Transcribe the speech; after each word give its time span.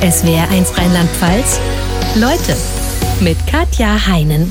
SWR1 0.00 0.78
Rheinland-Pfalz. 0.78 1.58
Leute 2.14 2.56
mit 3.20 3.36
Katja 3.48 4.06
Heinen. 4.06 4.48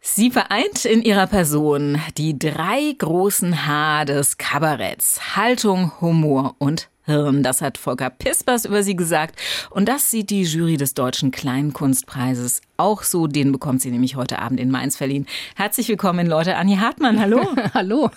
Sie 0.00 0.30
vereint 0.30 0.86
in 0.86 1.02
ihrer 1.02 1.26
Person 1.26 2.00
die 2.16 2.38
drei 2.38 2.94
großen 2.96 3.66
H 3.66 4.06
des 4.06 4.38
Kabaretts. 4.38 5.36
Haltung, 5.36 5.92
Humor 6.00 6.54
und 6.58 6.88
Hirn. 7.04 7.42
Das 7.42 7.62
hat 7.62 7.78
Volker 7.78 8.10
Pispers 8.10 8.64
über 8.64 8.82
sie 8.82 8.94
gesagt. 8.94 9.38
Und 9.70 9.88
das 9.88 10.10
sieht 10.10 10.30
die 10.30 10.42
Jury 10.42 10.76
des 10.76 10.94
Deutschen 10.94 11.32
Kleinkunstpreises 11.32 12.60
auch 12.76 13.02
so. 13.02 13.26
Den 13.26 13.52
bekommt 13.52 13.80
sie 13.80 13.90
nämlich 13.90 14.16
heute 14.16 14.38
Abend 14.38 14.60
in 14.60 14.70
Mainz 14.70 14.96
verliehen. 14.96 15.26
Herzlich 15.56 15.88
willkommen, 15.88 16.26
Leute. 16.26 16.56
Anni 16.56 16.76
Hartmann, 16.76 17.20
hallo. 17.20 17.40
hallo. 17.74 18.10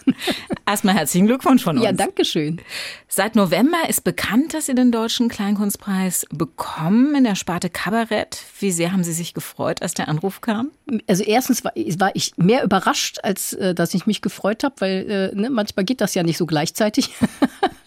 Erstmal 0.68 0.96
herzlichen 0.96 1.28
Glückwunsch 1.28 1.64
von 1.64 1.78
uns. 1.78 1.86
Ja, 1.86 1.94
danke 1.94 2.26
schön. 2.26 2.62
Seit 3.08 3.36
November 3.36 3.88
ist 3.88 4.04
bekannt, 4.04 4.54
dass 4.54 4.68
Sie 4.68 4.76
den 4.76 4.92
Deutschen 4.92 5.30
Kleinkunstpreis 5.30 6.26
bekommen 6.32 7.16
in 7.16 7.24
der 7.24 7.36
Sparte 7.36 7.70
Kabarett. 7.70 8.40
Wie 8.60 8.72
sehr 8.72 8.92
haben 8.92 9.04
Sie 9.04 9.14
sich 9.14 9.34
gefreut, 9.34 9.82
als 9.82 9.94
der 9.94 10.10
Anruf 10.10 10.42
kam? 10.42 10.72
Also 11.08 11.24
erstens 11.24 11.64
war, 11.64 11.72
war 11.76 12.12
ich 12.14 12.34
mehr 12.38 12.64
überrascht, 12.64 13.20
als 13.24 13.54
äh, 13.54 13.74
dass 13.74 13.94
ich 13.94 14.06
mich 14.06 14.22
gefreut 14.22 14.64
habe, 14.64 14.76
weil 14.80 15.32
äh, 15.34 15.36
ne, 15.36 15.50
manchmal 15.50 15.86
geht 15.86 16.02
das 16.02 16.14
ja 16.14 16.24
nicht 16.24 16.38
so 16.38 16.46
gleichzeitig. 16.46 17.12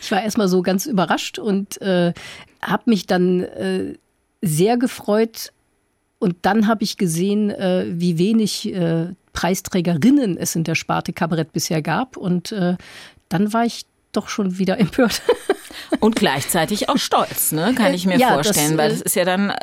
ich 0.00 0.10
war 0.10 0.22
erstmal 0.22 0.48
so 0.48 0.62
ganz 0.62 0.86
überrascht 0.86 1.38
und 1.38 1.80
äh, 1.80 2.12
habe 2.60 2.82
mich 2.86 3.06
dann 3.06 3.40
äh, 3.40 3.94
sehr 4.40 4.76
gefreut. 4.76 5.52
Und 6.18 6.36
dann 6.42 6.68
habe 6.68 6.84
ich 6.84 6.96
gesehen, 6.96 7.50
äh, 7.50 7.86
wie 7.88 8.18
wenig 8.18 8.72
äh, 8.72 9.08
Preisträgerinnen 9.32 10.36
es 10.36 10.54
in 10.54 10.64
der 10.64 10.74
Sparte 10.74 11.12
Kabarett 11.12 11.52
bisher 11.52 11.82
gab. 11.82 12.16
Und 12.16 12.52
äh, 12.52 12.76
dann 13.28 13.52
war 13.52 13.64
ich 13.64 13.86
doch 14.12 14.28
schon 14.28 14.58
wieder 14.58 14.78
empört. 14.78 15.22
Und 16.00 16.16
gleichzeitig 16.16 16.88
auch 16.88 16.98
stolz, 16.98 17.52
ne? 17.52 17.74
kann 17.76 17.94
ich 17.94 18.06
mir 18.06 18.18
ja, 18.18 18.34
vorstellen, 18.34 18.76
das, 18.76 18.78
weil 18.78 18.90
das 18.90 19.00
ist 19.00 19.16
ja 19.16 19.24
dann 19.24 19.50
äh, 19.50 19.56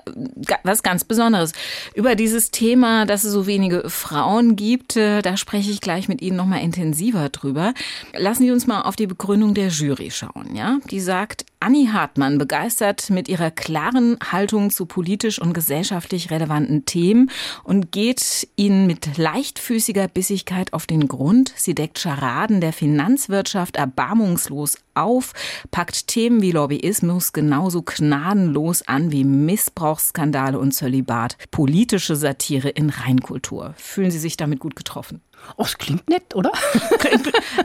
was 0.64 0.84
ganz 0.84 1.04
Besonderes. 1.04 1.54
Über 1.94 2.16
dieses 2.16 2.52
Thema, 2.52 3.06
dass 3.06 3.24
es 3.24 3.32
so 3.32 3.48
wenige 3.48 3.90
Frauen 3.90 4.56
gibt, 4.56 4.96
äh, 4.96 5.22
da 5.22 5.38
spreche 5.38 5.72
ich 5.72 5.82
gleich 5.82 6.08
mit 6.08 6.22
Ihnen 6.22 6.38
nochmal 6.38 6.62
intensiver 6.62 7.30
drüber. 7.30 7.74
Lassen 8.16 8.44
Sie 8.44 8.52
uns 8.52 8.68
mal 8.68 8.82
auf 8.82 8.96
die 8.96 9.08
Begründung 9.08 9.54
der 9.54 9.68
Jury 9.68 10.12
schauen. 10.12 10.56
Ja? 10.56 10.80
Die 10.90 11.00
sagt, 11.00 11.46
Anni 11.62 11.90
Hartmann 11.92 12.38
begeistert 12.38 13.10
mit 13.10 13.28
ihrer 13.28 13.52
klaren 13.52 14.18
Haltung 14.32 14.70
zu 14.70 14.86
politisch 14.86 15.40
und 15.40 15.54
gesellschaftlich 15.54 16.32
relevanten 16.32 16.86
Themen 16.86 17.30
und 17.66 17.92
geht 17.92 18.48
ihnen 18.56 18.88
mit 18.88 19.18
leichtfüßiger 19.18 20.08
Bissigkeit 20.08 20.72
auf 20.72 20.88
den 20.88 21.10
Grund. 21.10 21.52
Sie 21.58 21.76
deckt 21.76 22.00
Scharaden 22.00 22.62
der 22.62 22.72
Finanzwirtschaft 22.72 23.76
erbarmungslos 23.76 24.78
auf, 24.94 25.34
packt 25.70 25.99
Themen 26.06 26.42
wie 26.42 26.52
Lobbyismus 26.52 27.34
genauso 27.34 27.82
gnadenlos 27.82 28.88
an 28.88 29.12
wie 29.12 29.24
Missbrauchsskandale 29.24 30.60
und 30.60 30.74
Zölibat. 30.74 31.38
Politische 31.52 32.16
Satire 32.16 32.70
in 32.70 32.90
Reinkultur. 32.90 33.74
Fühlen 33.78 34.12
Sie 34.12 34.20
sich 34.20 34.38
damit 34.38 34.60
gut 34.60 34.76
getroffen? 34.76 35.22
Oh, 35.58 35.64
das 35.64 35.78
klingt 35.78 36.10
nett, 36.10 36.36
oder? 36.36 36.52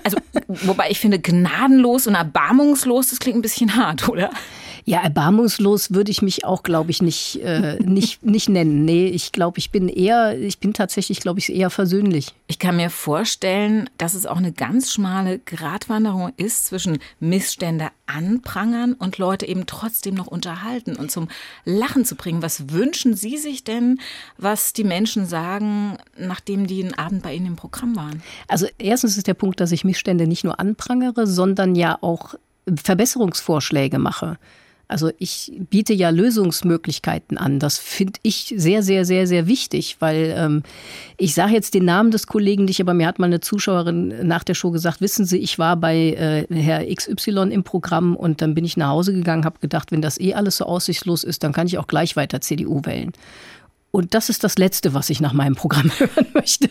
Also, 0.03 0.19
wobei 0.49 0.91
ich 0.91 1.01
finde, 1.01 1.19
gnadenlos 1.19 2.07
und 2.07 2.15
erbarmungslos, 2.15 3.11
das 3.11 3.21
klingt 3.21 3.39
ein 3.39 3.43
bisschen 3.43 3.77
hart, 3.77 4.09
oder? 4.09 4.31
Ja, 4.87 5.01
erbarmungslos 5.01 5.95
würde 5.95 6.11
ich 6.11 6.21
mich 6.21 6.45
auch, 6.45 6.63
glaube 6.63 6.91
ich, 6.91 7.01
nicht, 7.01 7.41
äh, 7.43 7.79
nicht, 7.83 8.23
nicht 8.23 8.49
nennen. 8.49 8.85
Nee, 8.85 9.07
ich 9.07 9.33
glaube, 9.33 9.59
ich 9.59 9.71
bin 9.71 9.89
eher, 9.89 10.39
ich 10.39 10.59
bin 10.59 10.75
tatsächlich, 10.75 11.21
glaube 11.21 11.41
ich, 11.41 11.51
eher 11.55 11.71
versöhnlich. 11.71 12.35
Ich 12.49 12.59
kann 12.59 12.77
mir 12.77 12.91
vorstellen, 12.91 13.89
dass 13.97 14.13
es 14.13 14.27
auch 14.27 14.37
eine 14.37 14.53
ganz 14.53 14.93
schmale 14.93 15.39
Gratwanderung 15.39 16.33
ist 16.37 16.67
zwischen 16.67 16.99
Missstände 17.19 17.89
anprangern 18.07 18.93
und 18.93 19.17
Leute 19.17 19.47
eben 19.47 19.65
trotzdem 19.65 20.15
noch 20.15 20.27
unterhalten 20.27 20.97
und 20.97 21.11
zum 21.11 21.29
Lachen 21.65 22.05
zu 22.05 22.15
bringen. 22.15 22.43
Was 22.43 22.71
wünschen 22.71 23.15
Sie 23.15 23.39
sich 23.39 23.65
denn, 23.65 24.01
was 24.37 24.75
die 24.75 24.85
Menschen 24.85 25.27
sagen, 25.27 25.97
nachdem 26.19 26.67
die 26.67 26.83
einen 26.83 26.95
Abend 26.95 27.23
bei 27.23 27.35
Ihnen 27.35 27.47
im 27.47 27.57
Programm 27.57 27.97
waren? 27.97 28.23
Also 28.49 28.67
erstens 28.79 29.17
ist 29.17 29.27
der 29.27 29.35
Punkt, 29.35 29.61
dass 29.61 29.73
ich 29.73 29.85
Missstände 29.85 30.27
nicht 30.27 30.45
nur 30.45 30.61
anprangere, 30.61 31.27
sondern 31.27 31.75
ja 31.75 31.97
auch 32.03 32.35
Verbesserungsvorschläge 32.67 33.99
mache. 33.99 34.39
Also 34.95 35.11
ich 35.19 35.51
biete 35.71 35.93
ja 35.93 36.11
Lösungsmöglichkeiten 36.11 37.37
an. 37.37 37.59
Das 37.59 37.79
finde 37.79 38.21
ich 38.23 38.55
sehr, 38.57 38.81
sehr, 38.85 39.05
sehr, 39.05 39.27
sehr 39.27 39.49
wichtig, 39.49 39.97
weil 39.99 40.33
ähm, 40.39 40.63
ich 41.17 41.35
sage 41.35 41.53
jetzt 41.53 41.75
den 41.75 41.85
Namen 41.85 42.13
des 42.13 42.29
Kollegen 42.29 42.67
nicht, 42.67 42.81
aber 42.81 42.95
mir 42.95 43.09
hat 43.09 43.19
mal 43.19 43.27
eine 43.27 43.41
Zuschauerin 43.41 44.15
nach 44.25 44.45
der 44.45 44.55
Show 44.55 44.71
gesagt, 44.71 45.01
wissen 45.01 45.25
Sie, 45.25 45.39
ich 45.39 45.59
war 45.59 45.75
bei 45.77 45.97
äh, 46.13 46.47
Herr 46.55 46.87
XY 46.87 47.51
im 47.51 47.65
Programm 47.65 48.15
und 48.15 48.41
dann 48.41 48.55
bin 48.55 48.65
ich 48.65 48.77
nach 48.77 48.91
Hause 48.91 49.13
gegangen, 49.13 49.45
habe 49.45 49.59
gedacht, 49.59 49.91
wenn 49.91 50.01
das 50.01 50.21
eh 50.21 50.35
alles 50.35 50.59
so 50.59 50.65
aussichtslos 50.65 51.25
ist, 51.25 51.43
dann 51.43 51.53
kann 51.53 51.67
ich 51.67 51.77
auch 51.79 51.89
gleich 51.89 52.15
weiter 52.15 52.41
CDU 52.41 52.83
wählen. 52.85 53.11
Und 53.91 54.15
das 54.15 54.29
ist 54.29 54.45
das 54.45 54.59
Letzte, 54.59 54.95
was 54.95 55.11
ich 55.11 55.21
nach 55.21 55.33
meinem 55.33 55.57
Programm 55.57 55.91
hören 55.99 56.27
möchte 56.35 56.69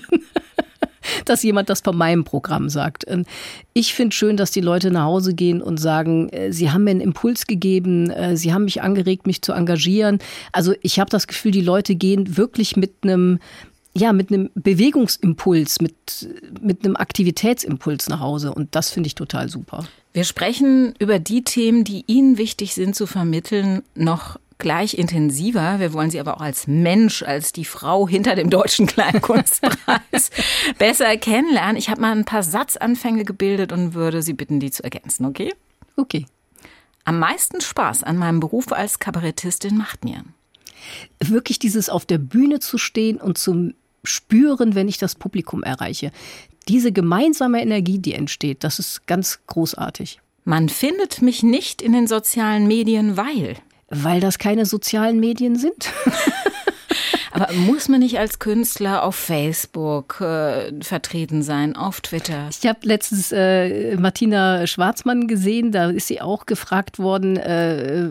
dass 1.25 1.44
jemand 1.44 1.69
das 1.69 1.81
von 1.81 1.97
meinem 1.97 2.24
Programm 2.24 2.69
sagt. 2.69 3.06
Ähm, 3.08 3.25
ich 3.74 3.94
finde 3.94 4.16
schön, 4.16 4.38
dass 4.38 4.52
die 4.52 4.62
Leute 4.62 4.91
nach 4.91 5.06
Hause 5.06 5.34
gehen 5.34 5.62
und 5.62 5.78
sagen, 5.78 6.30
äh, 6.30 6.52
sie 6.52 6.72
haben 6.72 6.84
mir 6.84 6.91
einen 6.91 7.02
Impuls 7.02 7.47
gegeben, 7.47 8.09
äh, 8.09 8.38
sie 8.38 8.53
haben 8.53 8.66
mich 8.66 8.81
angeregt, 8.81 9.28
mich 9.28 9.41
zu 9.41 9.53
engagieren. 9.53 10.19
Also 10.52 10.74
ich 10.81 11.00
habe 11.00 11.09
das 11.09 11.28
Gefühl, 11.28 11.52
die 11.52 11.62
Leute 11.62 11.96
gehen 11.96 12.38
wirklich 12.38 12.75
mit 12.75 12.91
einem 13.03 13.40
ja, 13.96 14.12
mit 14.12 14.31
einem 14.31 14.50
Bewegungsimpuls, 14.56 15.80
mit, 15.80 15.94
mit 16.62 16.84
einem 16.84 16.96
Aktivitätsimpuls 16.96 18.09
nach 18.09 18.20
Hause. 18.20 18.52
Und 18.52 18.74
das 18.75 18.90
finde 18.90 19.06
ich 19.06 19.14
total 19.14 19.50
super. 19.50 19.85
Wir 20.14 20.24
sprechen 20.24 20.94
über 21.00 21.20
die 21.20 21.44
Themen, 21.44 21.84
die 21.84 22.03
Ihnen 22.08 22.38
wichtig 22.38 22.74
sind 22.74 22.96
zu 22.96 23.06
vermitteln, 23.06 23.84
noch 23.96 24.40
gleich 24.63 24.96
intensiver. 24.96 25.79
Wir 25.79 25.94
wollen 25.94 26.09
sie 26.09 26.19
aber 26.19 26.38
auch 26.38 26.41
als 26.41 26.66
Mensch, 26.66 27.22
als 27.22 27.51
die 27.51 27.66
Frau 27.66 28.07
hinter 28.07 28.34
dem 28.34 28.50
Deutschen 28.50 28.88
Kleinkunstpreis 28.88 30.31
besser 30.79 31.16
kennenlernen. 31.18 31.78
Ich 31.78 31.90
habe 31.90 32.01
mal 32.01 32.12
ein 32.12 32.25
paar 32.25 32.41
Satzanfänge 32.41 33.25
gebildet 33.25 33.72
und 33.72 33.94
würde 33.94 34.23
Sie 34.23 34.34
bitten, 34.34 34.59
die 34.59 34.72
zu 34.72 34.84
ergänzen, 34.84 35.25
okay? 35.25 35.53
Okay. 35.96 36.25
Am 37.06 37.19
meisten 37.19 37.62
Spaß 37.62 38.03
an 38.03 38.18
meinem 38.18 38.40
Beruf 38.40 38.72
als 38.72 38.97
Kabarettistin 38.97 39.78
macht 39.78 40.03
mir. 40.03 40.23
Wirklich 41.19 41.59
dieses 41.59 41.90
auf 41.90 42.06
der 42.06 42.18
Bühne 42.18 42.59
zu 42.59 42.79
stehen 42.79 43.18
und 43.18 43.38
zu 43.38 43.73
spüren, 44.03 44.73
wenn 44.73 44.88
ich 44.88 44.97
das 44.97 45.16
Publikum 45.16 45.62
erreiche. 45.62 46.12
Diese 46.68 46.91
gemeinsame 46.91 47.62
Energie, 47.62 48.00
die 48.00 48.13
entsteht, 48.13 48.63
das 48.63 48.79
ist 48.79 49.06
ganz 49.06 49.41
großartig. 49.47 50.19
Man 50.46 50.69
findet 50.69 51.22
mich 51.22 51.44
nicht 51.44 51.81
in 51.81 51.94
den 51.94 52.07
sozialen 52.07 52.68
Medien, 52.68 53.18
weil. 53.18 53.57
Weil 53.96 54.20
das 54.20 54.38
keine 54.38 54.66
sozialen 54.66 55.20
Medien 55.20 55.56
sind. 55.56 55.92
Aber 57.34 57.52
muss 57.54 57.90
man 57.90 58.00
nicht 58.00 58.20
als 58.20 58.38
Künstler 58.38 59.04
auf 59.04 59.16
Facebook 59.16 60.22
äh, 60.22 60.72
vertreten 60.81 61.42
sein, 61.42 61.76
auf 61.76 62.00
Twitter? 62.00 62.48
Ich 62.52 62.68
habe 62.68 62.80
letztens 62.84 63.32
äh, 63.32 63.98
Martina 63.98 64.68
Schwarzmann 64.68 65.28
gesehen, 65.28 65.72
da 65.72 65.90
ist 65.90 66.08
sie 66.08 66.22
auch 66.22 66.46
gefragt 66.46 67.00
worden, 67.00 67.38
äh, 67.38 68.09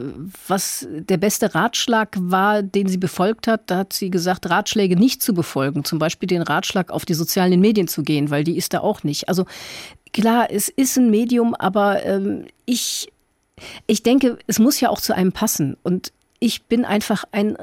was 0.48 0.88
der 0.91 1.19
beste 1.19 1.54
Ratschlag 1.54 2.16
war, 2.19 2.62
den 2.62 2.88
sie 2.88 2.98
befolgt 2.98 3.47
hat. 3.47 3.71
Da 3.71 3.78
hat 3.78 3.92
sie 3.92 4.10
gesagt, 4.10 4.50
Ratschläge 4.50 4.97
nicht 4.97 5.22
zu 5.22 5.34
befolgen, 5.34 5.84
zum 5.84 6.00
Beispiel 6.00 6.26
den 6.26 6.42
Ratschlag, 6.42 6.91
auf 6.91 7.04
die 7.04 7.15
sozialen 7.15 7.60
Medien 7.60 7.87
zu 7.87 8.03
gehen, 8.03 8.28
weil 8.31 8.42
die 8.42 8.56
ist 8.56 8.75
da 8.75 8.81
auch 8.81 9.04
nicht. 9.04 9.28
Also 9.28 9.47
klar, 10.12 10.48
es 10.50 10.69
ist 10.69 10.97
ein 10.97 11.10
Medium, 11.10 11.54
aber 11.54 12.04
ähm, 12.04 12.47
ich 12.66 13.12
ich 13.86 14.02
denke, 14.02 14.38
es 14.46 14.58
muss 14.58 14.80
ja 14.80 14.88
auch 14.88 15.00
zu 15.00 15.14
einem 15.14 15.32
passen. 15.32 15.76
Und 15.82 16.12
ich 16.38 16.64
bin 16.64 16.84
einfach 16.84 17.24
ein 17.32 17.56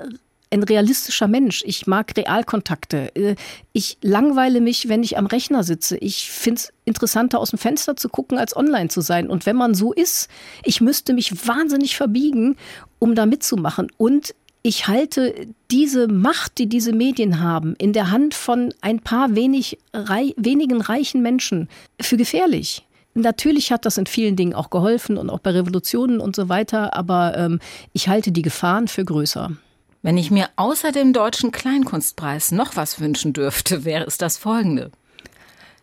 ein 0.51 0.63
realistischer 0.63 1.27
Mensch. 1.27 1.63
Ich 1.65 1.87
mag 1.87 2.15
Realkontakte. 2.17 3.15
Äh, 3.15 3.35
ich 3.73 3.97
langweile 4.01 4.61
mich, 4.61 4.89
wenn 4.89 5.03
ich 5.03 5.17
am 5.17 5.25
Rechner 5.25 5.63
sitze. 5.63 5.97
Ich 5.97 6.31
finde 6.31 6.61
es 6.61 6.73
interessanter, 6.85 7.39
aus 7.39 7.51
dem 7.51 7.59
Fenster 7.59 7.95
zu 7.95 8.09
gucken, 8.09 8.37
als 8.37 8.55
online 8.55 8.89
zu 8.89 9.01
sein. 9.01 9.29
Und 9.29 9.45
wenn 9.45 9.55
man 9.55 9.73
so 9.73 9.93
ist, 9.93 10.29
ich 10.63 10.81
müsste 10.81 11.13
mich 11.13 11.47
wahnsinnig 11.47 11.95
verbiegen, 11.95 12.57
um 12.97 13.15
da 13.15 13.25
mitzumachen. 13.25 13.91
Und 13.97 14.33
ich 14.61 14.87
halte 14.87 15.47
diese 15.71 16.07
Macht, 16.07 16.57
die 16.57 16.67
diese 16.67 16.91
Medien 16.93 17.39
haben, 17.39 17.75
in 17.77 17.93
der 17.93 18.11
Hand 18.11 18.33
von 18.33 18.73
ein 18.81 18.99
paar 18.99 19.35
wenig, 19.35 19.77
rei 19.93 20.33
wenigen 20.35 20.81
reichen 20.81 21.21
Menschen 21.21 21.69
für 22.01 22.17
gefährlich. 22.17 22.85
Natürlich 23.13 23.71
hat 23.71 23.85
das 23.85 23.97
in 23.97 24.05
vielen 24.05 24.35
Dingen 24.35 24.53
auch 24.53 24.69
geholfen 24.69 25.17
und 25.17 25.29
auch 25.29 25.39
bei 25.39 25.51
Revolutionen 25.51 26.19
und 26.19 26.35
so 26.35 26.47
weiter, 26.47 26.95
aber 26.95 27.37
ähm, 27.37 27.59
ich 27.91 28.07
halte 28.07 28.31
die 28.31 28.43
Gefahren 28.43 28.87
für 28.87 29.03
größer. 29.03 29.51
Wenn 30.01 30.17
ich 30.17 30.31
mir 30.31 30.47
außer 30.55 30.91
dem 30.91 31.11
Deutschen 31.11 31.51
Kleinkunstpreis 31.51 32.51
noch 32.51 32.75
was 32.75 33.01
wünschen 33.01 33.33
dürfte, 33.33 33.83
wäre 33.83 34.05
es 34.05 34.17
das 34.17 34.37
folgende. 34.37 34.91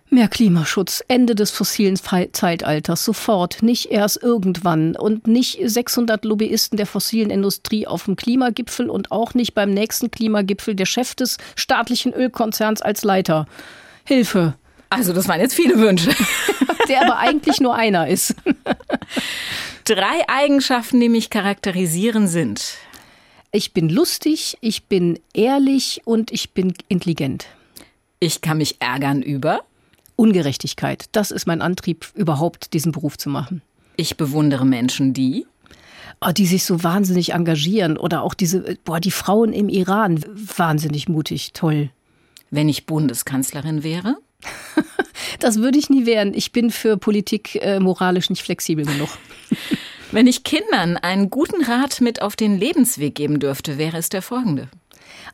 Mehr 0.08 0.28
Klimaschutz, 0.28 1.02
Ende 1.08 1.34
des 1.34 1.50
fossilen 1.50 1.96
Zeitalters, 1.96 3.04
sofort, 3.04 3.62
nicht 3.62 3.90
erst 3.90 4.22
irgendwann 4.22 4.94
und 4.94 5.26
nicht 5.26 5.58
600 5.62 6.24
Lobbyisten 6.24 6.76
der 6.76 6.86
fossilen 6.86 7.28
Industrie 7.28 7.88
auf 7.88 8.04
dem 8.04 8.14
Klimagipfel 8.14 8.88
und 8.88 9.10
auch 9.10 9.34
nicht 9.34 9.52
beim 9.54 9.74
nächsten 9.74 10.12
Klimagipfel 10.12 10.76
der 10.76 10.86
Chef 10.86 11.16
des 11.16 11.38
staatlichen 11.56 12.14
Ölkonzerns 12.14 12.82
als 12.82 13.02
Leiter. 13.02 13.46
Hilfe, 14.04 14.54
also 14.90 15.12
das 15.12 15.26
waren 15.28 15.40
jetzt 15.40 15.54
viele 15.54 15.78
Wünsche. 15.78 16.10
Der 16.88 17.02
aber 17.02 17.18
eigentlich 17.18 17.60
nur 17.60 17.74
einer 17.74 18.08
ist. 18.08 18.34
Drei 19.84 20.28
Eigenschaften, 20.28 21.00
die 21.00 21.08
mich 21.08 21.30
charakterisieren, 21.30 22.28
sind. 22.28 22.78
Ich 23.52 23.72
bin 23.72 23.88
lustig, 23.88 24.58
ich 24.60 24.84
bin 24.84 25.18
ehrlich 25.32 26.02
und 26.04 26.32
ich 26.32 26.52
bin 26.52 26.74
intelligent. 26.88 27.46
Ich 28.18 28.40
kann 28.40 28.58
mich 28.58 28.80
ärgern 28.80 29.22
über 29.22 29.60
Ungerechtigkeit. 30.16 31.06
Das 31.12 31.30
ist 31.30 31.46
mein 31.46 31.62
Antrieb, 31.62 32.06
überhaupt 32.14 32.72
diesen 32.72 32.92
Beruf 32.92 33.16
zu 33.18 33.28
machen. 33.28 33.62
Ich 33.96 34.16
bewundere 34.16 34.66
Menschen, 34.66 35.14
die 35.14 35.46
oh, 36.20 36.32
die 36.32 36.46
sich 36.46 36.64
so 36.64 36.82
wahnsinnig 36.82 37.32
engagieren 37.32 37.96
oder 37.96 38.22
auch 38.22 38.34
diese, 38.34 38.76
boah, 38.84 39.00
die 39.00 39.10
Frauen 39.10 39.52
im 39.52 39.68
Iran, 39.68 40.24
wahnsinnig 40.26 41.08
mutig, 41.08 41.52
toll. 41.52 41.90
Wenn 42.50 42.68
ich 42.68 42.86
Bundeskanzlerin 42.86 43.82
wäre? 43.82 44.16
das 45.40 45.58
würde 45.58 45.78
ich 45.78 45.90
nie 45.90 46.06
werden. 46.06 46.34
Ich 46.34 46.52
bin 46.52 46.70
für 46.70 46.96
Politik 46.96 47.56
äh, 47.56 47.80
moralisch 47.80 48.30
nicht 48.30 48.42
flexibel 48.42 48.84
genug. 48.84 49.08
Wenn 50.12 50.26
ich 50.26 50.44
Kindern 50.44 50.96
einen 50.96 51.30
guten 51.30 51.64
Rat 51.64 52.00
mit 52.00 52.22
auf 52.22 52.36
den 52.36 52.58
Lebensweg 52.58 53.14
geben 53.14 53.40
dürfte, 53.40 53.76
wäre 53.76 53.98
es 53.98 54.08
der 54.08 54.22
folgende. 54.22 54.68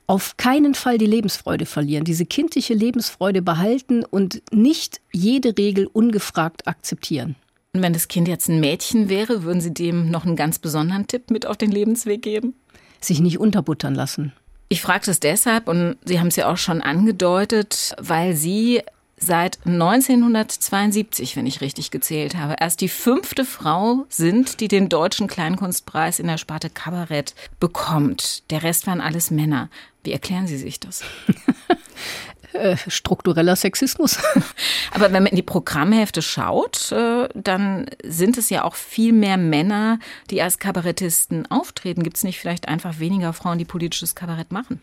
Auf 0.06 0.36
keinen 0.36 0.74
Fall 0.74 0.98
die 0.98 1.06
Lebensfreude 1.06 1.66
verlieren, 1.66 2.04
diese 2.04 2.26
kindliche 2.26 2.74
Lebensfreude 2.74 3.42
behalten 3.42 4.04
und 4.04 4.42
nicht 4.50 5.00
jede 5.12 5.56
Regel 5.56 5.86
ungefragt 5.86 6.66
akzeptieren. 6.66 7.36
Und 7.74 7.82
wenn 7.82 7.92
das 7.92 8.08
Kind 8.08 8.28
jetzt 8.28 8.48
ein 8.48 8.60
Mädchen 8.60 9.08
wäre, 9.08 9.44
würden 9.44 9.60
Sie 9.60 9.72
dem 9.72 10.10
noch 10.10 10.26
einen 10.26 10.36
ganz 10.36 10.58
besonderen 10.58 11.06
Tipp 11.06 11.30
mit 11.30 11.46
auf 11.46 11.56
den 11.56 11.70
Lebensweg 11.70 12.22
geben? 12.22 12.54
Sich 13.00 13.20
nicht 13.20 13.38
unterbuttern 13.38 13.94
lassen. 13.94 14.32
Ich 14.68 14.82
frage 14.82 15.06
das 15.06 15.20
deshalb, 15.20 15.68
und 15.68 15.96
Sie 16.04 16.18
haben 16.18 16.28
es 16.28 16.36
ja 16.36 16.50
auch 16.50 16.56
schon 16.56 16.82
angedeutet, 16.82 17.94
weil 17.98 18.34
Sie 18.34 18.82
seit 19.22 19.58
1972, 19.64 21.36
wenn 21.36 21.46
ich 21.46 21.60
richtig 21.60 21.90
gezählt 21.90 22.36
habe, 22.36 22.56
erst 22.58 22.80
die 22.80 22.88
fünfte 22.88 23.44
Frau 23.44 24.04
sind, 24.08 24.60
die 24.60 24.68
den 24.68 24.88
Deutschen 24.88 25.28
Kleinkunstpreis 25.28 26.18
in 26.18 26.26
der 26.26 26.38
Sparte 26.38 26.70
Kabarett 26.70 27.34
bekommt. 27.60 28.50
Der 28.50 28.62
Rest 28.62 28.86
waren 28.86 29.00
alles 29.00 29.30
Männer. 29.30 29.70
Wie 30.04 30.12
erklären 30.12 30.46
Sie 30.46 30.58
sich 30.58 30.80
das? 30.80 31.02
Äh, 32.52 32.76
struktureller 32.88 33.56
Sexismus. 33.56 34.18
Aber 34.92 35.04
wenn 35.12 35.22
man 35.22 35.26
in 35.26 35.36
die 35.36 35.42
Programmhefte 35.42 36.20
schaut, 36.20 36.92
äh, 36.92 37.28
dann 37.34 37.86
sind 38.04 38.36
es 38.36 38.50
ja 38.50 38.64
auch 38.64 38.74
viel 38.74 39.12
mehr 39.12 39.38
Männer, 39.38 39.98
die 40.30 40.42
als 40.42 40.58
Kabarettisten 40.58 41.50
auftreten. 41.50 42.02
Gibt 42.02 42.18
es 42.18 42.24
nicht 42.24 42.38
vielleicht 42.38 42.68
einfach 42.68 42.98
weniger 42.98 43.32
Frauen, 43.32 43.58
die 43.58 43.64
politisches 43.64 44.14
Kabarett 44.14 44.52
machen? 44.52 44.80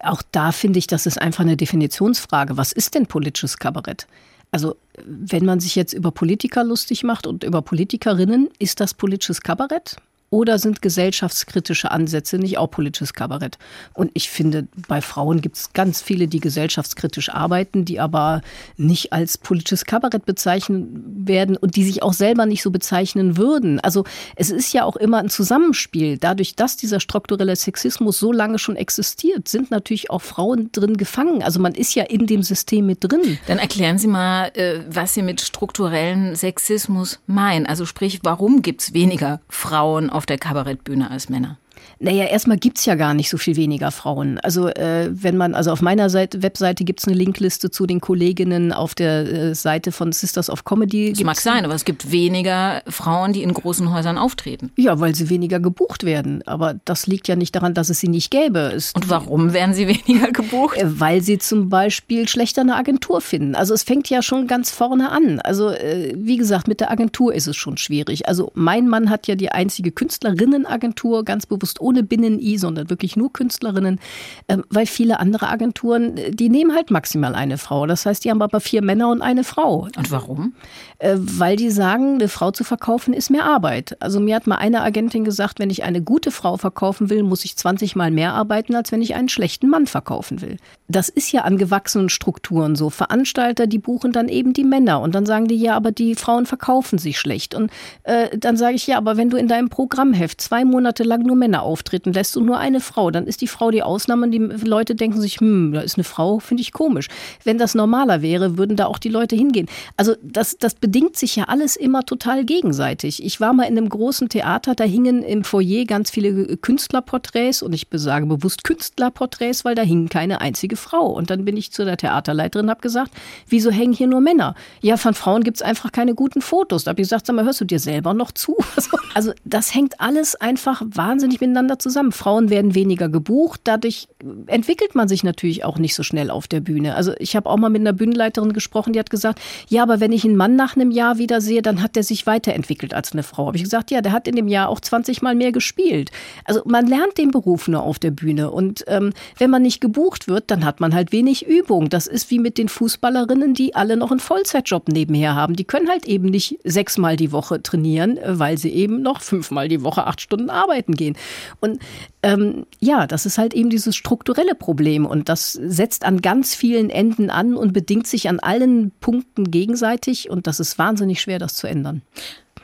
Auch 0.00 0.22
da 0.30 0.52
finde 0.52 0.78
ich, 0.78 0.86
das 0.86 1.06
ist 1.06 1.20
einfach 1.20 1.42
eine 1.42 1.56
Definitionsfrage. 1.56 2.56
Was 2.58 2.72
ist 2.72 2.94
denn 2.94 3.06
politisches 3.06 3.56
Kabarett? 3.58 4.06
Also 4.50 4.76
wenn 5.04 5.44
man 5.44 5.58
sich 5.58 5.74
jetzt 5.74 5.94
über 5.94 6.10
Politiker 6.10 6.64
lustig 6.64 7.02
macht 7.02 7.26
und 7.26 7.44
über 7.44 7.62
Politikerinnen, 7.62 8.50
ist 8.58 8.80
das 8.80 8.92
politisches 8.92 9.40
Kabarett? 9.40 9.96
Oder 10.36 10.58
sind 10.58 10.82
gesellschaftskritische 10.82 11.90
Ansätze 11.90 12.36
nicht 12.36 12.58
auch 12.58 12.70
politisches 12.70 13.14
Kabarett? 13.14 13.56
Und 13.94 14.10
ich 14.12 14.28
finde, 14.28 14.68
bei 14.86 15.00
Frauen 15.00 15.40
gibt 15.40 15.56
es 15.56 15.72
ganz 15.72 16.02
viele, 16.02 16.28
die 16.28 16.40
gesellschaftskritisch 16.40 17.30
arbeiten, 17.30 17.86
die 17.86 18.00
aber 18.00 18.42
nicht 18.76 19.14
als 19.14 19.38
politisches 19.38 19.86
Kabarett 19.86 20.26
bezeichnen 20.26 21.02
werden 21.26 21.56
und 21.56 21.74
die 21.76 21.84
sich 21.84 22.02
auch 22.02 22.12
selber 22.12 22.44
nicht 22.44 22.62
so 22.62 22.70
bezeichnen 22.70 23.38
würden. 23.38 23.80
Also 23.80 24.04
es 24.34 24.50
ist 24.50 24.74
ja 24.74 24.84
auch 24.84 24.96
immer 24.96 25.20
ein 25.20 25.30
Zusammenspiel. 25.30 26.18
Dadurch, 26.18 26.54
dass 26.54 26.76
dieser 26.76 27.00
strukturelle 27.00 27.56
Sexismus 27.56 28.18
so 28.18 28.30
lange 28.30 28.58
schon 28.58 28.76
existiert, 28.76 29.48
sind 29.48 29.70
natürlich 29.70 30.10
auch 30.10 30.20
Frauen 30.20 30.68
drin 30.70 30.98
gefangen. 30.98 31.42
Also 31.42 31.60
man 31.60 31.74
ist 31.74 31.94
ja 31.94 32.04
in 32.04 32.26
dem 32.26 32.42
System 32.42 32.84
mit 32.84 32.98
drin. 33.00 33.38
Dann 33.46 33.56
erklären 33.56 33.96
Sie 33.96 34.06
mal, 34.06 34.48
äh, 34.48 34.80
was 34.86 35.14
Sie 35.14 35.22
mit 35.22 35.40
strukturellen 35.40 36.36
Sexismus 36.36 37.20
meinen. 37.26 37.64
Also 37.64 37.86
sprich, 37.86 38.20
warum 38.22 38.60
gibt 38.60 38.82
es 38.82 38.92
weniger 38.92 39.40
Frauen 39.48 40.10
auf 40.10 40.25
der 40.28 40.38
Kabarettbühne 40.38 41.10
als 41.10 41.28
Männer? 41.28 41.58
Naja, 41.98 42.24
erstmal 42.24 42.58
gibt's 42.58 42.84
ja 42.84 42.94
gar 42.94 43.14
nicht 43.14 43.30
so 43.30 43.38
viel 43.38 43.56
weniger 43.56 43.90
Frauen. 43.90 44.38
Also 44.40 44.68
äh, 44.68 45.08
wenn 45.10 45.36
man, 45.36 45.54
also 45.54 45.72
auf 45.72 45.82
meiner 45.82 46.10
Seite, 46.10 46.42
Webseite 46.42 46.84
gibt's 46.84 47.06
eine 47.06 47.16
Linkliste 47.16 47.70
zu 47.70 47.86
den 47.86 48.00
Kolleginnen, 48.00 48.72
auf 48.72 48.94
der 48.94 49.26
äh, 49.26 49.54
Seite 49.54 49.92
von 49.92 50.12
Sisters 50.12 50.50
of 50.50 50.64
Comedy. 50.64 51.12
Das 51.12 51.22
mag 51.24 51.40
sein, 51.40 51.64
aber 51.64 51.74
es 51.74 51.84
gibt 51.84 52.10
weniger 52.10 52.82
Frauen, 52.88 53.32
die 53.32 53.42
in 53.42 53.52
großen 53.54 53.92
Häusern 53.92 54.18
auftreten. 54.18 54.72
Ja, 54.76 55.00
weil 55.00 55.14
sie 55.14 55.30
weniger 55.30 55.60
gebucht 55.60 56.04
werden. 56.04 56.42
Aber 56.46 56.74
das 56.84 57.06
liegt 57.06 57.28
ja 57.28 57.36
nicht 57.36 57.54
daran, 57.54 57.74
dass 57.74 57.90
es 57.90 58.00
sie 58.00 58.08
nicht 58.08 58.30
gäbe. 58.30 58.72
Es 58.74 58.92
Und 58.94 59.08
warum 59.08 59.52
werden 59.52 59.74
sie 59.74 59.88
weniger 60.06 60.32
gebucht? 60.32 60.76
Äh, 60.76 61.00
weil 61.00 61.22
sie 61.22 61.38
zum 61.38 61.68
Beispiel 61.68 62.28
schlechter 62.28 62.62
eine 62.62 62.76
Agentur 62.76 63.20
finden. 63.20 63.54
Also 63.54 63.74
es 63.74 63.82
fängt 63.82 64.10
ja 64.10 64.22
schon 64.22 64.46
ganz 64.46 64.70
vorne 64.70 65.10
an. 65.10 65.40
Also 65.40 65.70
äh, 65.70 66.14
wie 66.16 66.36
gesagt, 66.36 66.68
mit 66.68 66.80
der 66.80 66.90
Agentur 66.90 67.34
ist 67.34 67.46
es 67.46 67.56
schon 67.56 67.76
schwierig. 67.76 68.28
Also 68.28 68.50
mein 68.54 68.88
Mann 68.88 69.10
hat 69.10 69.26
ja 69.26 69.34
die 69.34 69.50
einzige 69.50 69.90
Künstlerinnenagentur 69.92 71.24
ganz 71.24 71.46
bewusst 71.46 71.65
ohne 71.80 72.02
Binnen-I, 72.02 72.58
sondern 72.58 72.90
wirklich 72.90 73.16
nur 73.16 73.32
Künstlerinnen, 73.32 74.00
ähm, 74.48 74.64
weil 74.70 74.86
viele 74.86 75.20
andere 75.20 75.48
Agenturen, 75.48 76.16
äh, 76.16 76.30
die 76.30 76.48
nehmen 76.48 76.74
halt 76.74 76.90
maximal 76.90 77.34
eine 77.34 77.58
Frau. 77.58 77.86
Das 77.86 78.06
heißt, 78.06 78.24
die 78.24 78.30
haben 78.30 78.42
aber 78.42 78.60
vier 78.60 78.82
Männer 78.82 79.08
und 79.08 79.22
eine 79.22 79.44
Frau. 79.44 79.88
Und 79.96 80.10
warum? 80.10 80.54
Äh, 80.98 81.16
weil 81.18 81.56
die 81.56 81.70
sagen, 81.70 82.14
eine 82.14 82.28
Frau 82.28 82.50
zu 82.50 82.64
verkaufen 82.64 83.12
ist 83.12 83.30
mehr 83.30 83.44
Arbeit. 83.44 83.96
Also 84.00 84.20
mir 84.20 84.36
hat 84.36 84.46
mal 84.46 84.56
eine 84.56 84.82
Agentin 84.82 85.24
gesagt, 85.24 85.58
wenn 85.58 85.70
ich 85.70 85.84
eine 85.84 86.00
gute 86.00 86.30
Frau 86.30 86.56
verkaufen 86.56 87.10
will, 87.10 87.22
muss 87.22 87.44
ich 87.44 87.56
20 87.56 87.96
Mal 87.96 88.10
mehr 88.10 88.32
arbeiten, 88.32 88.74
als 88.74 88.92
wenn 88.92 89.02
ich 89.02 89.14
einen 89.14 89.28
schlechten 89.28 89.68
Mann 89.68 89.86
verkaufen 89.86 90.40
will. 90.40 90.56
Das 90.88 91.08
ist 91.08 91.32
ja 91.32 91.42
an 91.42 91.58
gewachsenen 91.58 92.08
Strukturen 92.08 92.76
so. 92.76 92.90
Veranstalter, 92.90 93.66
die 93.66 93.78
buchen 93.78 94.12
dann 94.12 94.28
eben 94.28 94.52
die 94.52 94.64
Männer 94.64 95.00
und 95.00 95.14
dann 95.14 95.26
sagen 95.26 95.48
die, 95.48 95.56
ja, 95.56 95.76
aber 95.76 95.92
die 95.92 96.14
Frauen 96.14 96.46
verkaufen 96.46 96.98
sich 96.98 97.18
schlecht. 97.18 97.54
Und 97.54 97.70
äh, 98.04 98.36
dann 98.38 98.56
sage 98.56 98.76
ich, 98.76 98.86
ja, 98.86 98.96
aber 98.96 99.16
wenn 99.16 99.30
du 99.30 99.36
in 99.36 99.48
deinem 99.48 99.68
Programmheft 99.68 100.40
zwei 100.40 100.64
Monate 100.64 101.02
lang 101.02 101.22
nur 101.22 101.36
Männer 101.36 101.55
auf 101.62 101.76
auftreten 101.76 102.14
lässt 102.14 102.38
und 102.38 102.46
nur 102.46 102.56
eine 102.56 102.80
Frau, 102.80 103.10
dann 103.10 103.26
ist 103.26 103.42
die 103.42 103.46
Frau 103.46 103.70
die 103.70 103.82
Ausnahme 103.82 104.24
und 104.24 104.32
die 104.32 104.38
Leute 104.38 104.94
denken 104.94 105.20
sich, 105.20 105.40
hm, 105.40 105.72
da 105.74 105.82
ist 105.82 105.98
eine 105.98 106.04
Frau, 106.04 106.38
finde 106.38 106.62
ich 106.62 106.72
komisch. 106.72 107.08
Wenn 107.44 107.58
das 107.58 107.74
normaler 107.74 108.22
wäre, 108.22 108.56
würden 108.56 108.76
da 108.76 108.86
auch 108.86 108.96
die 108.96 109.10
Leute 109.10 109.36
hingehen. 109.36 109.68
Also 109.98 110.14
das, 110.22 110.56
das 110.56 110.74
bedingt 110.74 111.18
sich 111.18 111.36
ja 111.36 111.44
alles 111.44 111.76
immer 111.76 112.04
total 112.04 112.46
gegenseitig. 112.46 113.22
Ich 113.22 113.42
war 113.42 113.52
mal 113.52 113.64
in 113.64 113.76
einem 113.76 113.90
großen 113.90 114.30
Theater, 114.30 114.74
da 114.74 114.84
hingen 114.84 115.22
im 115.22 115.44
Foyer 115.44 115.84
ganz 115.84 116.10
viele 116.10 116.56
Künstlerporträts 116.56 117.62
und 117.62 117.74
ich 117.74 117.88
besage 117.88 118.24
bewusst 118.24 118.64
Künstlerporträts, 118.64 119.66
weil 119.66 119.74
da 119.74 119.82
hing 119.82 120.08
keine 120.08 120.40
einzige 120.40 120.76
Frau. 120.76 121.08
Und 121.08 121.28
dann 121.28 121.44
bin 121.44 121.58
ich 121.58 121.72
zu 121.72 121.84
der 121.84 121.98
Theaterleiterin 121.98 122.66
und 122.66 122.70
habe 122.70 122.80
gesagt, 122.80 123.12
wieso 123.48 123.70
hängen 123.70 123.92
hier 123.92 124.06
nur 124.06 124.22
Männer? 124.22 124.54
Ja, 124.80 124.96
von 124.96 125.12
Frauen 125.12 125.44
gibt 125.44 125.58
es 125.58 125.62
einfach 125.62 125.92
keine 125.92 126.14
guten 126.14 126.40
Fotos. 126.40 126.84
Da 126.84 126.92
habe 126.92 127.02
ich 127.02 127.06
gesagt, 127.06 127.26
sag 127.26 127.36
mal, 127.36 127.44
hörst 127.44 127.60
du 127.60 127.66
dir 127.66 127.80
selber 127.80 128.14
noch 128.14 128.32
zu? 128.32 128.56
Also 129.14 129.32
das 129.46 129.74
hängt 129.74 129.98
alles 129.98 130.34
einfach 130.34 130.82
wahnsinnig 130.84 131.40
miteinander 131.40 131.45
miteinander 131.46 131.78
zusammen. 131.78 132.12
Frauen 132.12 132.50
werden 132.50 132.74
weniger 132.74 133.08
gebucht, 133.08 133.60
dadurch 133.64 134.08
entwickelt 134.46 134.94
man 134.94 135.08
sich 135.08 135.24
natürlich 135.24 135.64
auch 135.64 135.78
nicht 135.78 135.94
so 135.94 136.02
schnell 136.02 136.30
auf 136.30 136.48
der 136.48 136.60
Bühne. 136.60 136.94
Also 136.94 137.12
ich 137.18 137.36
habe 137.36 137.48
auch 137.48 137.56
mal 137.56 137.70
mit 137.70 137.80
einer 137.80 137.92
Bühnenleiterin 137.92 138.52
gesprochen, 138.52 138.92
die 138.92 138.98
hat 138.98 139.10
gesagt, 139.10 139.40
ja, 139.68 139.82
aber 139.82 140.00
wenn 140.00 140.12
ich 140.12 140.24
einen 140.24 140.36
Mann 140.36 140.56
nach 140.56 140.76
einem 140.76 140.90
Jahr 140.90 141.18
wieder 141.18 141.40
sehe, 141.40 141.62
dann 141.62 141.82
hat 141.82 141.96
der 141.96 142.02
sich 142.02 142.26
weiterentwickelt 142.26 142.94
als 142.94 143.12
eine 143.12 143.22
Frau. 143.22 143.46
Habe 143.46 143.56
ich 143.56 143.62
gesagt, 143.62 143.90
ja, 143.90 144.00
der 144.00 144.12
hat 144.12 144.28
in 144.28 144.36
dem 144.36 144.48
Jahr 144.48 144.68
auch 144.68 144.80
20 144.80 145.22
Mal 145.22 145.34
mehr 145.34 145.52
gespielt. 145.52 146.10
Also 146.44 146.62
man 146.64 146.86
lernt 146.86 147.18
den 147.18 147.30
Beruf 147.30 147.68
nur 147.68 147.82
auf 147.82 147.98
der 147.98 148.10
Bühne 148.10 148.50
und 148.50 148.84
ähm, 148.88 149.12
wenn 149.38 149.50
man 149.50 149.62
nicht 149.62 149.80
gebucht 149.80 150.28
wird, 150.28 150.50
dann 150.50 150.64
hat 150.64 150.80
man 150.80 150.94
halt 150.94 151.12
wenig 151.12 151.46
Übung. 151.46 151.88
Das 151.88 152.06
ist 152.06 152.30
wie 152.30 152.38
mit 152.38 152.58
den 152.58 152.68
Fußballerinnen, 152.68 153.54
die 153.54 153.74
alle 153.74 153.96
noch 153.96 154.10
einen 154.10 154.20
Vollzeitjob 154.20 154.88
nebenher 154.88 155.34
haben. 155.34 155.56
Die 155.56 155.64
können 155.64 155.88
halt 155.88 156.06
eben 156.06 156.26
nicht 156.26 156.58
sechsmal 156.64 157.16
die 157.16 157.32
Woche 157.32 157.62
trainieren, 157.62 158.18
weil 158.24 158.58
sie 158.58 158.70
eben 158.70 159.02
noch 159.02 159.20
fünfmal 159.20 159.68
die 159.68 159.82
Woche 159.82 160.06
acht 160.06 160.20
Stunden 160.20 160.50
arbeiten 160.50 160.94
gehen. 160.94 161.16
Und 161.60 161.80
ähm, 162.22 162.66
ja, 162.80 163.06
das 163.06 163.26
ist 163.26 163.38
halt 163.38 163.54
eben 163.54 163.70
dieses 163.70 163.96
strukturelle 163.96 164.54
Problem 164.54 165.06
und 165.06 165.28
das 165.28 165.52
setzt 165.52 166.04
an 166.04 166.22
ganz 166.22 166.54
vielen 166.54 166.90
Enden 166.90 167.30
an 167.30 167.54
und 167.54 167.72
bedingt 167.72 168.06
sich 168.06 168.28
an 168.28 168.40
allen 168.40 168.92
Punkten 169.00 169.50
gegenseitig 169.50 170.30
und 170.30 170.46
das 170.46 170.60
ist 170.60 170.78
wahnsinnig 170.78 171.20
schwer, 171.20 171.38
das 171.38 171.54
zu 171.54 171.66
ändern. 171.66 172.02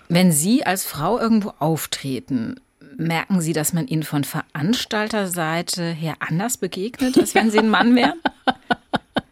Wenn 0.09 0.33
Sie 0.33 0.65
als 0.67 0.85
Frau 0.85 1.19
irgendwo 1.19 1.55
auftreten, 1.59 2.57
merken 2.97 3.41
Sie, 3.41 3.53
dass 3.53 3.73
man 3.73 3.87
Ihnen 3.87 4.03
von 4.03 4.25
Veranstalterseite 4.25 5.85
her 5.85 6.17
anders 6.21 6.57
begegnet, 6.57 7.17
als 7.19 7.35
wenn 7.35 7.51
Sie 7.51 7.59
ein 7.59 7.71
Mann 7.71 7.95
wären? 7.95 8.21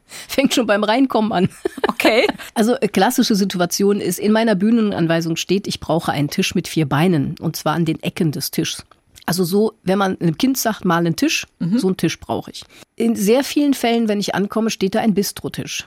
Fängt 0.06 0.54
schon 0.54 0.66
beim 0.66 0.84
Reinkommen 0.84 1.32
an. 1.32 1.48
Okay. 1.88 2.26
Also 2.54 2.74
äh, 2.74 2.88
klassische 2.88 3.36
Situation 3.36 4.00
ist, 4.00 4.18
in 4.18 4.32
meiner 4.32 4.54
Bühnenanweisung 4.54 5.36
steht, 5.36 5.66
ich 5.66 5.80
brauche 5.80 6.12
einen 6.12 6.28
Tisch 6.28 6.54
mit 6.54 6.68
vier 6.68 6.86
Beinen 6.86 7.36
und 7.40 7.56
zwar 7.56 7.74
an 7.74 7.84
den 7.84 8.02
Ecken 8.02 8.32
des 8.32 8.50
Tisches. 8.50 8.84
Also 9.30 9.44
so, 9.44 9.74
wenn 9.84 9.96
man 9.96 10.20
einem 10.20 10.36
Kind 10.38 10.58
sagt, 10.58 10.84
mal 10.84 10.96
einen 10.96 11.14
Tisch, 11.14 11.46
mhm. 11.60 11.78
so 11.78 11.86
einen 11.86 11.96
Tisch 11.96 12.18
brauche 12.18 12.50
ich. 12.50 12.64
In 12.96 13.14
sehr 13.14 13.44
vielen 13.44 13.74
Fällen, 13.74 14.08
wenn 14.08 14.18
ich 14.18 14.34
ankomme, 14.34 14.70
steht 14.70 14.96
da 14.96 14.98
ein 14.98 15.14
Bistrotisch. 15.14 15.86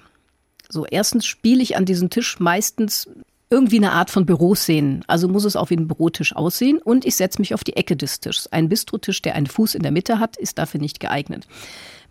So, 0.69 0.85
erstens 0.85 1.25
spiele 1.25 1.61
ich 1.61 1.75
an 1.75 1.83
diesem 1.83 2.09
Tisch 2.09 2.39
meistens 2.39 3.09
irgendwie 3.49 3.79
eine 3.79 3.91
Art 3.91 4.11
von 4.11 4.25
Büro 4.25 4.55
sehen. 4.55 5.03
Also 5.07 5.27
muss 5.27 5.43
es 5.43 5.57
auch 5.57 5.71
wie 5.71 5.75
ein 5.75 5.89
Bürotisch 5.89 6.33
aussehen. 6.33 6.77
Und 6.77 7.03
ich 7.03 7.15
setze 7.15 7.41
mich 7.41 7.53
auf 7.53 7.65
die 7.65 7.75
Ecke 7.75 7.97
des 7.97 8.21
Tisches. 8.21 8.47
Ein 8.53 8.69
Bistrotisch, 8.69 9.21
der 9.21 9.35
einen 9.35 9.47
Fuß 9.47 9.75
in 9.75 9.83
der 9.83 9.91
Mitte 9.91 10.19
hat, 10.19 10.37
ist 10.37 10.57
dafür 10.57 10.79
nicht 10.79 11.01
geeignet. 11.01 11.45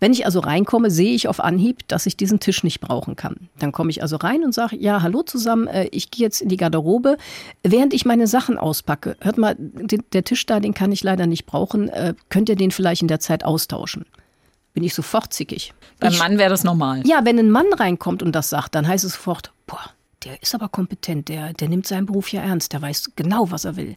Wenn 0.03 0.11
ich 0.11 0.25
also 0.25 0.41
reinkomme, 0.41 0.91
sehe 0.91 1.15
ich 1.15 1.29
auf 1.29 1.39
Anhieb, 1.39 1.87
dass 1.87 2.05
ich 2.05 2.17
diesen 2.17 2.41
Tisch 2.41 2.65
nicht 2.65 2.81
brauchen 2.81 3.15
kann. 3.15 3.47
Dann 3.57 3.71
komme 3.71 3.89
ich 3.89 4.01
also 4.01 4.17
rein 4.17 4.43
und 4.43 4.53
sage, 4.53 4.75
ja, 4.75 5.01
hallo 5.01 5.23
zusammen, 5.23 5.67
äh, 5.67 5.87
ich 5.93 6.11
gehe 6.11 6.25
jetzt 6.25 6.41
in 6.41 6.49
die 6.49 6.57
Garderobe, 6.57 7.15
während 7.63 7.93
ich 7.93 8.03
meine 8.03 8.27
Sachen 8.27 8.57
auspacke. 8.57 9.15
Hört 9.21 9.37
mal, 9.37 9.55
der 9.57 10.25
Tisch 10.25 10.45
da, 10.45 10.59
den 10.59 10.73
kann 10.73 10.91
ich 10.91 11.03
leider 11.03 11.25
nicht 11.25 11.45
brauchen. 11.45 11.87
Äh, 11.87 12.15
könnt 12.27 12.49
ihr 12.49 12.57
den 12.57 12.71
vielleicht 12.71 13.01
in 13.01 13.07
der 13.07 13.21
Zeit 13.21 13.45
austauschen? 13.45 14.05
Bin 14.73 14.83
ich 14.83 14.93
sofort 14.93 15.31
zickig. 15.31 15.73
Beim 16.01 16.17
Mann 16.17 16.37
wäre 16.37 16.49
das 16.49 16.65
normal. 16.65 17.03
Ja, 17.07 17.23
wenn 17.23 17.39
ein 17.39 17.49
Mann 17.49 17.71
reinkommt 17.71 18.21
und 18.21 18.33
das 18.33 18.49
sagt, 18.49 18.75
dann 18.75 18.85
heißt 18.85 19.05
es 19.05 19.13
sofort, 19.13 19.53
boah, 19.67 19.85
der 20.25 20.41
ist 20.41 20.53
aber 20.53 20.67
kompetent, 20.67 21.29
der, 21.29 21.53
der 21.53 21.69
nimmt 21.69 21.87
seinen 21.87 22.07
Beruf 22.07 22.33
ja 22.33 22.41
ernst, 22.41 22.73
der 22.73 22.81
weiß 22.81 23.11
genau, 23.15 23.51
was 23.51 23.63
er 23.63 23.77
will. 23.77 23.95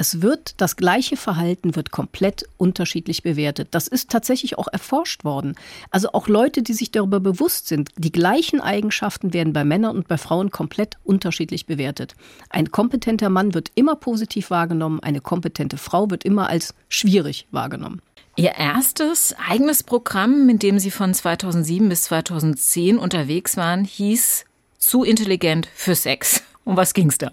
Es 0.00 0.22
wird, 0.22 0.54
das 0.56 0.76
gleiche 0.76 1.18
Verhalten 1.18 1.76
wird 1.76 1.90
komplett 1.90 2.48
unterschiedlich 2.56 3.22
bewertet. 3.22 3.68
Das 3.72 3.86
ist 3.86 4.08
tatsächlich 4.08 4.56
auch 4.56 4.66
erforscht 4.66 5.24
worden. 5.24 5.56
Also 5.90 6.12
auch 6.14 6.26
Leute, 6.26 6.62
die 6.62 6.72
sich 6.72 6.90
darüber 6.90 7.20
bewusst 7.20 7.68
sind, 7.68 7.90
die 7.98 8.10
gleichen 8.10 8.62
Eigenschaften 8.62 9.34
werden 9.34 9.52
bei 9.52 9.62
Männern 9.62 9.94
und 9.94 10.08
bei 10.08 10.16
Frauen 10.16 10.50
komplett 10.50 10.96
unterschiedlich 11.04 11.66
bewertet. 11.66 12.14
Ein 12.48 12.70
kompetenter 12.70 13.28
Mann 13.28 13.52
wird 13.52 13.72
immer 13.74 13.94
positiv 13.94 14.48
wahrgenommen, 14.48 15.00
eine 15.00 15.20
kompetente 15.20 15.76
Frau 15.76 16.10
wird 16.10 16.24
immer 16.24 16.48
als 16.48 16.72
schwierig 16.88 17.46
wahrgenommen. 17.50 18.00
Ihr 18.36 18.52
erstes 18.52 19.34
eigenes 19.50 19.82
Programm, 19.82 20.46
mit 20.46 20.62
dem 20.62 20.78
Sie 20.78 20.90
von 20.90 21.12
2007 21.12 21.90
bis 21.90 22.04
2010 22.04 22.96
unterwegs 22.96 23.58
waren, 23.58 23.84
hieß 23.84 24.46
Zu 24.78 25.04
intelligent 25.04 25.68
für 25.74 25.94
Sex. 25.94 26.42
Um 26.64 26.76
was 26.76 26.94
ging's 26.94 27.18
da? 27.18 27.30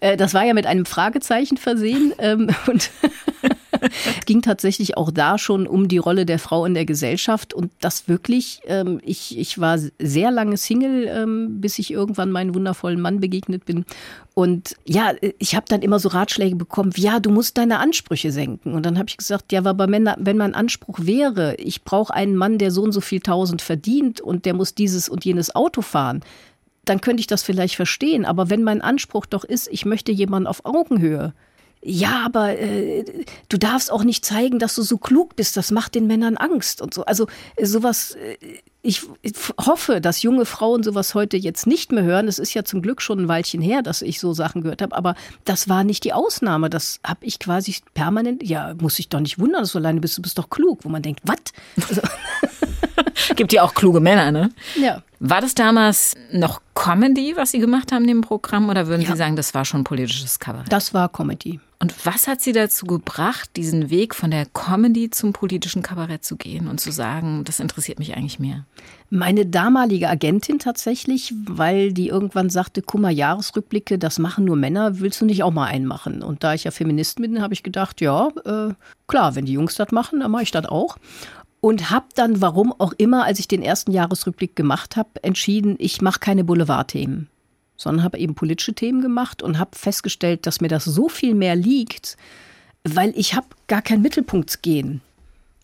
Äh, 0.00 0.16
das 0.16 0.34
war 0.34 0.44
ja 0.44 0.54
mit 0.54 0.66
einem 0.66 0.86
Fragezeichen 0.86 1.56
versehen 1.56 2.12
ähm, 2.18 2.48
und 2.66 2.90
es 3.80 4.24
ging 4.26 4.42
tatsächlich 4.42 4.96
auch 4.96 5.10
da 5.10 5.38
schon 5.38 5.66
um 5.66 5.88
die 5.88 5.98
Rolle 5.98 6.26
der 6.26 6.38
Frau 6.38 6.64
in 6.64 6.74
der 6.74 6.84
Gesellschaft 6.84 7.54
und 7.54 7.70
das 7.80 8.08
wirklich, 8.08 8.60
ähm, 8.66 9.00
ich, 9.04 9.38
ich 9.38 9.58
war 9.58 9.78
sehr 9.98 10.30
lange 10.30 10.56
Single, 10.56 11.06
ähm, 11.08 11.60
bis 11.60 11.78
ich 11.78 11.90
irgendwann 11.90 12.30
meinen 12.30 12.54
wundervollen 12.54 13.00
Mann 13.00 13.20
begegnet 13.20 13.64
bin 13.64 13.84
und 14.34 14.76
ja, 14.86 15.12
ich 15.38 15.54
habe 15.54 15.66
dann 15.68 15.82
immer 15.82 15.98
so 15.98 16.08
Ratschläge 16.08 16.56
bekommen, 16.56 16.92
ja, 16.96 17.20
du 17.20 17.30
musst 17.30 17.58
deine 17.58 17.78
Ansprüche 17.78 18.32
senken. 18.32 18.72
Und 18.72 18.86
dann 18.86 18.96
habe 18.96 19.08
ich 19.08 19.16
gesagt, 19.16 19.52
ja, 19.52 19.62
aber 19.64 19.90
wenn, 19.90 20.08
wenn 20.18 20.36
mein 20.36 20.54
Anspruch 20.54 21.00
wäre, 21.02 21.56
ich 21.56 21.82
brauche 21.82 22.14
einen 22.14 22.36
Mann, 22.36 22.56
der 22.56 22.70
so 22.70 22.82
und 22.82 22.92
so 22.92 23.00
viel 23.00 23.20
tausend 23.20 23.60
verdient 23.60 24.20
und 24.20 24.46
der 24.46 24.54
muss 24.54 24.74
dieses 24.74 25.08
und 25.08 25.24
jenes 25.24 25.54
Auto 25.54 25.82
fahren, 25.82 26.22
dann 26.84 27.00
könnte 27.00 27.20
ich 27.20 27.26
das 27.26 27.42
vielleicht 27.42 27.76
verstehen. 27.76 28.24
Aber 28.24 28.50
wenn 28.50 28.62
mein 28.62 28.80
Anspruch 28.80 29.26
doch 29.26 29.44
ist, 29.44 29.68
ich 29.70 29.84
möchte 29.84 30.12
jemanden 30.12 30.46
auf 30.46 30.64
Augenhöhe, 30.64 31.34
ja, 31.82 32.26
aber 32.26 32.58
äh, 32.58 33.04
du 33.48 33.56
darfst 33.56 33.90
auch 33.90 34.04
nicht 34.04 34.24
zeigen, 34.24 34.58
dass 34.58 34.74
du 34.74 34.82
so 34.82 34.98
klug 34.98 35.34
bist. 35.34 35.56
Das 35.56 35.70
macht 35.70 35.94
den 35.94 36.06
Männern 36.06 36.36
Angst 36.36 36.82
und 36.82 36.92
so. 36.92 37.04
Also 37.04 37.26
äh, 37.56 37.64
sowas. 37.64 38.12
Äh, 38.12 38.36
ich, 38.82 39.02
ich 39.20 39.32
hoffe, 39.58 40.00
dass 40.00 40.22
junge 40.22 40.46
Frauen 40.46 40.82
sowas 40.82 41.14
heute 41.14 41.36
jetzt 41.36 41.66
nicht 41.66 41.92
mehr 41.92 42.02
hören. 42.02 42.28
Es 42.28 42.38
ist 42.38 42.54
ja 42.54 42.64
zum 42.64 42.80
Glück 42.80 43.02
schon 43.02 43.20
ein 43.20 43.28
Weilchen 43.28 43.60
her, 43.60 43.82
dass 43.82 44.00
ich 44.00 44.20
so 44.20 44.32
Sachen 44.32 44.62
gehört 44.62 44.80
habe. 44.80 44.96
Aber 44.96 45.14
das 45.44 45.68
war 45.68 45.84
nicht 45.84 46.04
die 46.04 46.14
Ausnahme. 46.14 46.70
Das 46.70 46.98
habe 47.04 47.24
ich 47.26 47.38
quasi 47.38 47.76
permanent. 47.92 48.42
Ja, 48.42 48.74
muss 48.80 48.98
ich 48.98 49.08
doch 49.08 49.20
nicht 49.20 49.38
wundern, 49.38 49.62
dass 49.62 49.72
du 49.72 49.78
alleine 49.78 50.00
bist. 50.00 50.16
Du 50.16 50.22
bist 50.22 50.38
doch 50.38 50.48
klug. 50.50 50.80
Wo 50.82 50.88
man 50.88 51.02
denkt, 51.02 51.20
was? 51.24 51.38
Also, 51.88 52.02
Gibt 53.36 53.52
ja 53.52 53.62
auch 53.62 53.74
kluge 53.74 54.00
Männer, 54.00 54.32
ne? 54.32 54.50
Ja. 54.80 55.02
War 55.22 55.42
das 55.42 55.54
damals 55.54 56.14
noch 56.32 56.62
Comedy, 56.74 57.34
was 57.36 57.50
Sie 57.50 57.58
gemacht 57.58 57.92
haben 57.92 58.02
in 58.02 58.08
dem 58.08 58.20
Programm, 58.22 58.70
oder 58.70 58.86
würden 58.86 59.02
ja. 59.02 59.10
Sie 59.10 59.16
sagen, 59.18 59.36
das 59.36 59.52
war 59.52 59.66
schon 59.66 59.84
politisches 59.84 60.38
Kabarett? 60.38 60.72
Das 60.72 60.94
war 60.94 61.10
Comedy. 61.10 61.60
Und 61.82 62.06
was 62.06 62.28
hat 62.28 62.42
Sie 62.42 62.52
dazu 62.52 62.86
gebracht, 62.86 63.50
diesen 63.56 63.88
Weg 63.88 64.14
von 64.14 64.30
der 64.30 64.46
Comedy 64.46 65.08
zum 65.10 65.32
politischen 65.32 65.82
Kabarett 65.82 66.24
zu 66.24 66.36
gehen 66.36 66.68
und 66.68 66.78
zu 66.78 66.90
sagen, 66.90 67.42
das 67.44 67.58
interessiert 67.58 67.98
mich 67.98 68.14
eigentlich 68.16 68.38
mehr? 68.38 68.66
Meine 69.08 69.46
damalige 69.46 70.08
Agentin 70.08 70.58
tatsächlich, 70.58 71.34
weil 71.46 71.92
die 71.92 72.08
irgendwann 72.08 72.50
sagte, 72.50 72.80
guck 72.80 73.00
mal, 73.00 73.10
Jahresrückblicke, 73.10 73.98
das 73.98 74.18
machen 74.18 74.44
nur 74.44 74.56
Männer, 74.56 75.00
willst 75.00 75.20
du 75.20 75.26
nicht 75.26 75.42
auch 75.42 75.52
mal 75.52 75.66
einen 75.66 75.86
machen? 75.86 76.22
Und 76.22 76.44
da 76.44 76.52
ich 76.54 76.64
ja 76.64 76.70
Feminist 76.70 77.20
bin, 77.20 77.42
habe 77.42 77.54
ich 77.54 77.62
gedacht, 77.62 78.02
ja, 78.02 78.28
äh, 78.44 78.74
klar, 79.06 79.34
wenn 79.34 79.46
die 79.46 79.54
Jungs 79.54 79.74
das 79.74 79.90
machen, 79.90 80.20
dann 80.20 80.30
mache 80.30 80.44
ich 80.44 80.50
das 80.50 80.66
auch 80.66 80.96
und 81.60 81.90
habe 81.90 82.06
dann, 82.14 82.40
warum 82.40 82.72
auch 82.72 82.92
immer, 82.96 83.24
als 83.24 83.38
ich 83.38 83.48
den 83.48 83.62
ersten 83.62 83.92
Jahresrückblick 83.92 84.56
gemacht 84.56 84.96
habe, 84.96 85.22
entschieden, 85.22 85.76
ich 85.78 86.00
mache 86.00 86.20
keine 86.20 86.44
Boulevardthemen, 86.44 87.28
sondern 87.76 88.04
habe 88.04 88.18
eben 88.18 88.34
politische 88.34 88.74
Themen 88.74 89.02
gemacht 89.02 89.42
und 89.42 89.58
habe 89.58 89.76
festgestellt, 89.76 90.46
dass 90.46 90.60
mir 90.60 90.68
das 90.68 90.84
so 90.84 91.08
viel 91.08 91.34
mehr 91.34 91.56
liegt, 91.56 92.16
weil 92.84 93.12
ich 93.16 93.34
habe 93.34 93.48
gar 93.66 93.82
kein 93.82 94.00
Mittelpunktsgehen. 94.00 95.02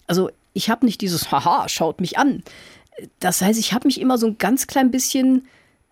Also 0.07 0.31
ich 0.53 0.71
habe 0.71 0.85
nicht 0.85 1.01
dieses 1.01 1.33
Haha, 1.33 1.69
schaut 1.69 2.01
mich 2.01 2.19
an. 2.19 2.43
Das 3.21 3.41
heißt, 3.41 3.59
ich 3.59 3.73
habe 3.73 3.89
mich 3.89 4.01
immer 4.01 4.19
so 4.19 4.27
ein 4.27 4.39
ganz 4.39 4.67
klein 4.67 4.91
bisschen 4.91 5.47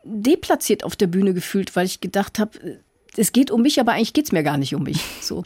deplatziert 0.05 0.85
auf 0.85 0.97
der 0.97 1.07
Bühne 1.07 1.33
gefühlt, 1.33 1.75
weil 1.77 1.87
ich 1.87 2.01
gedacht 2.01 2.39
habe, 2.39 2.81
es 3.17 3.33
geht 3.33 3.51
um 3.51 3.63
mich, 3.63 3.81
aber 3.81 3.93
eigentlich 3.93 4.13
geht 4.13 4.27
es 4.27 4.33
mir 4.33 4.43
gar 4.43 4.59
nicht 4.59 4.75
um 4.75 4.83
mich. 4.83 5.03
So. 5.21 5.45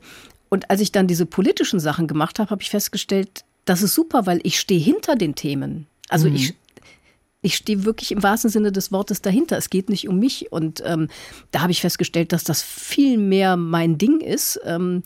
Und 0.48 0.70
als 0.70 0.80
ich 0.80 0.92
dann 0.92 1.06
diese 1.06 1.26
politischen 1.26 1.78
Sachen 1.78 2.06
gemacht 2.06 2.38
habe, 2.38 2.50
habe 2.50 2.62
ich 2.62 2.70
festgestellt, 2.70 3.44
das 3.68 3.82
ist 3.82 3.94
super, 3.94 4.26
weil 4.26 4.40
ich 4.44 4.58
stehe 4.58 4.80
hinter 4.80 5.14
den 5.14 5.34
Themen. 5.34 5.86
Also 6.08 6.28
mhm. 6.28 6.36
ich, 6.36 6.54
ich 7.42 7.56
stehe 7.56 7.84
wirklich 7.84 8.12
im 8.12 8.22
wahrsten 8.22 8.50
Sinne 8.50 8.72
des 8.72 8.92
Wortes 8.92 9.20
dahinter. 9.20 9.58
Es 9.58 9.68
geht 9.68 9.90
nicht 9.90 10.08
um 10.08 10.18
mich. 10.18 10.50
Und 10.50 10.82
ähm, 10.86 11.08
da 11.50 11.60
habe 11.60 11.72
ich 11.72 11.80
festgestellt, 11.80 12.32
dass 12.32 12.44
das 12.44 12.62
viel 12.62 13.18
mehr 13.18 13.56
mein 13.56 13.98
Ding 13.98 14.20
ist. 14.20 14.58
Ähm, 14.64 15.02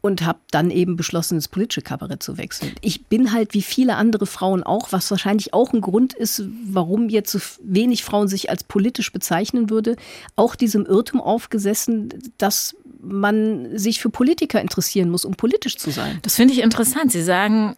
und 0.00 0.24
habe 0.24 0.38
dann 0.52 0.70
eben 0.70 0.94
beschlossen, 0.94 1.34
ins 1.34 1.48
politische 1.48 1.82
Kabarett 1.82 2.22
zu 2.22 2.38
wechseln. 2.38 2.72
Ich 2.82 3.06
bin 3.06 3.32
halt 3.32 3.52
wie 3.52 3.62
viele 3.62 3.96
andere 3.96 4.26
Frauen 4.26 4.62
auch, 4.62 4.92
was 4.92 5.10
wahrscheinlich 5.10 5.52
auch 5.54 5.72
ein 5.72 5.80
Grund 5.80 6.14
ist, 6.14 6.44
warum 6.64 7.08
jetzt 7.08 7.32
so 7.32 7.40
wenig 7.62 8.04
Frauen 8.04 8.28
sich 8.28 8.48
als 8.48 8.62
politisch 8.62 9.12
bezeichnen 9.12 9.70
würde, 9.70 9.96
auch 10.36 10.54
diesem 10.54 10.86
Irrtum 10.86 11.20
aufgesessen, 11.20 12.10
dass 12.38 12.76
man 13.00 13.76
sich 13.76 14.00
für 14.00 14.10
Politiker 14.10 14.60
interessieren 14.60 15.10
muss, 15.10 15.24
um 15.24 15.34
politisch 15.34 15.76
zu 15.76 15.90
sein. 15.90 16.18
Das 16.22 16.36
finde 16.36 16.54
ich 16.54 16.62
interessant. 16.62 17.12
Sie 17.12 17.22
sagen, 17.22 17.76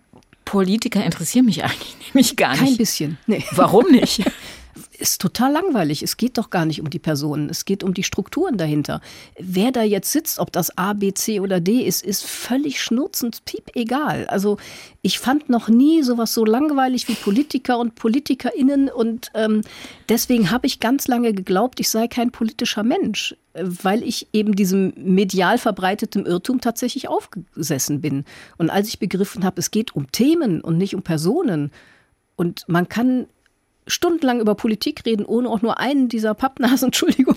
Politiker 0.50 1.04
interessieren 1.04 1.47
mich 1.47 1.62
eigentlich 1.62 1.97
nämlich 2.14 2.35
gar 2.35 2.50
nicht. 2.50 2.61
Kein 2.64 2.76
bisschen. 2.76 3.19
Nee. 3.26 3.45
Warum 3.52 3.90
nicht? 3.90 4.23
ist 4.99 5.21
total 5.21 5.53
langweilig. 5.53 6.03
Es 6.03 6.17
geht 6.17 6.39
doch 6.39 6.50
gar 6.50 6.65
nicht 6.65 6.81
um 6.81 6.91
die 6.91 6.99
Personen. 6.99 7.49
Es 7.50 7.65
geht 7.65 7.83
um 7.83 7.95
die 7.95 8.03
Strukturen 8.03 8.57
dahinter. 8.57 9.00
Wer 9.39 9.73
da 9.73 9.83
jetzt 9.83 10.12
sitzt, 10.12 10.39
ob 10.39 10.53
das 10.53 10.77
A, 10.77 10.93
B, 10.93 11.12
C 11.12 11.41
oder 11.41 11.61
D 11.61 11.83
ist, 11.83 12.03
ist 12.03 12.25
völlig 12.25 12.83
schnurzend, 12.83 13.45
piep 13.45 13.71
egal. 13.75 14.27
Also 14.27 14.59
ich 15.03 15.19
fand 15.19 15.49
noch 15.49 15.69
nie 15.69 16.03
sowas 16.03 16.35
so 16.35 16.45
langweilig 16.45 17.09
wie 17.09 17.15
Politiker 17.15 17.79
und 17.79 17.95
PolitikerInnen 17.95 18.89
und 18.89 19.31
ähm, 19.35 19.62
deswegen 20.09 20.50
habe 20.50 20.67
ich 20.67 20.81
ganz 20.81 21.09
lange 21.09 21.33
geglaubt, 21.33 21.81
ich 21.81 21.89
sei 21.89 22.07
kein 22.07 22.31
politischer 22.31 22.83
Mensch, 22.83 23.35
weil 23.55 24.03
ich 24.03 24.29
eben 24.33 24.55
diesem 24.55 24.93
medial 24.97 25.59
verbreiteten 25.59 26.27
Irrtum 26.27 26.61
tatsächlich 26.61 27.09
aufgesessen 27.09 28.00
bin. 28.00 28.25
Und 28.59 28.71
als 28.71 28.89
ich 28.89 28.99
begriffen 28.99 29.45
habe, 29.45 29.59
es 29.59 29.71
geht 29.71 29.97
um 29.97 30.12
Themen 30.12 30.61
und 30.61 30.77
nicht 30.77 30.95
um 30.95 31.03
Personen 31.03 31.71
und 32.37 32.65
man 32.69 32.89
kann 32.89 33.27
stundenlang 33.90 34.40
über 34.40 34.54
Politik 34.54 35.04
reden, 35.04 35.25
ohne 35.26 35.49
auch 35.49 35.62
nur 35.62 35.78
einen 35.78 36.09
dieser 36.09 36.35
Pappnasen, 36.35 36.87
Entschuldigung, 36.87 37.37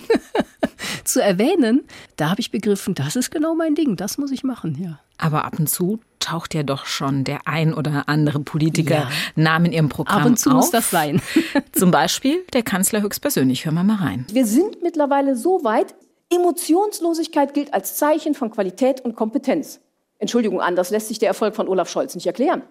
zu 1.03 1.21
erwähnen, 1.21 1.81
da 2.15 2.29
habe 2.29 2.41
ich 2.41 2.51
begriffen, 2.51 2.95
das 2.95 3.15
ist 3.15 3.31
genau 3.31 3.55
mein 3.55 3.75
Ding, 3.75 3.95
das 3.95 4.17
muss 4.17 4.31
ich 4.31 4.43
machen, 4.43 4.77
ja. 4.81 4.99
Aber 5.17 5.45
ab 5.45 5.59
und 5.59 5.69
zu 5.69 5.99
taucht 6.19 6.53
ja 6.53 6.63
doch 6.63 6.85
schon 6.85 7.23
der 7.23 7.47
ein 7.47 7.73
oder 7.73 8.07
andere 8.07 8.39
Politiker 8.39 8.95
ja. 8.95 9.09
Namen 9.35 9.67
in 9.67 9.73
Ihrem 9.73 9.89
Programm 9.89 10.21
Ab 10.21 10.25
und 10.25 10.39
zu 10.39 10.49
auf. 10.49 10.55
muss 10.55 10.71
das 10.71 10.89
sein. 10.89 11.21
Zum 11.71 11.91
Beispiel 11.91 12.43
der 12.53 12.63
Kanzler 12.63 13.01
höchstpersönlich. 13.01 13.65
Hören 13.65 13.75
wir 13.75 13.83
mal 13.83 13.97
rein. 13.97 14.25
Wir 14.31 14.45
sind 14.45 14.81
mittlerweile 14.81 15.35
so 15.35 15.63
weit, 15.63 15.93
Emotionslosigkeit 16.29 17.53
gilt 17.53 17.73
als 17.73 17.95
Zeichen 17.95 18.33
von 18.33 18.49
Qualität 18.49 19.01
und 19.01 19.15
Kompetenz. 19.15 19.81
Entschuldigung, 20.17 20.61
anders 20.61 20.89
lässt 20.89 21.09
sich 21.09 21.19
der 21.19 21.27
Erfolg 21.27 21.55
von 21.55 21.67
Olaf 21.67 21.89
Scholz 21.89 22.15
nicht 22.15 22.25
erklären. 22.25 22.63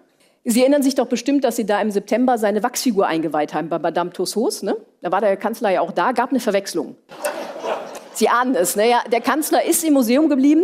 Sie 0.45 0.59
erinnern 0.59 0.83
sich 0.83 0.95
doch 0.95 1.07
bestimmt, 1.07 1.45
dass 1.45 1.55
Sie 1.55 1.65
da 1.65 1.81
im 1.81 1.89
September 1.89 2.37
seine 2.37 2.63
Wachsfigur 2.63 3.07
eingeweiht 3.07 3.53
haben 3.53 3.69
bei 3.69 3.79
Madame 3.79 4.11
Tussauds. 4.11 4.61
Ne? 4.61 4.75
Da 5.01 5.11
war 5.11 5.21
der 5.21 5.37
Kanzler 5.37 5.69
ja 5.69 5.81
auch 5.81 5.91
da, 5.91 6.11
gab 6.11 6.31
eine 6.31 6.41
Verwechslung. 6.41 6.97
Sie 8.13 8.27
ahnen 8.27 8.53
es, 8.55 8.75
ne? 8.75 8.89
ja, 8.89 9.01
der 9.09 9.21
Kanzler 9.21 9.65
ist 9.65 9.83
im 9.85 9.93
Museum 9.93 10.27
geblieben. 10.27 10.63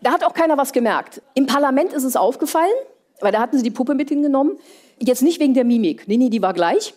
Da 0.00 0.10
hat 0.10 0.24
auch 0.24 0.34
keiner 0.34 0.58
was 0.58 0.72
gemerkt. 0.72 1.22
Im 1.34 1.46
Parlament 1.46 1.92
ist 1.92 2.02
es 2.02 2.16
aufgefallen, 2.16 2.72
weil 3.20 3.30
da 3.30 3.40
hatten 3.40 3.56
sie 3.56 3.62
die 3.62 3.70
Puppe 3.70 3.94
mit 3.94 4.08
hingenommen. 4.08 4.58
Jetzt 4.98 5.22
nicht 5.22 5.38
wegen 5.38 5.54
der 5.54 5.64
Mimik. 5.64 6.08
Nee, 6.08 6.16
nee, 6.16 6.28
die 6.28 6.42
war 6.42 6.52
gleich. 6.52 6.94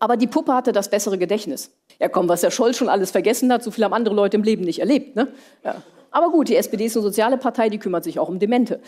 Aber 0.00 0.16
die 0.16 0.26
Puppe 0.26 0.54
hatte 0.54 0.72
das 0.72 0.88
bessere 0.88 1.18
Gedächtnis. 1.18 1.70
Ja, 1.98 2.08
komm, 2.08 2.28
was 2.28 2.40
der 2.40 2.50
Scholz 2.50 2.78
schon 2.78 2.88
alles 2.88 3.10
vergessen 3.10 3.52
hat, 3.52 3.62
so 3.62 3.70
viel 3.70 3.84
haben 3.84 3.92
andere 3.92 4.14
Leute 4.14 4.38
im 4.38 4.42
Leben 4.42 4.64
nicht 4.64 4.78
erlebt. 4.78 5.16
Ne? 5.16 5.28
Ja. 5.64 5.82
Aber 6.10 6.30
gut, 6.30 6.48
die 6.48 6.56
SPD 6.56 6.86
ist 6.86 6.96
eine 6.96 7.02
soziale 7.02 7.36
Partei, 7.36 7.68
die 7.68 7.78
kümmert 7.78 8.04
sich 8.04 8.18
auch 8.18 8.30
um 8.30 8.38
Demente. 8.38 8.80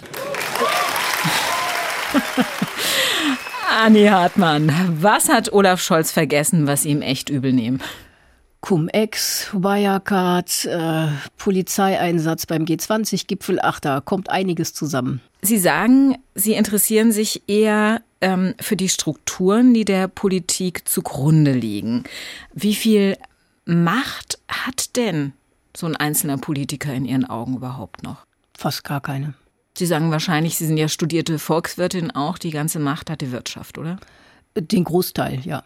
Anni 3.80 4.08
Hartmann, 4.08 4.70
was 5.00 5.30
hat 5.30 5.54
Olaf 5.54 5.80
Scholz 5.80 6.12
vergessen, 6.12 6.66
was 6.66 6.84
ihm 6.84 7.00
echt 7.00 7.30
übel 7.30 7.54
nehmen? 7.54 7.80
Cum-Ex, 8.60 9.49
Wirecard, 9.54 10.66
äh, 10.66 11.06
Polizeieinsatz 11.38 12.44
beim 12.44 12.66
G20-Gipfel. 12.66 13.58
Ach, 13.62 13.80
da 13.80 14.02
kommt 14.02 14.28
einiges 14.28 14.75
zusammen. 14.75 15.22
Sie 15.40 15.56
sagen, 15.56 16.18
Sie 16.34 16.52
interessieren 16.52 17.10
sich 17.10 17.49
eher 17.49 18.02
ähm, 18.20 18.54
für 18.60 18.76
die 18.76 18.90
Strukturen, 18.90 19.72
die 19.72 19.87
der 19.87 20.08
Politik 20.08 20.87
zugrunde 20.87 21.52
liegen. 21.52 22.04
Wie 22.52 22.75
viel 22.75 23.16
Macht 23.64 24.40
hat 24.46 24.94
denn 24.96 25.32
so 25.75 25.87
ein 25.87 25.96
einzelner 25.96 26.37
Politiker 26.37 26.92
in 26.92 27.06
Ihren 27.06 27.25
Augen 27.25 27.56
überhaupt 27.56 28.02
noch? 28.02 28.26
Fast 28.54 28.84
gar 28.84 29.00
keine. 29.00 29.32
Sie 29.76 29.86
sagen 29.86 30.10
wahrscheinlich, 30.10 30.56
Sie 30.56 30.66
sind 30.66 30.76
ja 30.76 30.88
studierte 30.88 31.38
Volkswirtin 31.38 32.10
auch, 32.10 32.38
die 32.38 32.50
ganze 32.50 32.78
Macht 32.78 33.10
hat 33.10 33.20
die 33.20 33.32
Wirtschaft, 33.32 33.78
oder? 33.78 33.98
Den 34.56 34.84
Großteil, 34.84 35.40
ja. 35.44 35.62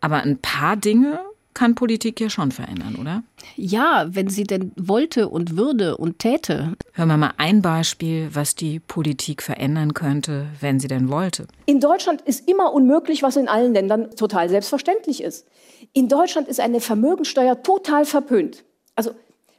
Aber 0.00 0.22
ein 0.22 0.38
paar 0.38 0.76
Dinge 0.76 1.20
kann 1.56 1.74
Politik 1.74 2.20
ja 2.20 2.28
schon 2.28 2.52
verändern, 2.52 2.96
oder? 3.00 3.22
Ja, 3.56 4.06
wenn 4.10 4.28
sie 4.28 4.44
denn 4.44 4.72
wollte 4.76 5.30
und 5.30 5.56
würde 5.56 5.96
und 5.96 6.18
täte. 6.18 6.74
Hören 6.92 7.08
wir 7.08 7.16
mal 7.16 7.32
ein 7.38 7.62
Beispiel, 7.62 8.28
was 8.34 8.54
die 8.54 8.78
Politik 8.78 9.42
verändern 9.42 9.94
könnte, 9.94 10.48
wenn 10.60 10.78
sie 10.78 10.86
denn 10.86 11.08
wollte. 11.08 11.46
In 11.64 11.80
Deutschland 11.80 12.20
ist 12.20 12.46
immer 12.46 12.74
unmöglich, 12.74 13.22
was 13.22 13.36
in 13.36 13.48
allen 13.48 13.72
Ländern 13.72 14.10
total 14.16 14.50
selbstverständlich 14.50 15.22
ist. 15.22 15.46
In 15.94 16.08
Deutschland 16.08 16.46
ist 16.46 16.60
eine 16.60 16.80
Vermögensteuer 16.80 17.62
total 17.62 18.04
verpönt. 18.04 18.62
Also, 18.94 19.12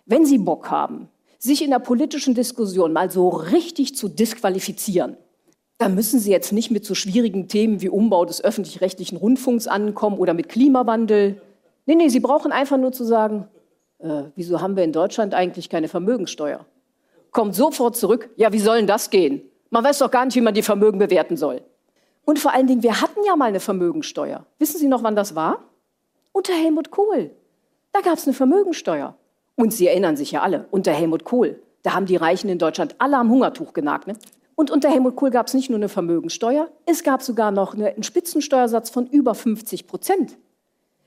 wenn 0.06 0.24
Sie 0.24 0.38
Bock 0.38 0.70
haben, 0.70 1.10
sich 1.40 1.64
in 1.64 1.70
der 1.70 1.80
politischen 1.80 2.34
Diskussion 2.34 2.94
mal 2.94 3.12
so 3.12 3.30
richtig 3.30 3.96
zu 3.96 4.08
disqualifizieren, 4.08 5.18
da 5.78 5.90
müssen 5.90 6.20
Sie 6.20 6.32
jetzt 6.32 6.52
nicht 6.52 6.72
mit 6.72 6.86
so 6.86 6.96
schwierigen 6.96 7.48
Themen 7.48 7.82
wie 7.82 7.90
Umbau 7.90 8.26
des 8.26 8.44
öffentlich-rechtlichen 8.44 9.18
Rundfunks 9.18 9.68
ankommen 9.68 10.18
oder 10.18 10.34
mit 10.34 10.50
Klimawandel. 10.50 11.40
Nee, 11.86 11.96
nee, 11.96 12.10
Sie 12.10 12.20
brauchen 12.20 12.52
einfach 12.52 12.78
nur 12.78 12.92
zu 12.92 13.04
sagen, 13.04 13.48
äh, 14.00 14.24
wieso 14.36 14.60
haben 14.60 14.76
wir 14.76 14.84
in 14.84 14.92
Deutschland 14.92 15.36
eigentlich 15.36 15.70
keine 15.70 15.88
Vermögensteuer? 15.88 16.66
Kommt 17.32 17.54
sofort 17.54 17.96
zurück, 17.96 18.30
ja, 18.38 18.52
wie 18.54 18.60
soll 18.60 18.78
denn 18.78 18.88
das 18.88 19.12
gehen? 19.12 19.42
Man 19.70 19.84
weiß 19.84 20.00
doch 20.00 20.10
gar 20.10 20.26
nicht, 20.26 20.36
wie 20.36 20.42
man 20.42 20.56
die 20.56 20.64
Vermögen 20.64 20.98
bewerten 20.98 21.38
soll. 21.38 21.62
Und 22.26 22.40
vor 22.40 22.54
allen 22.54 22.68
Dingen, 22.68 22.84
wir 22.84 23.00
hatten 23.00 23.20
ja 23.26 23.36
mal 23.36 23.46
eine 23.46 23.60
Vermögensteuer. 23.60 24.46
Wissen 24.58 24.80
Sie 24.80 24.88
noch, 24.88 25.04
wann 25.04 25.16
das 25.16 25.36
war? 25.36 25.64
Unter 26.32 26.54
Helmut 26.54 26.90
Kohl. 26.90 27.32
Da 27.94 28.02
gab 28.02 28.18
es 28.18 28.26
eine 28.26 28.34
Vermögensteuer. 28.34 29.16
Und 29.58 29.74
Sie 29.74 29.88
erinnern 29.88 30.16
sich 30.16 30.32
ja 30.32 30.44
alle, 30.44 30.68
unter 30.72 30.94
Helmut 30.94 31.26
Kohl. 31.26 31.60
Da 31.82 31.94
haben 31.94 32.06
die 32.06 32.16
Reichen 32.16 32.48
in 32.48 32.60
Deutschland 32.60 32.96
alle 33.00 33.18
am 33.18 33.30
Hungertuch 33.30 33.74
genagt. 33.74 34.08
Ne? 34.08 34.14
Und 34.56 34.72
unter 34.72 34.90
Helmut 34.90 35.16
Kohl 35.16 35.32
gab 35.32 35.48
es 35.48 35.54
nicht 35.54 35.70
nur 35.70 35.78
eine 35.78 35.90
Vermögensteuer, 35.90 36.70
es 36.86 37.04
gab 37.04 37.22
sogar 37.22 37.52
noch 37.52 37.74
einen 37.74 38.04
Spitzensteuersatz 38.04 38.90
von 38.90 39.08
über 39.08 39.36
50 39.36 39.88
Prozent. 39.88 40.38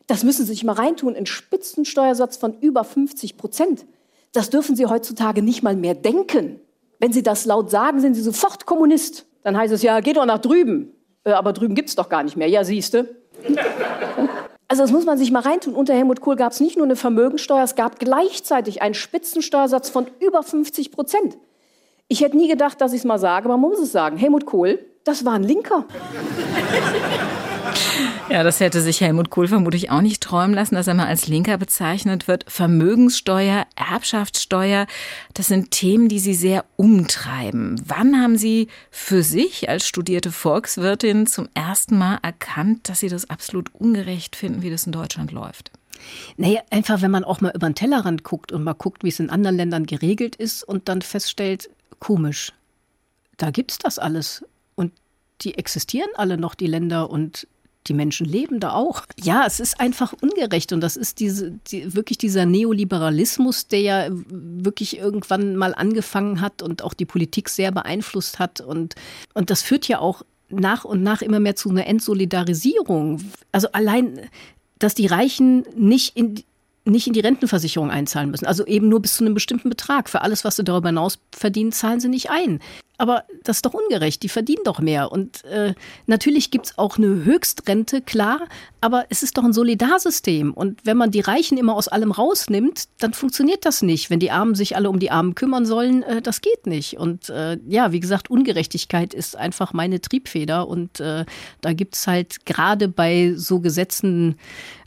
Das 0.08 0.24
müssen 0.24 0.44
Sie 0.44 0.52
sich 0.52 0.64
mal 0.64 0.72
reintun, 0.72 1.14
einen 1.14 1.26
Spitzensteuersatz 1.26 2.36
von 2.36 2.58
über 2.60 2.82
50 2.82 3.36
Prozent. 3.36 3.86
Das 4.32 4.50
dürfen 4.50 4.74
Sie 4.74 4.86
heutzutage 4.86 5.42
nicht 5.42 5.62
mal 5.62 5.76
mehr 5.76 5.94
denken. 5.94 6.60
Wenn 6.98 7.12
Sie 7.12 7.22
das 7.22 7.44
laut 7.44 7.70
sagen, 7.70 8.00
sind 8.00 8.14
Sie 8.14 8.22
sofort 8.22 8.66
Kommunist. 8.66 9.26
Dann 9.42 9.56
heißt 9.56 9.72
es 9.72 9.82
ja, 9.82 10.00
geh 10.00 10.12
doch 10.12 10.26
nach 10.26 10.38
drüben. 10.38 10.92
Äh, 11.24 11.32
aber 11.32 11.52
drüben 11.52 11.74
gibt 11.74 11.88
es 11.88 11.94
doch 11.94 12.08
gar 12.08 12.24
nicht 12.24 12.36
mehr. 12.36 12.48
Ja, 12.48 12.64
siehste. 12.64 13.16
Also 14.70 14.84
das 14.84 14.92
muss 14.92 15.04
man 15.04 15.18
sich 15.18 15.32
mal 15.32 15.40
reintun. 15.40 15.74
Unter 15.74 15.94
Helmut 15.94 16.20
Kohl 16.20 16.36
gab 16.36 16.52
es 16.52 16.60
nicht 16.60 16.76
nur 16.76 16.84
eine 16.86 16.94
Vermögensteuer, 16.94 17.64
es 17.64 17.74
gab 17.74 17.98
gleichzeitig 17.98 18.82
einen 18.82 18.94
Spitzensteuersatz 18.94 19.90
von 19.90 20.06
über 20.20 20.44
50 20.44 20.92
Prozent. 20.92 21.36
Ich 22.06 22.20
hätte 22.20 22.36
nie 22.36 22.46
gedacht, 22.46 22.80
dass 22.80 22.92
ich 22.92 23.00
es 23.00 23.04
mal 23.04 23.18
sage, 23.18 23.46
aber 23.46 23.56
man 23.56 23.68
muss 23.68 23.80
es 23.80 23.90
sagen. 23.90 24.16
Helmut 24.16 24.46
Kohl, 24.46 24.78
das 25.02 25.24
war 25.24 25.32
ein 25.32 25.42
Linker. 25.42 25.86
Ja, 28.28 28.44
das 28.44 28.60
hätte 28.60 28.80
sich 28.80 29.00
Helmut 29.00 29.30
Kohl 29.30 29.48
vermutlich 29.48 29.90
auch 29.90 30.02
nicht 30.02 30.22
träumen 30.22 30.54
lassen, 30.54 30.76
dass 30.76 30.86
er 30.86 30.94
mal 30.94 31.06
als 31.06 31.26
Linker 31.26 31.58
bezeichnet 31.58 32.28
wird. 32.28 32.44
Vermögenssteuer, 32.48 33.66
Erbschaftssteuer, 33.74 34.86
das 35.34 35.48
sind 35.48 35.72
Themen, 35.72 36.08
die 36.08 36.20
Sie 36.20 36.34
sehr 36.34 36.64
umtreiben. 36.76 37.80
Wann 37.84 38.20
haben 38.20 38.36
Sie 38.36 38.68
für 38.90 39.22
sich 39.22 39.68
als 39.68 39.86
studierte 39.86 40.30
Volkswirtin 40.30 41.26
zum 41.26 41.48
ersten 41.54 41.98
Mal 41.98 42.18
erkannt, 42.22 42.88
dass 42.88 43.00
Sie 43.00 43.08
das 43.08 43.28
absolut 43.28 43.74
ungerecht 43.74 44.36
finden, 44.36 44.62
wie 44.62 44.70
das 44.70 44.86
in 44.86 44.92
Deutschland 44.92 45.32
läuft? 45.32 45.72
Naja, 46.36 46.60
einfach, 46.70 47.02
wenn 47.02 47.10
man 47.10 47.24
auch 47.24 47.40
mal 47.40 47.52
über 47.54 47.68
den 47.68 47.74
Tellerrand 47.74 48.22
guckt 48.22 48.52
und 48.52 48.62
mal 48.62 48.74
guckt, 48.74 49.04
wie 49.04 49.08
es 49.08 49.20
in 49.20 49.30
anderen 49.30 49.56
Ländern 49.56 49.86
geregelt 49.86 50.36
ist 50.36 50.62
und 50.62 50.88
dann 50.88 51.02
feststellt, 51.02 51.68
komisch. 51.98 52.52
Da 53.36 53.50
gibt 53.50 53.72
es 53.72 53.78
das 53.78 53.98
alles. 53.98 54.44
Und 54.74 54.92
die 55.42 55.58
existieren 55.58 56.10
alle 56.14 56.36
noch, 56.36 56.54
die 56.54 56.66
Länder, 56.66 57.10
und 57.10 57.46
die 57.86 57.94
Menschen 57.94 58.26
leben 58.26 58.60
da 58.60 58.72
auch. 58.72 59.04
Ja, 59.22 59.44
es 59.46 59.58
ist 59.58 59.80
einfach 59.80 60.12
ungerecht 60.20 60.72
und 60.72 60.80
das 60.80 60.96
ist 60.96 61.18
diese, 61.18 61.52
die, 61.68 61.94
wirklich 61.94 62.18
dieser 62.18 62.44
Neoliberalismus, 62.44 63.68
der 63.68 63.80
ja 63.80 64.08
wirklich 64.10 64.98
irgendwann 64.98 65.56
mal 65.56 65.74
angefangen 65.74 66.40
hat 66.40 66.62
und 66.62 66.82
auch 66.82 66.94
die 66.94 67.06
Politik 67.06 67.48
sehr 67.48 67.72
beeinflusst 67.72 68.38
hat 68.38 68.60
und, 68.60 68.94
und 69.34 69.50
das 69.50 69.62
führt 69.62 69.88
ja 69.88 69.98
auch 69.98 70.22
nach 70.50 70.84
und 70.84 71.02
nach 71.02 71.22
immer 71.22 71.40
mehr 71.40 71.56
zu 71.56 71.70
einer 71.70 71.86
Entsolidarisierung. 71.86 73.22
Also 73.52 73.68
allein, 73.72 74.28
dass 74.78 74.94
die 74.94 75.06
Reichen 75.06 75.64
nicht 75.76 76.16
in 76.16 76.42
nicht 76.86 77.06
in 77.06 77.12
die 77.12 77.20
Rentenversicherung 77.20 77.90
einzahlen 77.90 78.30
müssen. 78.30 78.46
Also 78.46 78.66
eben 78.66 78.88
nur 78.88 79.00
bis 79.00 79.16
zu 79.16 79.24
einem 79.24 79.34
bestimmten 79.34 79.68
Betrag. 79.68 80.08
Für 80.08 80.22
alles, 80.22 80.44
was 80.44 80.56
sie 80.56 80.64
darüber 80.64 80.88
hinaus 80.88 81.18
verdienen, 81.30 81.72
zahlen 81.72 82.00
sie 82.00 82.08
nicht 82.08 82.30
ein. 82.30 82.58
Aber 83.00 83.24
das 83.44 83.56
ist 83.56 83.64
doch 83.64 83.72
ungerecht, 83.72 84.22
die 84.22 84.28
verdienen 84.28 84.62
doch 84.64 84.78
mehr. 84.78 85.10
Und 85.10 85.42
äh, 85.46 85.72
natürlich 86.06 86.50
gibt 86.50 86.66
es 86.66 86.76
auch 86.76 86.98
eine 86.98 87.24
Höchstrente, 87.24 88.02
klar, 88.02 88.46
aber 88.82 89.06
es 89.08 89.22
ist 89.22 89.38
doch 89.38 89.44
ein 89.44 89.54
Solidarsystem. 89.54 90.52
Und 90.52 90.80
wenn 90.84 90.98
man 90.98 91.10
die 91.10 91.20
Reichen 91.20 91.56
immer 91.56 91.74
aus 91.74 91.88
allem 91.88 92.12
rausnimmt, 92.12 92.88
dann 92.98 93.14
funktioniert 93.14 93.64
das 93.64 93.80
nicht. 93.80 94.10
Wenn 94.10 94.20
die 94.20 94.30
Armen 94.30 94.54
sich 94.54 94.76
alle 94.76 94.90
um 94.90 94.98
die 94.98 95.10
Armen 95.10 95.34
kümmern 95.34 95.64
sollen, 95.64 96.02
äh, 96.02 96.20
das 96.20 96.42
geht 96.42 96.66
nicht. 96.66 96.98
Und 96.98 97.30
äh, 97.30 97.56
ja, 97.66 97.90
wie 97.92 98.00
gesagt, 98.00 98.28
Ungerechtigkeit 98.28 99.14
ist 99.14 99.34
einfach 99.34 99.72
meine 99.72 100.02
Triebfeder. 100.02 100.68
Und 100.68 101.00
äh, 101.00 101.24
da 101.62 101.72
gibt 101.72 101.94
es 101.94 102.06
halt 102.06 102.44
gerade 102.44 102.88
bei 102.88 103.32
so 103.34 103.60
Gesetzen, 103.60 104.36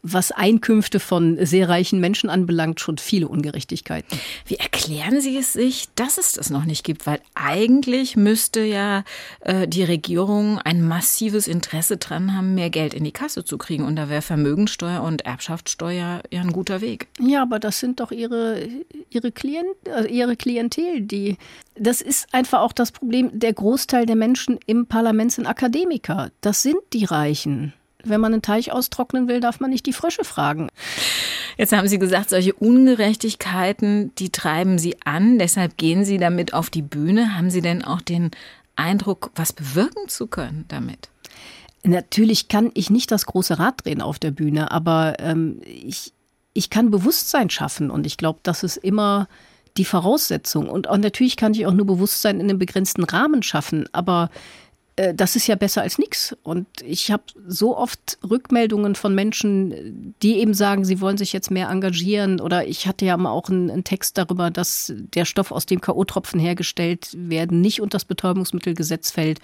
was 0.03 0.31
Einkünfte 0.31 0.99
von 0.99 1.43
sehr 1.45 1.69
reichen 1.69 1.99
Menschen 2.01 2.29
anbelangt, 2.29 2.81
schon 2.81 2.97
viele 2.97 3.29
Ungerechtigkeiten. 3.29 4.19
Wie 4.45 4.55
erklären 4.55 5.21
Sie 5.21 5.37
es 5.37 5.53
sich, 5.53 5.87
dass 5.95 6.17
es 6.17 6.33
das 6.33 6.49
noch 6.49 6.65
nicht 6.65 6.83
gibt? 6.83 7.07
Weil 7.07 7.21
eigentlich 7.35 8.02
eigentlich 8.03 8.17
müsste 8.17 8.59
ja 8.61 9.05
äh, 9.39 9.65
die 9.65 9.83
Regierung 9.83 10.59
ein 10.59 10.85
massives 10.85 11.47
Interesse 11.47 11.95
dran 11.95 12.35
haben, 12.35 12.53
mehr 12.53 12.69
Geld 12.69 12.93
in 12.93 13.05
die 13.05 13.13
Kasse 13.13 13.45
zu 13.45 13.57
kriegen. 13.57 13.85
Und 13.85 13.95
da 13.95 14.09
wäre 14.09 14.21
Vermögensteuer 14.21 15.01
und 15.01 15.25
Erbschaftssteuer 15.25 16.21
ja 16.29 16.41
ein 16.41 16.51
guter 16.51 16.81
Weg. 16.81 17.07
Ja, 17.19 17.41
aber 17.41 17.59
das 17.59 17.79
sind 17.79 18.01
doch 18.01 18.11
ihre, 18.11 18.67
ihre, 19.09 19.31
Klient, 19.31 19.67
also 19.89 20.09
ihre 20.09 20.35
Klientel, 20.35 21.01
die. 21.01 21.37
Das 21.75 22.01
ist 22.01 22.27
einfach 22.33 22.59
auch 22.59 22.73
das 22.73 22.91
Problem. 22.91 23.31
Der 23.33 23.53
Großteil 23.53 24.05
der 24.05 24.17
Menschen 24.17 24.59
im 24.65 24.85
Parlament 24.85 25.31
sind 25.31 25.47
Akademiker. 25.47 26.29
Das 26.41 26.61
sind 26.61 26.77
die 26.91 27.05
Reichen. 27.05 27.73
Wenn 28.03 28.21
man 28.21 28.33
einen 28.33 28.41
Teich 28.41 28.71
austrocknen 28.71 29.27
will, 29.27 29.39
darf 29.39 29.59
man 29.59 29.69
nicht 29.69 29.85
die 29.85 29.93
Frösche 29.93 30.23
fragen. 30.23 30.69
Jetzt 31.57 31.71
haben 31.71 31.87
Sie 31.87 31.99
gesagt, 31.99 32.29
solche 32.29 32.53
Ungerechtigkeiten, 32.53 34.13
die 34.15 34.29
treiben 34.29 34.77
Sie 34.77 34.95
an, 35.05 35.39
deshalb 35.39 35.77
gehen 35.77 36.03
Sie 36.03 36.17
damit 36.17 36.53
auf 36.53 36.69
die 36.69 36.81
Bühne. 36.81 37.35
Haben 37.35 37.49
Sie 37.49 37.61
denn 37.61 37.83
auch 37.83 38.01
den 38.01 38.31
Eindruck, 38.75 39.31
was 39.35 39.53
bewirken 39.53 40.07
zu 40.07 40.27
können 40.27 40.65
damit? 40.67 41.09
Natürlich 41.83 42.47
kann 42.47 42.71
ich 42.73 42.89
nicht 42.89 43.11
das 43.11 43.25
große 43.25 43.59
Rad 43.59 43.85
drehen 43.85 44.01
auf 44.01 44.17
der 44.17 44.31
Bühne, 44.31 44.71
aber 44.71 45.15
ähm, 45.19 45.59
ich, 45.65 46.13
ich 46.53 46.69
kann 46.69 46.91
Bewusstsein 46.91 47.49
schaffen 47.49 47.91
und 47.91 48.05
ich 48.05 48.17
glaube, 48.17 48.39
das 48.43 48.63
ist 48.63 48.77
immer 48.77 49.27
die 49.77 49.85
Voraussetzung. 49.85 50.69
Und 50.69 50.87
auch 50.87 50.97
natürlich 50.97 51.35
kann 51.35 51.53
ich 51.53 51.65
auch 51.65 51.73
nur 51.73 51.85
Bewusstsein 51.85 52.39
in 52.39 52.49
einem 52.49 52.59
begrenzten 52.59 53.03
Rahmen 53.03 53.43
schaffen, 53.43 53.87
aber 53.91 54.29
das 54.95 55.35
ist 55.35 55.47
ja 55.47 55.55
besser 55.55 55.81
als 55.81 55.97
nichts. 55.97 56.35
Und 56.43 56.67
ich 56.83 57.11
habe 57.11 57.23
so 57.47 57.75
oft 57.75 58.19
Rückmeldungen 58.29 58.93
von 58.95 59.15
Menschen, 59.15 60.13
die 60.21 60.37
eben 60.37 60.53
sagen, 60.53 60.85
sie 60.85 61.01
wollen 61.01 61.17
sich 61.17 61.33
jetzt 61.33 61.49
mehr 61.49 61.69
engagieren. 61.69 62.39
Oder 62.39 62.67
ich 62.67 62.87
hatte 62.87 63.05
ja 63.05 63.17
mal 63.17 63.31
auch 63.31 63.49
einen, 63.49 63.71
einen 63.71 63.83
Text 63.83 64.17
darüber, 64.17 64.51
dass 64.51 64.93
der 64.95 65.25
Stoff, 65.25 65.51
aus 65.51 65.65
dem 65.65 65.81
K.O.-Tropfen 65.81 66.39
hergestellt 66.39 67.09
werden, 67.13 67.61
nicht 67.61 67.81
unter 67.81 67.95
das 67.95 68.05
Betäubungsmittelgesetz 68.05 69.11
fällt. 69.11 69.39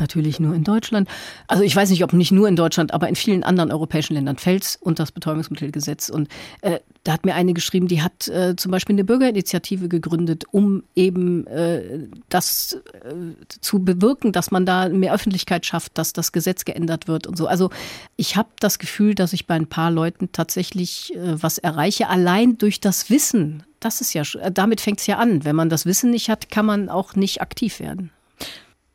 Natürlich 0.00 0.40
nur 0.40 0.54
in 0.54 0.64
Deutschland. 0.64 1.08
Also 1.46 1.62
ich 1.62 1.74
weiß 1.74 1.90
nicht, 1.90 2.02
ob 2.02 2.12
nicht 2.12 2.32
nur 2.32 2.48
in 2.48 2.56
Deutschland, 2.56 2.92
aber 2.92 3.08
in 3.08 3.14
vielen 3.14 3.44
anderen 3.44 3.70
europäischen 3.70 4.14
Ländern 4.14 4.36
fällt 4.36 4.64
es 4.64 4.76
unter 4.76 5.02
das 5.02 5.12
Betäubungsmittelgesetz. 5.12 6.08
Und 6.08 6.28
äh, 6.62 6.80
da 7.04 7.12
hat 7.12 7.24
mir 7.24 7.34
eine 7.34 7.54
geschrieben, 7.54 7.86
die 7.86 8.02
hat 8.02 8.28
äh, 8.28 8.56
zum 8.56 8.72
Beispiel 8.72 8.94
eine 8.94 9.04
Bürgerinitiative 9.04 9.88
gegründet, 9.88 10.44
um 10.50 10.82
eben 10.96 11.46
äh, 11.46 12.08
das 12.28 12.78
äh, 13.04 13.14
zu 13.60 13.84
bewirken, 13.84 14.32
dass 14.32 14.50
man 14.50 14.66
da 14.66 14.88
mehr 14.88 15.14
Öffentlichkeit 15.14 15.64
schafft, 15.64 15.96
dass 15.96 16.12
das 16.12 16.32
Gesetz 16.32 16.64
geändert 16.64 17.06
wird 17.06 17.26
und 17.26 17.36
so. 17.36 17.46
Also 17.46 17.70
ich 18.16 18.36
habe 18.36 18.48
das 18.58 18.78
Gefühl, 18.78 19.14
dass 19.14 19.32
ich 19.32 19.46
bei 19.46 19.54
ein 19.54 19.68
paar 19.68 19.90
Leuten 19.90 20.32
tatsächlich 20.32 21.14
äh, 21.14 21.40
was 21.42 21.58
erreiche, 21.58 22.08
allein 22.08 22.58
durch 22.58 22.80
das 22.80 23.10
Wissen. 23.10 23.62
Das 23.80 24.00
ist 24.00 24.14
ja, 24.14 24.22
damit 24.50 24.80
fängt 24.80 25.00
es 25.00 25.06
ja 25.06 25.18
an. 25.18 25.44
Wenn 25.44 25.54
man 25.54 25.68
das 25.68 25.84
Wissen 25.84 26.10
nicht 26.10 26.30
hat, 26.30 26.50
kann 26.50 26.64
man 26.64 26.88
auch 26.88 27.16
nicht 27.16 27.42
aktiv 27.42 27.80
werden. 27.80 28.10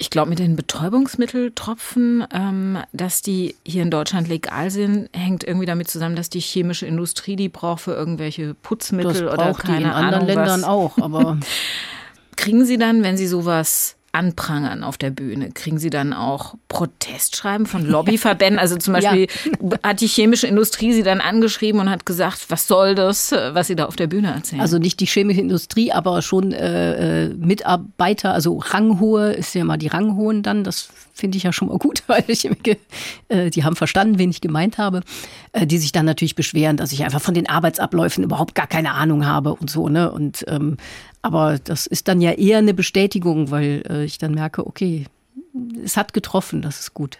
Ich 0.02 0.10
glaube, 0.10 0.30
mit 0.30 0.40
den 0.40 0.56
Betäubungsmitteltropfen, 0.56 2.26
ähm, 2.34 2.78
dass 2.94 3.22
die 3.22 3.56
hier 3.66 3.84
in 3.84 3.92
Deutschland 3.92 4.30
legal 4.30 4.72
sind, 4.72 5.10
hängt 5.14 5.44
irgendwie 5.44 5.66
damit 5.66 5.90
zusammen, 5.90 6.16
dass 6.16 6.30
die 6.30 6.40
chemische 6.40 6.86
Industrie 6.86 7.36
die 7.36 7.50
braucht 7.50 7.82
für 7.82 7.94
irgendwelche 7.94 8.54
Putzmittel 8.54 9.26
das 9.26 9.34
oder 9.34 9.54
keine 9.54 9.78
die 9.78 9.84
in 9.84 9.90
anderen 9.90 10.14
Ahnung 10.14 10.28
Ländern 10.28 10.62
was. 10.62 10.68
auch, 10.68 10.98
aber 11.00 11.38
kriegen 12.38 12.64
Sie 12.64 12.78
dann, 12.78 13.04
wenn 13.04 13.18
Sie 13.18 13.28
sowas 13.28 13.98
anprangern 14.12 14.84
auf 14.84 14.98
der 14.98 15.12
Bühne? 15.12 15.52
Kriegen 15.52 15.80
Sie 15.80 15.90
dann 15.90 16.14
auch 16.14 16.56
Protestschreiben 16.68 17.66
von 17.66 17.86
Lobbyverbänden? 17.86 18.60
Also 18.60 18.78
zum 18.78 18.94
Beispiel 18.96 19.28
ja. 19.62 19.78
hat 19.84 20.02
die 20.02 20.08
chemische 20.08 20.48
Industrie 20.48 20.94
Sie 20.94 21.04
dann 21.04 21.22
angeschrieben 21.22 21.82
und 21.82 21.90
hat 21.90 22.06
gesagt, 22.06 22.46
was 22.50 22.68
soll 22.68 22.96
das, 22.96 23.32
was 23.32 23.68
Sie 23.68 23.76
da 23.76 23.86
auf 23.86 23.96
der 23.96 24.08
Bühne 24.08 24.34
erzählen? 24.34 24.62
Also 24.62 24.78
nicht 24.78 25.00
die 25.00 25.06
chemische 25.06 25.42
Industrie, 25.42 25.92
aber 25.92 26.22
schon 26.22 26.52
äh, 26.52 27.26
äh 27.26 27.30
Mitarbeiter, 27.36 28.34
also 28.34 28.58
Ranghohe, 28.58 29.34
ist 29.34 29.54
ja 29.56 29.64
mal 29.64 29.78
die 29.78 29.88
Ranghohen 29.88 30.44
dann, 30.44 30.64
das 30.64 30.90
finde 31.14 31.38
ich 31.38 31.44
ja 31.44 31.54
schon 31.54 31.68
mal 31.68 31.78
gut, 31.78 32.04
weil 32.08 32.24
ich 32.28 32.50
äh, 33.28 33.50
die 33.50 33.64
haben 33.64 33.76
verstanden, 33.76 34.18
wen 34.18 34.30
ich 34.30 34.42
gemeint 34.42 34.78
habe, 34.78 35.02
äh, 35.52 35.68
die 35.68 35.78
sich 35.78 35.92
dann 35.92 36.06
natürlich 36.06 36.36
beschweren, 36.36 36.78
dass 36.78 36.92
ich 36.92 37.04
einfach 37.04 37.22
von 37.22 37.34
den 37.34 37.48
Arbeitsabläufen 37.48 38.24
überhaupt 38.24 38.56
gar 38.56 38.68
keine 38.68 38.94
Ahnung 38.94 39.26
habe 39.26 39.54
und 39.54 39.70
so, 39.70 39.90
ne? 39.90 40.12
Und 40.12 40.46
ähm, 40.48 40.78
aber 41.22 41.60
das 41.60 41.86
ist 41.86 42.08
dann 42.08 42.22
ja 42.22 42.32
eher 42.32 42.60
eine 42.60 42.74
Bestätigung, 42.74 43.52
weil 43.52 43.84
äh, 43.90 44.04
ich 44.04 44.18
dann 44.18 44.34
merke, 44.34 44.66
okay, 44.66 45.06
es 45.84 45.98
hat 45.98 46.14
getroffen, 46.14 46.62
das 46.62 46.80
ist 46.80 46.94
gut. 46.94 47.20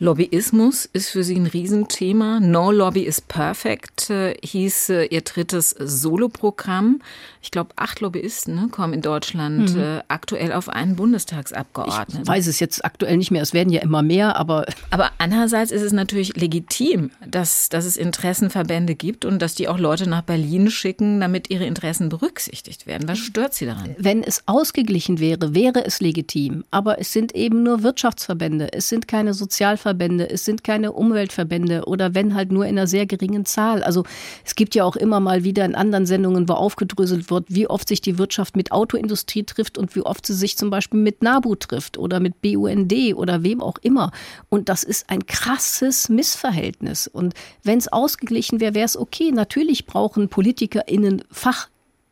Lobbyismus 0.00 0.88
ist 0.92 1.10
für 1.10 1.24
Sie 1.24 1.34
ein 1.34 1.46
Riesenthema. 1.46 2.38
No 2.38 2.70
Lobby 2.70 3.02
is 3.02 3.20
Perfect 3.20 4.10
äh, 4.10 4.34
hieß 4.44 4.90
äh, 4.90 5.04
Ihr 5.06 5.22
drittes 5.22 5.70
Soloprogramm. 5.70 7.00
Ich 7.42 7.50
glaube, 7.50 7.70
acht 7.74 8.00
Lobbyisten 8.00 8.54
ne, 8.54 8.68
kommen 8.70 8.92
in 8.94 9.02
Deutschland 9.02 9.74
mhm. 9.74 9.80
äh, 9.80 10.02
aktuell 10.06 10.52
auf 10.52 10.68
einen 10.68 10.94
Bundestagsabgeordneten. 10.94 12.22
Ich 12.22 12.28
weiß 12.28 12.46
es 12.46 12.60
jetzt 12.60 12.84
aktuell 12.84 13.16
nicht 13.16 13.32
mehr. 13.32 13.42
Es 13.42 13.52
werden 13.52 13.72
ja 13.72 13.80
immer 13.80 14.02
mehr, 14.02 14.36
aber. 14.36 14.66
Aber 14.90 15.10
andererseits 15.18 15.70
ist 15.70 15.82
es 15.82 15.92
natürlich 15.92 16.36
legitim, 16.36 17.10
dass, 17.26 17.68
dass 17.68 17.84
es 17.84 17.96
Interessenverbände 17.96 18.94
gibt 18.94 19.24
und 19.24 19.40
dass 19.40 19.54
die 19.54 19.68
auch 19.68 19.78
Leute 19.78 20.08
nach 20.08 20.22
Berlin 20.22 20.70
schicken, 20.70 21.20
damit 21.20 21.50
ihre 21.50 21.66
Interessen 21.66 22.08
berücksichtigt 22.08 22.86
werden. 22.86 23.06
Was 23.06 23.18
stört 23.18 23.54
Sie 23.54 23.66
daran? 23.66 23.94
Wenn 23.98 24.22
es 24.22 24.42
ausgeglichen 24.46 25.20
wäre, 25.20 25.54
wäre 25.54 25.84
es 25.84 26.00
legitim. 26.00 26.64
Aber 26.70 26.98
es 26.98 27.12
sind 27.12 27.34
eben 27.34 27.62
nur 27.62 27.82
Wirtschaftsverbände. 27.82 28.72
Es 28.72 28.88
sind 28.88 29.08
keine 29.08 29.34
Sozialverbände. 29.34 29.87
Dachverbände, 29.88 30.28
es 30.28 30.44
sind 30.44 30.64
keine 30.64 30.92
Umweltverbände 30.92 31.84
oder 31.86 32.14
wenn 32.14 32.34
halt 32.34 32.52
nur 32.52 32.66
in 32.66 32.76
einer 32.76 32.86
sehr 32.86 33.06
geringen 33.06 33.46
Zahl. 33.46 33.82
Also 33.82 34.04
es 34.44 34.54
gibt 34.54 34.74
ja 34.74 34.84
auch 34.84 34.96
immer 34.96 35.20
mal 35.20 35.44
wieder 35.44 35.64
in 35.64 35.74
anderen 35.74 36.04
Sendungen, 36.04 36.48
wo 36.48 36.54
aufgedröselt 36.54 37.30
wird, 37.30 37.46
wie 37.48 37.66
oft 37.66 37.88
sich 37.88 38.00
die 38.00 38.18
Wirtschaft 38.18 38.56
mit 38.56 38.70
Autoindustrie 38.70 39.44
trifft 39.44 39.78
und 39.78 39.94
wie 39.96 40.02
oft 40.02 40.26
sie 40.26 40.34
sich 40.34 40.58
zum 40.58 40.70
Beispiel 40.70 41.00
mit 41.00 41.22
NABU 41.22 41.54
trifft 41.56 41.96
oder 41.96 42.20
mit 42.20 42.42
BUND 42.42 42.92
oder 43.14 43.42
wem 43.42 43.62
auch 43.62 43.78
immer. 43.80 44.12
Und 44.48 44.68
das 44.68 44.84
ist 44.84 45.08
ein 45.08 45.24
krasses 45.26 46.08
Missverhältnis. 46.08 47.08
Und 47.08 47.34
wenn 47.62 47.78
es 47.78 47.88
ausgeglichen 47.88 48.60
wäre, 48.60 48.74
wäre 48.74 48.86
es 48.86 48.96
okay. 48.96 49.32
Natürlich 49.32 49.86
brauchen 49.86 50.28
PolitikerInnen 50.28 51.24
Fach 51.30 51.68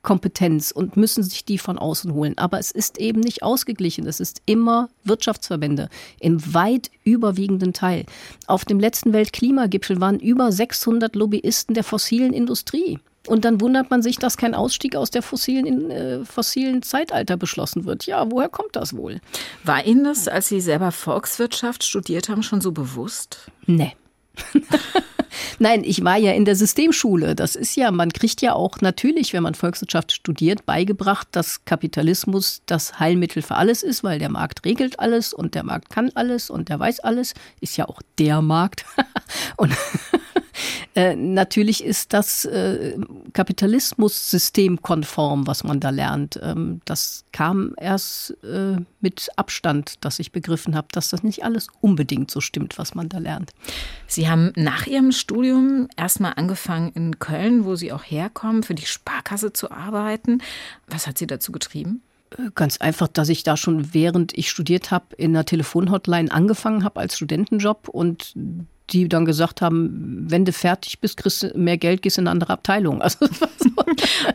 Kompetenz 0.07 0.71
und 0.71 0.97
müssen 0.97 1.25
sich 1.25 1.45
die 1.45 1.59
von 1.59 1.79
außen 1.79 2.15
holen. 2.15 2.39
Aber 2.39 2.61
es 2.61 2.71
ist 2.71 2.99
eben 2.99 3.21
nicht 3.21 3.43
ausgeglichen. 3.43 4.07
Es 4.07 4.21
ist 4.21 4.41
immer 4.47 4.89
Wirtschaftsverbände 5.03 5.89
im 6.21 6.55
weit 6.55 6.93
überwiegenden 7.03 7.73
Teil. 7.73 8.07
Auf 8.47 8.65
dem 8.65 8.79
letzten 8.79 9.13
Weltklimagipfel 9.13 10.01
waren 10.01 10.21
über 10.21 10.53
600 10.53 11.17
Lobbyisten 11.17 11.75
der 11.75 11.83
fossilen 11.83 12.33
Industrie. 12.33 13.01
Und 13.27 13.45
dann 13.45 13.61
wundert 13.61 13.91
man 13.91 14.01
sich, 14.01 14.17
dass 14.17 14.37
kein 14.37 14.55
Ausstieg 14.55 14.95
aus 14.95 15.11
der 15.11 15.23
fossilen, 15.23 15.91
äh, 15.91 16.25
fossilen 16.25 16.83
Zeitalter 16.83 17.37
beschlossen 17.37 17.85
wird. 17.85 18.07
Ja, 18.07 18.31
woher 18.31 18.49
kommt 18.49 18.77
das 18.77 18.97
wohl? 18.97 19.21
War 19.65 19.85
Ihnen 19.85 20.05
das, 20.05 20.29
als 20.29 20.49
Sie 20.49 20.61
selber 20.61 20.93
Volkswirtschaft 20.93 21.83
studiert 21.83 22.29
haben, 22.29 22.45
schon 22.45 22.61
so 22.61 22.71
bewusst? 22.71 23.51
Nee. 23.67 23.97
Nein, 25.59 25.83
ich 25.85 26.05
war 26.05 26.17
ja 26.17 26.33
in 26.33 26.45
der 26.45 26.57
Systemschule. 26.57 27.35
Das 27.35 27.57
ist 27.57 27.77
ja, 27.77 27.91
man 27.91 28.13
kriegt 28.13 28.43
ja 28.43 28.55
auch 28.55 28.81
natürlich, 28.81 29.33
wenn 29.33 29.43
man 29.43 29.55
Volkswirtschaft 29.55 30.13
studiert, 30.13 30.67
beigebracht, 30.67 31.29
dass 31.33 31.65
Kapitalismus 31.65 32.63
das 32.67 32.99
Heilmittel 32.99 33.43
für 33.43 33.57
alles 33.57 33.83
ist, 33.83 34.05
weil 34.05 34.19
der 34.19 34.31
Markt 34.31 34.65
regelt 34.65 34.99
alles 34.99 35.33
und 35.33 35.55
der 35.55 35.65
Markt 35.65 35.91
kann 35.91 36.11
alles 36.15 36.51
und 36.51 36.69
der 36.69 36.79
weiß 36.79 37.01
alles. 37.01 37.35
Ist 37.61 37.77
ja 37.77 37.89
auch 37.89 38.01
der 38.19 38.43
Markt. 38.43 38.85
und 39.57 39.73
äh, 40.95 41.15
natürlich 41.15 41.85
ist 41.85 42.13
das 42.13 42.45
äh, 42.45 42.97
Kapitalismus-System 43.33 44.83
konform, 44.83 45.47
was 45.47 45.65
man 45.65 45.81
da 45.81 45.91
lernt. 45.91 46.39
Ähm, 46.43 46.81
das 46.85 47.25
kam 47.33 47.75
erst 47.79 48.37
äh, 48.43 48.77
mit 49.01 49.29
Abstand, 49.37 50.05
dass 50.05 50.19
ich 50.19 50.33
begriffen 50.33 50.75
habe, 50.75 50.89
dass 50.93 51.09
das 51.09 51.23
nicht 51.23 51.45
alles 51.45 51.69
unbedingt 51.81 52.31
so 52.31 52.41
stimmt, 52.41 52.79
was 52.79 52.95
man 52.95 53.09
da 53.09 53.19
lernt. 53.19 53.53
Sie 54.07 54.29
haben 54.29 54.53
nach 54.57 54.87
Ihrem 54.87 55.13
Studium 55.13 55.89
erstmal 55.97 56.35
angefangen 56.37 56.93
in 56.95 57.19
Köln, 57.19 57.65
wo 57.65 57.77
Sie 57.77 57.93
auch 57.93 58.05
herkommen, 58.05 58.63
für 58.63 58.75
die 58.75 58.87
Sparkasse 58.87 59.53
zu 59.53 59.71
arbeiten. 59.71 60.43
Was 60.89 61.07
hat 61.07 61.19
Sie 61.19 61.27
dazu 61.27 61.53
getrieben? 61.53 62.03
Äh, 62.31 62.51
ganz 62.55 62.79
einfach, 62.79 63.09
dass 63.09 63.29
ich 63.29 63.43
da 63.43 63.57
schon 63.57 63.95
während 63.95 64.37
ich 64.37 64.51
studiert 64.51 64.91
habe 64.91 65.15
in 65.17 65.35
einer 65.35 65.45
Telefonhotline 65.45 66.31
angefangen 66.31 66.85
habe 66.85 67.01
als 67.01 67.17
Studentenjob 67.17 67.89
und 67.89 68.35
die 68.91 69.09
dann 69.09 69.25
gesagt 69.25 69.63
haben, 69.63 70.27
wenn 70.29 70.45
du 70.45 70.53
fertig 70.53 71.01
bist, 71.01 71.17
kriegst 71.17 71.43
du 71.43 71.53
mehr 71.59 71.77
Geld, 71.77 72.03
gehst 72.03 72.19
in 72.19 72.23
eine 72.23 72.33
andere 72.33 72.53
Abteilung. 72.53 73.03
Also, 73.07 73.19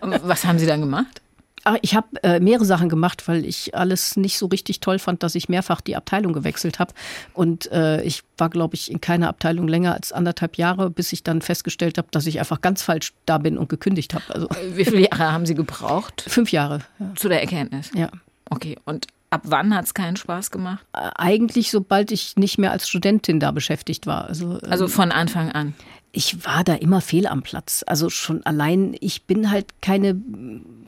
Was 0.23 0.45
haben 0.45 0.59
Sie 0.59 0.65
dann 0.65 0.81
gemacht? 0.81 1.21
Ach, 1.63 1.77
ich 1.81 1.95
habe 1.95 2.07
äh, 2.23 2.39
mehrere 2.39 2.65
Sachen 2.65 2.89
gemacht, 2.89 3.27
weil 3.27 3.45
ich 3.45 3.75
alles 3.75 4.17
nicht 4.17 4.37
so 4.37 4.47
richtig 4.47 4.79
toll 4.79 4.97
fand, 4.97 5.21
dass 5.21 5.35
ich 5.35 5.47
mehrfach 5.47 5.81
die 5.81 5.95
Abteilung 5.95 6.33
gewechselt 6.33 6.79
habe. 6.79 6.93
Und 7.33 7.71
äh, 7.71 8.01
ich 8.01 8.23
war, 8.37 8.49
glaube 8.49 8.75
ich, 8.75 8.89
in 8.89 8.99
keiner 8.99 9.27
Abteilung 9.27 9.67
länger 9.67 9.93
als 9.93 10.11
anderthalb 10.11 10.57
Jahre, 10.57 10.89
bis 10.89 11.13
ich 11.13 11.23
dann 11.23 11.41
festgestellt 11.41 11.97
habe, 11.97 12.07
dass 12.11 12.25
ich 12.25 12.39
einfach 12.39 12.61
ganz 12.61 12.81
falsch 12.81 13.13
da 13.25 13.37
bin 13.37 13.57
und 13.57 13.69
gekündigt 13.69 14.15
habe. 14.15 14.23
Also, 14.29 14.47
Wie 14.73 14.85
viele 14.85 15.01
Jahre 15.01 15.31
haben 15.31 15.45
Sie 15.45 15.55
gebraucht? 15.55 16.23
Fünf 16.27 16.51
Jahre. 16.51 16.79
Ja. 16.99 17.13
Zu 17.15 17.29
der 17.29 17.41
Erkenntnis? 17.41 17.91
Ja. 17.93 18.09
Okay, 18.49 18.77
und 18.85 19.07
Ab 19.31 19.43
wann 19.45 19.73
hat 19.73 19.85
es 19.85 19.93
keinen 19.93 20.17
Spaß 20.17 20.51
gemacht? 20.51 20.85
Eigentlich, 20.91 21.71
sobald 21.71 22.11
ich 22.11 22.35
nicht 22.35 22.57
mehr 22.57 22.71
als 22.71 22.89
Studentin 22.89 23.39
da 23.39 23.51
beschäftigt 23.51 24.05
war. 24.05 24.27
Also, 24.27 24.59
also 24.67 24.85
ähm, 24.85 24.89
von 24.89 25.11
Anfang 25.13 25.51
an? 25.53 25.73
Ich 26.11 26.45
war 26.45 26.63
da 26.63 26.73
immer 26.73 27.01
fehl 27.01 27.27
am 27.27 27.41
Platz. 27.41 27.83
Also 27.87 28.09
schon 28.09 28.45
allein, 28.45 28.95
ich 28.99 29.23
bin 29.23 29.49
halt 29.51 29.81
keine 29.81 30.21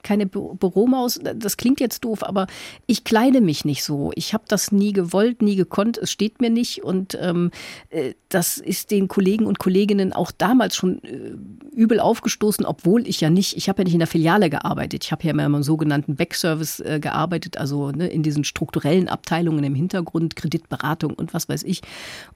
keine 0.03 0.25
Büromaus. 0.27 1.19
Das 1.35 1.57
klingt 1.57 1.79
jetzt 1.79 2.03
doof, 2.03 2.23
aber 2.23 2.47
ich 2.85 3.03
kleide 3.03 3.41
mich 3.41 3.65
nicht 3.65 3.83
so. 3.83 4.11
Ich 4.15 4.33
habe 4.33 4.43
das 4.47 4.71
nie 4.71 4.91
gewollt, 4.91 5.41
nie 5.41 5.55
gekonnt. 5.55 5.97
Es 5.97 6.11
steht 6.11 6.41
mir 6.41 6.49
nicht. 6.49 6.83
Und 6.83 7.17
ähm, 7.19 7.51
äh, 7.89 8.13
das 8.29 8.57
ist 8.57 8.91
den 8.91 9.07
Kollegen 9.07 9.45
und 9.45 9.59
Kolleginnen 9.59 10.13
auch 10.13 10.31
damals 10.31 10.75
schon 10.75 11.01
äh, 11.03 11.31
übel 11.73 11.99
aufgestoßen, 11.99 12.65
obwohl 12.65 13.07
ich 13.07 13.21
ja 13.21 13.29
nicht, 13.29 13.55
ich 13.57 13.69
habe 13.69 13.81
ja 13.81 13.83
nicht 13.85 13.93
in 13.93 13.99
der 13.99 14.07
Filiale 14.07 14.49
gearbeitet. 14.49 15.05
Ich 15.05 15.11
habe 15.11 15.23
ja 15.23 15.31
immer 15.31 15.45
im 15.45 15.63
sogenannten 15.63 16.15
Backservice 16.15 16.81
äh, 16.81 16.99
gearbeitet, 16.99 17.57
also 17.57 17.91
ne, 17.91 18.07
in 18.07 18.23
diesen 18.23 18.43
strukturellen 18.43 19.07
Abteilungen 19.07 19.63
im 19.63 19.75
Hintergrund, 19.75 20.35
Kreditberatung 20.35 21.13
und 21.13 21.33
was 21.33 21.47
weiß 21.47 21.63
ich. 21.63 21.81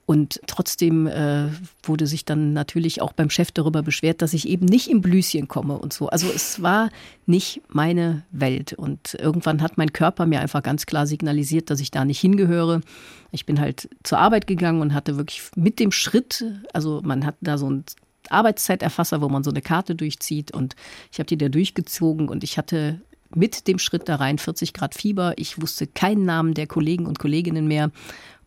Und 0.06 0.40
trotzdem 0.46 1.06
äh, 1.06 1.48
wurde 1.82 2.06
sich 2.06 2.24
dann 2.24 2.54
natürlich 2.54 2.77
auch 3.00 3.12
beim 3.12 3.30
Chef 3.30 3.50
darüber 3.52 3.82
beschwert, 3.82 4.22
dass 4.22 4.32
ich 4.32 4.48
eben 4.48 4.66
nicht 4.66 4.88
im 4.88 5.00
Blüschen 5.00 5.48
komme 5.48 5.78
und 5.78 5.92
so. 5.92 6.08
Also 6.08 6.28
es 6.34 6.62
war 6.62 6.90
nicht 7.26 7.60
meine 7.68 8.24
Welt. 8.30 8.72
Und 8.72 9.14
irgendwann 9.14 9.62
hat 9.62 9.78
mein 9.78 9.92
Körper 9.92 10.26
mir 10.26 10.40
einfach 10.40 10.62
ganz 10.62 10.86
klar 10.86 11.06
signalisiert, 11.06 11.70
dass 11.70 11.80
ich 11.80 11.90
da 11.90 12.04
nicht 12.04 12.20
hingehöre. 12.20 12.80
Ich 13.32 13.46
bin 13.46 13.60
halt 13.60 13.88
zur 14.02 14.18
Arbeit 14.18 14.46
gegangen 14.46 14.80
und 14.80 14.94
hatte 14.94 15.16
wirklich 15.16 15.42
mit 15.56 15.78
dem 15.78 15.92
Schritt, 15.92 16.44
also 16.72 17.00
man 17.04 17.26
hat 17.26 17.36
da 17.40 17.58
so 17.58 17.66
einen 17.66 17.84
Arbeitszeiterfasser, 18.30 19.20
wo 19.20 19.28
man 19.28 19.44
so 19.44 19.50
eine 19.50 19.62
Karte 19.62 19.94
durchzieht 19.94 20.52
und 20.52 20.76
ich 21.12 21.18
habe 21.18 21.26
die 21.26 21.38
da 21.38 21.48
durchgezogen 21.48 22.28
und 22.28 22.44
ich 22.44 22.58
hatte 22.58 23.00
mit 23.34 23.68
dem 23.68 23.78
Schritt 23.78 24.08
da 24.08 24.16
rein 24.16 24.38
40 24.38 24.72
Grad 24.72 24.94
Fieber. 24.94 25.34
Ich 25.36 25.60
wusste 25.60 25.86
keinen 25.86 26.24
Namen 26.24 26.54
der 26.54 26.66
Kollegen 26.66 27.06
und 27.06 27.18
Kolleginnen 27.18 27.68
mehr 27.68 27.90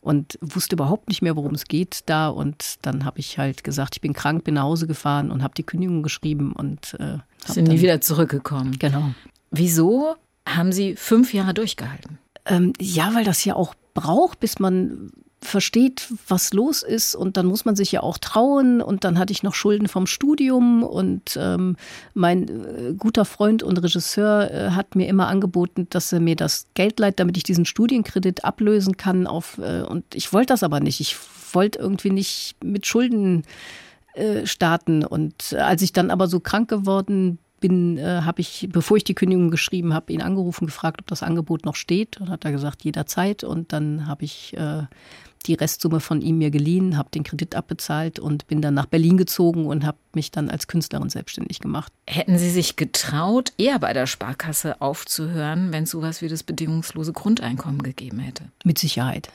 und 0.02 0.38
wusste 0.42 0.76
überhaupt 0.76 1.08
nicht 1.08 1.22
mehr, 1.22 1.36
worum 1.36 1.54
es 1.54 1.66
geht 1.66 2.02
da. 2.08 2.28
Und 2.28 2.78
dann 2.82 3.06
habe 3.06 3.20
ich 3.20 3.38
halt 3.38 3.64
gesagt, 3.64 3.96
ich 3.96 4.02
bin 4.02 4.14
krank, 4.14 4.44
bin 4.44 4.56
nach 4.56 4.64
Hause 4.64 4.88
gefahren 4.88 5.32
und 5.32 5.44
habe 5.44 5.54
die 5.56 5.64
Kündigung 5.64 6.04
geschrieben 6.04 6.54
und 6.54 6.96
äh, 7.00 7.18
sind 7.46 7.68
nie 7.68 7.82
wieder 7.82 8.02
zurückgekommen. 8.02 8.78
Genau. 8.80 9.12
Wieso 9.52 10.16
haben 10.46 10.72
Sie 10.72 10.96
fünf 10.96 11.34
Jahre 11.34 11.54
durchgehalten? 11.54 12.18
Ähm, 12.46 12.74
ja, 12.80 13.14
weil 13.14 13.24
das 13.24 13.46
ja 13.46 13.56
auch 13.56 13.76
braucht, 13.94 14.40
bis 14.40 14.60
man 14.60 15.12
versteht, 15.42 16.08
was 16.28 16.54
los 16.54 16.84
ist 16.84 17.16
und 17.16 17.36
dann 17.36 17.48
muss 17.48 17.66
man 17.66 17.76
sich 17.76 17.92
ja 17.92 18.04
auch 18.04 18.20
trauen 18.20 18.82
und 18.82 19.04
dann 19.04 19.18
hatte 19.18 19.34
ich 19.34 19.42
noch 19.42 19.56
Schulden 19.56 19.88
vom 19.88 20.06
Studium 20.06 20.84
und 20.84 21.36
ähm, 21.36 21.78
mein 22.14 22.48
äh, 22.48 22.94
guter 22.98 23.26
Freund 23.26 23.64
und 23.64 23.78
Regisseur 23.78 24.52
äh, 24.52 24.70
hat 24.72 24.96
mir 24.96 25.08
immer 25.08 25.28
angeboten, 25.28 25.88
dass 25.90 26.14
er 26.14 26.20
mir 26.20 26.36
das 26.36 26.68
Geld 26.76 27.00
leiht, 27.00 27.20
damit 27.20 27.38
ich 27.38 27.44
diesen 27.44 27.66
Studienkredit 27.66 28.46
ablösen 28.46 28.98
kann 28.98 29.26
auf 29.26 29.58
äh, 29.58 29.82
und 29.82 30.06
ich 30.14 30.32
wollte 30.32 30.54
das 30.54 30.64
aber 30.64 30.80
nicht. 30.80 31.00
Ich 31.00 31.18
wollte 31.54 31.80
irgendwie 31.80 32.12
nicht 32.12 32.56
mit 32.64 32.86
Schulden 32.86 33.44
äh, 34.14 34.46
starten 34.46 35.04
und 35.04 35.54
als 35.54 35.82
ich 35.82 35.92
dann 35.92 36.12
aber 36.12 36.28
so 36.28 36.40
krank 36.40 36.70
geworden 36.70 37.40
bin, 37.62 37.98
äh, 37.98 38.22
habe 38.24 38.42
ich, 38.42 38.68
bevor 38.70 38.98
ich 38.98 39.06
die 39.06 39.14
Kündigung 39.14 39.50
geschrieben 39.50 39.94
habe, 39.94 40.12
ihn 40.12 40.22
angerufen, 40.22 40.66
gefragt, 40.66 41.00
ob 41.00 41.08
das 41.08 41.24
Angebot 41.24 41.64
noch 41.64 41.76
steht. 41.76 42.20
Und 42.20 42.30
hat 42.30 42.44
er 42.44 42.52
gesagt, 42.52 42.84
jederzeit. 42.84 43.46
Und 43.46 43.72
dann 43.72 44.08
habe 44.08 44.26
ich 44.26 44.58
äh, 44.58 44.84
die 45.48 45.54
Restsumme 45.54 46.00
von 46.00 46.22
ihm 46.22 46.38
mir 46.38 46.52
geliehen, 46.52 46.98
habe 46.98 47.10
den 47.10 47.24
Kredit 47.24 47.56
abbezahlt 47.56 48.20
und 48.20 48.48
bin 48.48 48.62
dann 48.62 48.74
nach 48.74 48.86
Berlin 48.86 49.18
gezogen 49.18 49.66
und 49.66 49.86
habe 49.86 49.98
mich 50.14 50.32
dann 50.32 50.50
als 50.50 50.68
Künstlerin 50.68 51.10
selbstständig 51.10 51.60
gemacht. 51.60 51.92
Hätten 52.08 52.38
Sie 52.38 52.50
sich 52.50 52.76
getraut, 52.76 53.54
eher 53.58 53.80
bei 53.80 53.94
der 53.94 54.08
Sparkasse 54.08 54.82
aufzuhören, 54.82 55.72
wenn 55.72 55.84
es 55.84 55.92
sowas 55.92 56.22
wie 56.22 56.28
das 56.28 56.44
bedingungslose 56.44 57.14
Grundeinkommen 57.14 57.84
gegeben 57.84 58.20
hätte? 58.20 58.46
Mit 58.64 58.80
Sicherheit. 58.80 59.30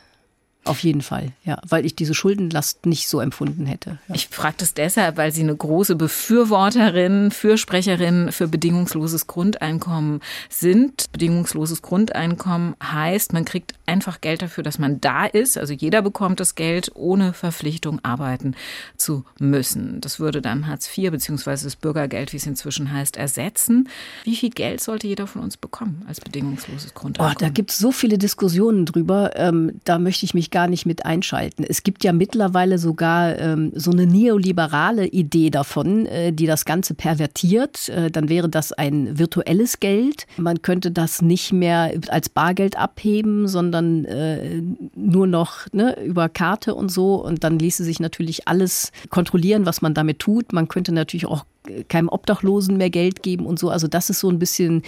Auf 0.67 0.81
jeden 0.81 1.03
Fall, 1.03 1.33
ja, 1.45 1.61
weil 1.69 1.87
ich 1.87 1.95
diese 1.95 2.15
Schuldenlast 2.15 2.87
nicht 2.87 3.09
so 3.09 3.21
empfunden 3.21 3.67
hätte. 3.67 3.99
Ja. 4.09 4.15
Ich 4.15 4.29
frage 4.29 4.57
das 4.59 4.75
deshalb, 4.75 5.17
weil 5.17 5.33
Sie 5.33 5.43
eine 5.43 5.55
große 5.57 5.97
Befürworterin, 5.97 7.31
Fürsprecherin 7.31 8.33
für 8.33 8.49
bedingungsloses 8.49 9.27
Grundeinkommen 9.27 10.21
sind. 10.49 11.07
Bedingungsloses 11.13 11.83
Grundeinkommen 11.83 12.75
heißt, 12.83 13.33
man 13.33 13.45
kriegt 13.45 13.75
einfach 13.87 14.21
Geld 14.21 14.43
dafür, 14.43 14.65
dass 14.65 14.79
man 14.79 15.01
da 15.01 15.25
ist. 15.27 15.57
Also 15.57 15.73
jeder 15.73 16.03
bekommt 16.03 16.41
das 16.41 16.55
Geld, 16.55 16.91
ohne 16.95 17.33
Verpflichtung 17.33 18.01
arbeiten 18.05 18.55
zu 18.97 19.25
müssen. 19.39 20.01
Das 20.01 20.19
würde 20.21 20.43
dann 20.43 20.67
Hartz 20.67 20.91
IV 20.97 21.13
bzw. 21.13 21.51
das 21.51 21.77
Bürgergeld, 21.77 22.33
wie 22.33 22.39
es 22.39 22.47
inzwischen 22.47 22.93
heißt, 22.93 23.17
ersetzen. 23.17 23.89
Wie 24.25 24.37
viel 24.37 24.51
Geld 24.51 24.81
sollte 24.81 25.07
jeder 25.07 25.27
von 25.27 25.43
uns 25.43 25.57
bekommen 25.57 26.05
als 26.09 26.21
bedingungsloses 26.21 26.95
Grundeinkommen? 26.95 27.37
Oh, 27.37 27.39
da 27.39 27.49
gibt 27.49 27.71
es 27.71 27.79
so 27.79 27.93
viele 27.93 28.19
Diskussionen 28.19 28.87
drüber. 28.87 29.33
Ähm, 29.37 29.81
da 29.85 29.99
möchte 29.99 30.25
ich 30.25 30.35
mich 30.35 30.51
gar 30.57 30.69
nicht 30.69 30.87
mit 30.87 31.05
einschalten. 31.05 31.65
Es 31.69 31.83
gibt 31.83 32.03
ja 32.03 32.15
mittlerweile 32.15 32.79
sogar 32.79 33.39
ähm, 33.39 33.73
so 33.75 33.91
eine 33.91 34.07
neoliberale 34.07 35.07
Idee 35.07 35.51
davon, 35.51 36.07
äh, 36.07 36.33
die 36.33 36.47
das 36.47 36.65
Ganze 36.65 36.95
pervertiert. 36.95 37.91
Äh, 37.91 38.11
dann 38.11 38.31
wäre 38.31 38.49
das 38.49 38.73
ein 38.73 39.19
virtuelles 39.19 39.81
Geld. 39.81 40.27
Man 40.39 40.63
könnte 40.63 40.93
das 40.93 41.21
nicht 41.21 41.53
mehr 41.53 41.93
als 42.09 42.31
Bargeld 42.31 42.79
abheben, 42.79 43.49
sondern 43.49 44.07
äh, 44.07 44.63
nur 44.95 45.27
noch 45.27 45.67
ne, 45.73 46.03
über 46.03 46.31
Karte 46.31 46.75
und 46.75 46.91
so. 46.91 47.23
Und 47.23 47.45
dann 47.45 47.59
ließe 47.59 47.85
sich 47.85 48.01
natürlich 48.01 48.49
alles 48.49 48.93
kontrollieren, 49.11 49.67
was 49.67 49.83
man 49.83 49.93
damit 49.93 50.21
tut. 50.21 50.55
Man 50.55 50.69
könnte 50.69 50.93
natürlich 50.93 51.27
auch 51.27 51.45
keinem 51.89 52.09
Obdachlosen 52.09 52.77
mehr 52.77 52.91
Geld 52.91 53.23
geben 53.23 53.45
und 53.45 53.59
so. 53.59 53.71
Also 53.71 53.89
das 53.89 54.11
ist 54.11 54.21
so 54.21 54.31
ein 54.31 54.39
bisschen 54.39 54.83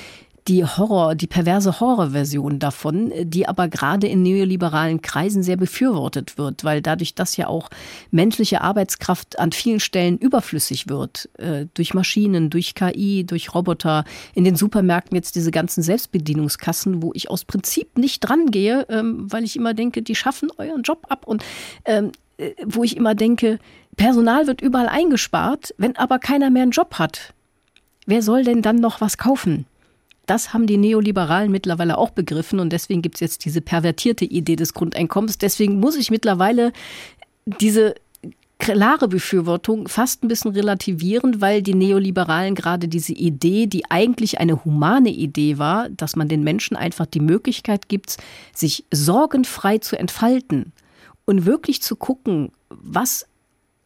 die 0.48 0.64
Horror, 0.64 1.14
die 1.14 1.26
perverse 1.26 1.78
Horrorversion 1.78 2.58
davon, 2.58 3.12
die 3.22 3.46
aber 3.46 3.68
gerade 3.68 4.06
in 4.06 4.22
neoliberalen 4.22 5.02
Kreisen 5.02 5.42
sehr 5.42 5.58
befürwortet 5.58 6.38
wird, 6.38 6.64
weil 6.64 6.80
dadurch, 6.80 7.14
dass 7.14 7.36
ja 7.36 7.48
auch 7.48 7.68
menschliche 8.10 8.62
Arbeitskraft 8.62 9.38
an 9.38 9.52
vielen 9.52 9.78
Stellen 9.78 10.16
überflüssig 10.16 10.88
wird, 10.88 11.28
äh, 11.38 11.66
durch 11.74 11.92
Maschinen, 11.92 12.48
durch 12.48 12.74
KI, 12.74 13.24
durch 13.24 13.54
Roboter, 13.54 14.04
in 14.34 14.44
den 14.44 14.56
Supermärkten 14.56 15.14
jetzt 15.16 15.34
diese 15.36 15.50
ganzen 15.50 15.82
Selbstbedienungskassen, 15.82 17.02
wo 17.02 17.12
ich 17.14 17.30
aus 17.30 17.44
Prinzip 17.44 17.98
nicht 17.98 18.20
dran 18.20 18.46
gehe, 18.46 18.86
ähm, 18.88 19.30
weil 19.30 19.44
ich 19.44 19.54
immer 19.54 19.74
denke, 19.74 20.02
die 20.02 20.14
schaffen 20.14 20.48
euren 20.56 20.82
Job 20.82 21.06
ab 21.10 21.26
und 21.26 21.44
ähm, 21.84 22.12
äh, 22.38 22.52
wo 22.64 22.84
ich 22.84 22.96
immer 22.96 23.14
denke, 23.14 23.58
Personal 23.96 24.46
wird 24.46 24.62
überall 24.62 24.88
eingespart, 24.88 25.74
wenn 25.76 25.96
aber 25.96 26.18
keiner 26.18 26.48
mehr 26.48 26.62
einen 26.62 26.70
Job 26.70 26.94
hat. 26.94 27.34
Wer 28.06 28.22
soll 28.22 28.44
denn 28.44 28.62
dann 28.62 28.76
noch 28.76 29.02
was 29.02 29.18
kaufen? 29.18 29.66
Das 30.28 30.52
haben 30.52 30.66
die 30.66 30.76
Neoliberalen 30.76 31.50
mittlerweile 31.50 31.96
auch 31.96 32.10
begriffen 32.10 32.60
und 32.60 32.70
deswegen 32.70 33.00
gibt 33.00 33.16
es 33.16 33.20
jetzt 33.20 33.46
diese 33.46 33.62
pervertierte 33.62 34.26
Idee 34.26 34.56
des 34.56 34.74
Grundeinkommens. 34.74 35.38
Deswegen 35.38 35.80
muss 35.80 35.96
ich 35.96 36.10
mittlerweile 36.10 36.72
diese 37.46 37.94
klare 38.58 39.08
Befürwortung 39.08 39.88
fast 39.88 40.22
ein 40.22 40.28
bisschen 40.28 40.50
relativieren, 40.50 41.40
weil 41.40 41.62
die 41.62 41.72
Neoliberalen 41.72 42.54
gerade 42.54 42.88
diese 42.88 43.14
Idee, 43.14 43.66
die 43.66 43.90
eigentlich 43.90 44.38
eine 44.38 44.66
humane 44.66 45.08
Idee 45.08 45.56
war, 45.56 45.88
dass 45.88 46.14
man 46.14 46.28
den 46.28 46.44
Menschen 46.44 46.76
einfach 46.76 47.06
die 47.06 47.20
Möglichkeit 47.20 47.88
gibt, 47.88 48.18
sich 48.52 48.84
sorgenfrei 48.92 49.78
zu 49.78 49.98
entfalten 49.98 50.72
und 51.24 51.46
wirklich 51.46 51.80
zu 51.80 51.96
gucken, 51.96 52.52
was 52.68 53.26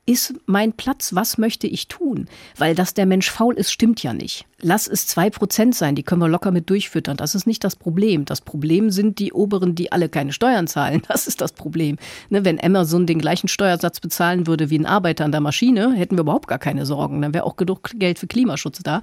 ist 0.04 0.34
mein 0.46 0.72
Platz? 0.72 1.14
Was 1.14 1.38
möchte 1.38 1.66
ich 1.66 1.86
tun? 1.86 2.28
Weil 2.58 2.74
dass 2.74 2.94
der 2.94 3.06
Mensch 3.06 3.30
faul 3.30 3.54
ist, 3.54 3.72
stimmt 3.72 4.02
ja 4.02 4.12
nicht. 4.12 4.46
Lass 4.60 4.88
es 4.88 5.06
zwei 5.06 5.30
Prozent 5.30 5.74
sein, 5.74 5.94
die 5.94 6.02
können 6.02 6.20
wir 6.20 6.28
locker 6.28 6.50
mit 6.50 6.70
durchfüttern. 6.70 7.16
Das 7.16 7.34
ist 7.34 7.46
nicht 7.46 7.62
das 7.62 7.76
Problem. 7.76 8.24
Das 8.24 8.40
Problem 8.40 8.90
sind 8.90 9.18
die 9.18 9.32
Oberen, 9.32 9.74
die 9.74 9.92
alle 9.92 10.08
keine 10.08 10.32
Steuern 10.32 10.66
zahlen. 10.66 11.02
Das 11.12 11.26
ist 11.26 11.40
das 11.40 11.52
Problem. 11.52 11.98
Ne, 12.30 12.44
wenn 12.44 12.62
Amazon 12.62 13.06
den 13.06 13.18
gleichen 13.18 13.48
Steuersatz 13.48 14.00
bezahlen 14.00 14.46
würde 14.46 14.70
wie 14.70 14.78
ein 14.78 14.86
Arbeiter 14.86 15.24
an 15.24 15.32
der 15.32 15.42
Maschine, 15.42 15.92
hätten 15.92 16.16
wir 16.16 16.22
überhaupt 16.22 16.48
gar 16.48 16.58
keine 16.58 16.86
Sorgen. 16.86 17.20
Dann 17.20 17.34
wäre 17.34 17.44
auch 17.44 17.56
genug 17.56 17.90
Geld 17.94 18.18
für 18.18 18.26
Klimaschutz 18.26 18.80
da. 18.82 19.02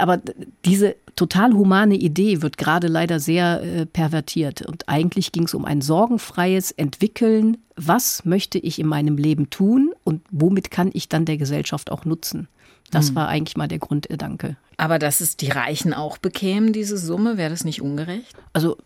Aber 0.00 0.20
diese 0.64 0.96
total 1.16 1.52
humane 1.52 1.96
Idee 1.96 2.42
wird 2.42 2.56
gerade 2.56 2.86
leider 2.86 3.20
sehr 3.20 3.62
äh, 3.62 3.86
pervertiert. 3.86 4.62
Und 4.62 4.88
eigentlich 4.88 5.32
ging 5.32 5.44
es 5.44 5.54
um 5.54 5.64
ein 5.64 5.80
sorgenfreies 5.80 6.70
Entwickeln. 6.70 7.58
Was 7.76 8.24
möchte 8.24 8.58
ich 8.58 8.78
in 8.78 8.86
meinem 8.86 9.16
Leben 9.16 9.50
tun 9.50 9.92
und 10.04 10.22
womit 10.30 10.70
kann 10.70 10.90
ich 10.92 11.08
dann 11.08 11.24
der 11.24 11.36
Gesellschaft 11.36 11.92
auch 11.92 12.04
nutzen? 12.04 12.48
Das 12.90 13.10
mhm. 13.10 13.16
war 13.16 13.28
eigentlich 13.28 13.56
mal 13.56 13.68
der 13.68 13.78
Grundgedanke. 13.78 14.56
Aber 14.76 14.98
dass 14.98 15.20
es 15.20 15.36
die 15.36 15.50
Reichen 15.50 15.94
auch 15.94 16.18
bekämen, 16.18 16.72
diese 16.72 16.96
Summe, 16.96 17.36
wäre 17.36 17.50
das 17.50 17.64
nicht 17.64 17.82
ungerecht? 17.82 18.34
Also 18.52 18.78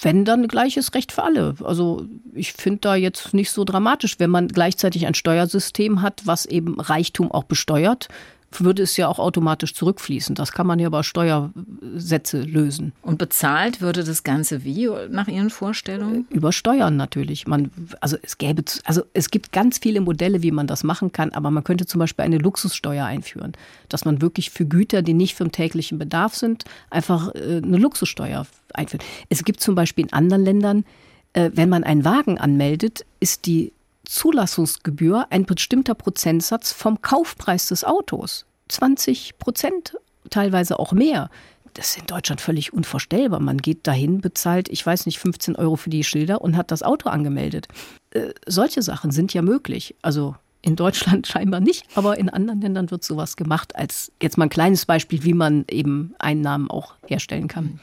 wenn 0.00 0.24
dann 0.24 0.46
gleiches 0.46 0.94
Recht 0.94 1.12
für 1.12 1.24
alle. 1.24 1.54
Also 1.64 2.04
ich 2.32 2.52
finde 2.52 2.80
da 2.82 2.94
jetzt 2.94 3.34
nicht 3.34 3.50
so 3.50 3.64
dramatisch, 3.64 4.16
wenn 4.18 4.30
man 4.30 4.48
gleichzeitig 4.48 5.06
ein 5.06 5.14
Steuersystem 5.14 6.02
hat, 6.02 6.22
was 6.26 6.46
eben 6.46 6.80
Reichtum 6.80 7.32
auch 7.32 7.44
besteuert 7.44 8.08
würde 8.52 8.82
es 8.82 8.96
ja 8.96 9.08
auch 9.08 9.18
automatisch 9.18 9.74
zurückfließen. 9.74 10.34
Das 10.34 10.52
kann 10.52 10.66
man 10.66 10.78
ja 10.78 10.88
über 10.88 11.04
Steuersätze 11.04 12.42
lösen. 12.42 12.92
Und 13.02 13.18
bezahlt 13.18 13.80
würde 13.80 14.02
das 14.02 14.24
Ganze 14.24 14.64
wie 14.64 14.88
nach 15.10 15.28
Ihren 15.28 15.50
Vorstellungen? 15.50 16.26
Über 16.30 16.52
Steuern 16.52 16.96
natürlich. 16.96 17.46
Man, 17.46 17.70
also 18.00 18.16
es 18.22 18.38
gäbe, 18.38 18.64
also 18.84 19.02
es 19.12 19.30
gibt 19.30 19.52
ganz 19.52 19.78
viele 19.78 20.00
Modelle, 20.00 20.42
wie 20.42 20.50
man 20.50 20.66
das 20.66 20.82
machen 20.82 21.12
kann, 21.12 21.30
aber 21.30 21.50
man 21.50 21.64
könnte 21.64 21.86
zum 21.86 22.00
Beispiel 22.00 22.24
eine 22.24 22.38
Luxussteuer 22.38 23.04
einführen, 23.04 23.52
dass 23.88 24.04
man 24.04 24.20
wirklich 24.20 24.50
für 24.50 24.66
Güter, 24.66 25.02
die 25.02 25.14
nicht 25.14 25.36
für 25.36 25.44
den 25.44 25.52
täglichen 25.52 25.98
Bedarf 25.98 26.34
sind, 26.34 26.64
einfach 26.90 27.34
äh, 27.34 27.60
eine 27.62 27.76
Luxussteuer 27.76 28.46
einführt. 28.74 29.04
Es 29.28 29.44
gibt 29.44 29.60
zum 29.60 29.74
Beispiel 29.74 30.06
in 30.06 30.12
anderen 30.12 30.44
Ländern, 30.44 30.84
äh, 31.32 31.50
wenn 31.54 31.68
man 31.68 31.84
einen 31.84 32.04
Wagen 32.04 32.38
anmeldet, 32.38 33.04
ist 33.20 33.46
die 33.46 33.72
Zulassungsgebühr 34.10 35.28
ein 35.30 35.44
bestimmter 35.44 35.94
Prozentsatz 35.94 36.72
vom 36.72 37.00
Kaufpreis 37.00 37.68
des 37.68 37.84
Autos. 37.84 38.44
20 38.68 39.38
Prozent, 39.38 39.96
teilweise 40.30 40.80
auch 40.80 40.90
mehr. 40.90 41.30
Das 41.74 41.90
ist 41.90 41.98
in 41.98 42.06
Deutschland 42.08 42.40
völlig 42.40 42.72
unvorstellbar. 42.72 43.38
Man 43.38 43.58
geht 43.58 43.86
dahin, 43.86 44.20
bezahlt, 44.20 44.68
ich 44.68 44.84
weiß 44.84 45.06
nicht, 45.06 45.20
15 45.20 45.54
Euro 45.54 45.76
für 45.76 45.90
die 45.90 46.02
Schilder 46.02 46.40
und 46.40 46.56
hat 46.56 46.72
das 46.72 46.82
Auto 46.82 47.08
angemeldet. 47.08 47.68
Äh, 48.10 48.30
solche 48.48 48.82
Sachen 48.82 49.12
sind 49.12 49.32
ja 49.32 49.42
möglich. 49.42 49.94
Also 50.02 50.34
in 50.60 50.74
Deutschland 50.74 51.26
scheinbar 51.28 51.60
nicht, 51.60 51.84
aber 51.94 52.18
in 52.18 52.28
anderen 52.28 52.60
Ländern 52.60 52.90
wird 52.90 53.04
sowas 53.04 53.36
gemacht. 53.36 53.76
Als 53.76 54.10
jetzt 54.20 54.36
mal 54.36 54.46
ein 54.46 54.50
kleines 54.50 54.86
Beispiel, 54.86 55.22
wie 55.22 55.34
man 55.34 55.64
eben 55.70 56.16
Einnahmen 56.18 56.68
auch 56.68 56.94
herstellen 57.06 57.46
kann. 57.46 57.78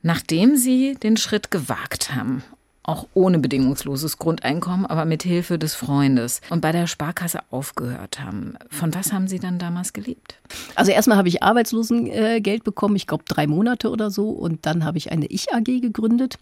Nachdem 0.00 0.56
Sie 0.56 0.94
den 0.94 1.16
Schritt 1.16 1.50
gewagt 1.50 2.14
haben 2.14 2.44
auch 2.84 3.06
ohne 3.14 3.38
bedingungsloses 3.38 4.18
Grundeinkommen, 4.18 4.86
aber 4.86 5.04
mit 5.04 5.22
Hilfe 5.22 5.58
des 5.58 5.74
Freundes 5.74 6.40
und 6.50 6.60
bei 6.60 6.72
der 6.72 6.86
Sparkasse 6.86 7.40
aufgehört 7.50 8.20
haben. 8.20 8.54
Von 8.70 8.92
was 8.94 9.12
haben 9.12 9.28
Sie 9.28 9.38
dann 9.38 9.58
damals 9.58 9.92
gelebt? 9.92 10.34
Also 10.74 10.90
erstmal 10.90 11.16
habe 11.16 11.28
ich 11.28 11.42
Arbeitslosengeld 11.42 12.64
bekommen, 12.64 12.96
ich 12.96 13.06
glaube 13.06 13.24
drei 13.28 13.46
Monate 13.46 13.90
oder 13.90 14.10
so, 14.10 14.30
und 14.30 14.66
dann 14.66 14.84
habe 14.84 14.98
ich 14.98 15.12
eine 15.12 15.26
Ich-AG 15.26 15.80
gegründet 15.80 16.38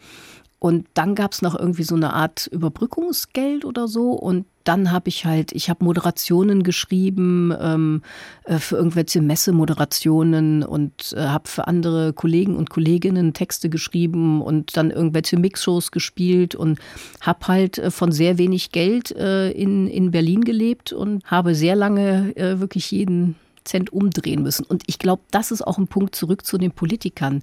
und 0.61 0.87
dann 0.93 1.15
gab 1.15 1.33
es 1.33 1.41
noch 1.41 1.59
irgendwie 1.59 1.85
so 1.85 1.95
eine 1.95 2.13
Art 2.13 2.47
Überbrückungsgeld 2.47 3.65
oder 3.65 3.89
so. 3.89 4.11
Und 4.11 4.45
dann 4.65 4.93
habe 4.93 5.09
ich 5.09 5.25
halt, 5.25 5.53
ich 5.53 5.71
habe 5.71 5.83
Moderationen 5.83 6.63
geschrieben 6.63 7.51
ähm, 7.59 8.03
äh, 8.45 8.59
für 8.59 8.77
irgendwelche 8.77 9.23
Messemoderationen 9.23 10.63
und 10.63 11.15
äh, 11.17 11.23
habe 11.23 11.49
für 11.49 11.67
andere 11.67 12.13
Kollegen 12.13 12.57
und 12.57 12.69
Kolleginnen 12.69 13.33
Texte 13.33 13.71
geschrieben 13.71 14.43
und 14.43 14.77
dann 14.77 14.91
irgendwelche 14.91 15.39
Mixshows 15.39 15.93
gespielt 15.93 16.55
und 16.55 16.79
habe 17.23 17.49
halt 17.49 17.79
äh, 17.79 17.91
von 17.91 18.13
sehr 18.13 18.37
wenig 18.37 18.71
Geld 18.71 19.13
äh, 19.13 19.51
in, 19.53 19.87
in 19.87 20.11
Berlin 20.11 20.43
gelebt 20.43 20.93
und 20.93 21.25
habe 21.25 21.55
sehr 21.55 21.75
lange 21.75 22.37
äh, 22.37 22.61
wirklich 22.61 22.91
jeden 22.91 23.37
Cent 23.65 23.95
umdrehen 23.95 24.43
müssen. 24.43 24.67
Und 24.67 24.83
ich 24.89 24.99
glaube, 24.99 25.23
das 25.31 25.53
ist 25.53 25.67
auch 25.67 25.79
ein 25.79 25.89
Punkt 25.89 26.15
zurück 26.15 26.45
zu 26.45 26.59
den 26.59 26.73
Politikern. 26.73 27.43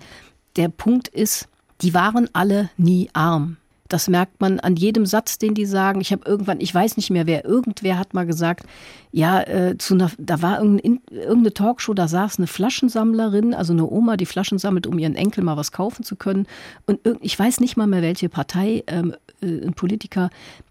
Der 0.55 0.69
Punkt 0.69 1.07
ist, 1.07 1.49
die 1.81 1.93
waren 1.93 2.29
alle 2.33 2.69
nie 2.77 3.09
arm. 3.13 3.57
Das 3.87 4.09
merkt 4.09 4.41
man 4.41 4.59
an 4.59 4.75
jedem 4.75 5.05
Satz, 5.05 5.37
den 5.37 5.53
die 5.53 5.65
sagen. 5.65 6.01
Ich 6.01 6.11
habe 6.11 6.27
irgendwann, 6.29 6.59
ich 6.59 6.73
weiß 6.73 6.97
nicht 6.97 7.09
mehr 7.09 7.25
wer, 7.25 7.45
irgendwer 7.45 7.97
hat 7.97 8.13
mal 8.13 8.25
gesagt, 8.25 8.65
ja, 9.11 9.41
äh, 9.41 9.77
zu 9.77 9.93
einer, 9.93 10.11
da 10.17 10.41
war 10.41 10.59
irgendeine, 10.59 10.99
irgendeine 11.09 11.53
Talkshow, 11.53 11.93
da 11.93 12.07
saß 12.07 12.37
eine 12.37 12.47
Flaschensammlerin, 12.47 13.53
also 13.53 13.73
eine 13.73 13.89
Oma, 13.89 14.17
die 14.17 14.25
Flaschen 14.25 14.57
sammelt, 14.57 14.87
um 14.87 14.99
ihren 14.99 15.15
Enkel 15.15 15.43
mal 15.43 15.57
was 15.57 15.71
kaufen 15.71 16.03
zu 16.03 16.15
können. 16.15 16.47
Und 16.85 16.99
ich 17.21 17.37
weiß 17.37 17.59
nicht 17.61 17.77
mal 17.77 17.87
mehr, 17.87 18.01
welche 18.01 18.29
Partei, 18.29 18.83
ähm, 18.87 19.15
äh, 19.41 19.65
ein 19.65 19.73
Politiker, 19.73 20.29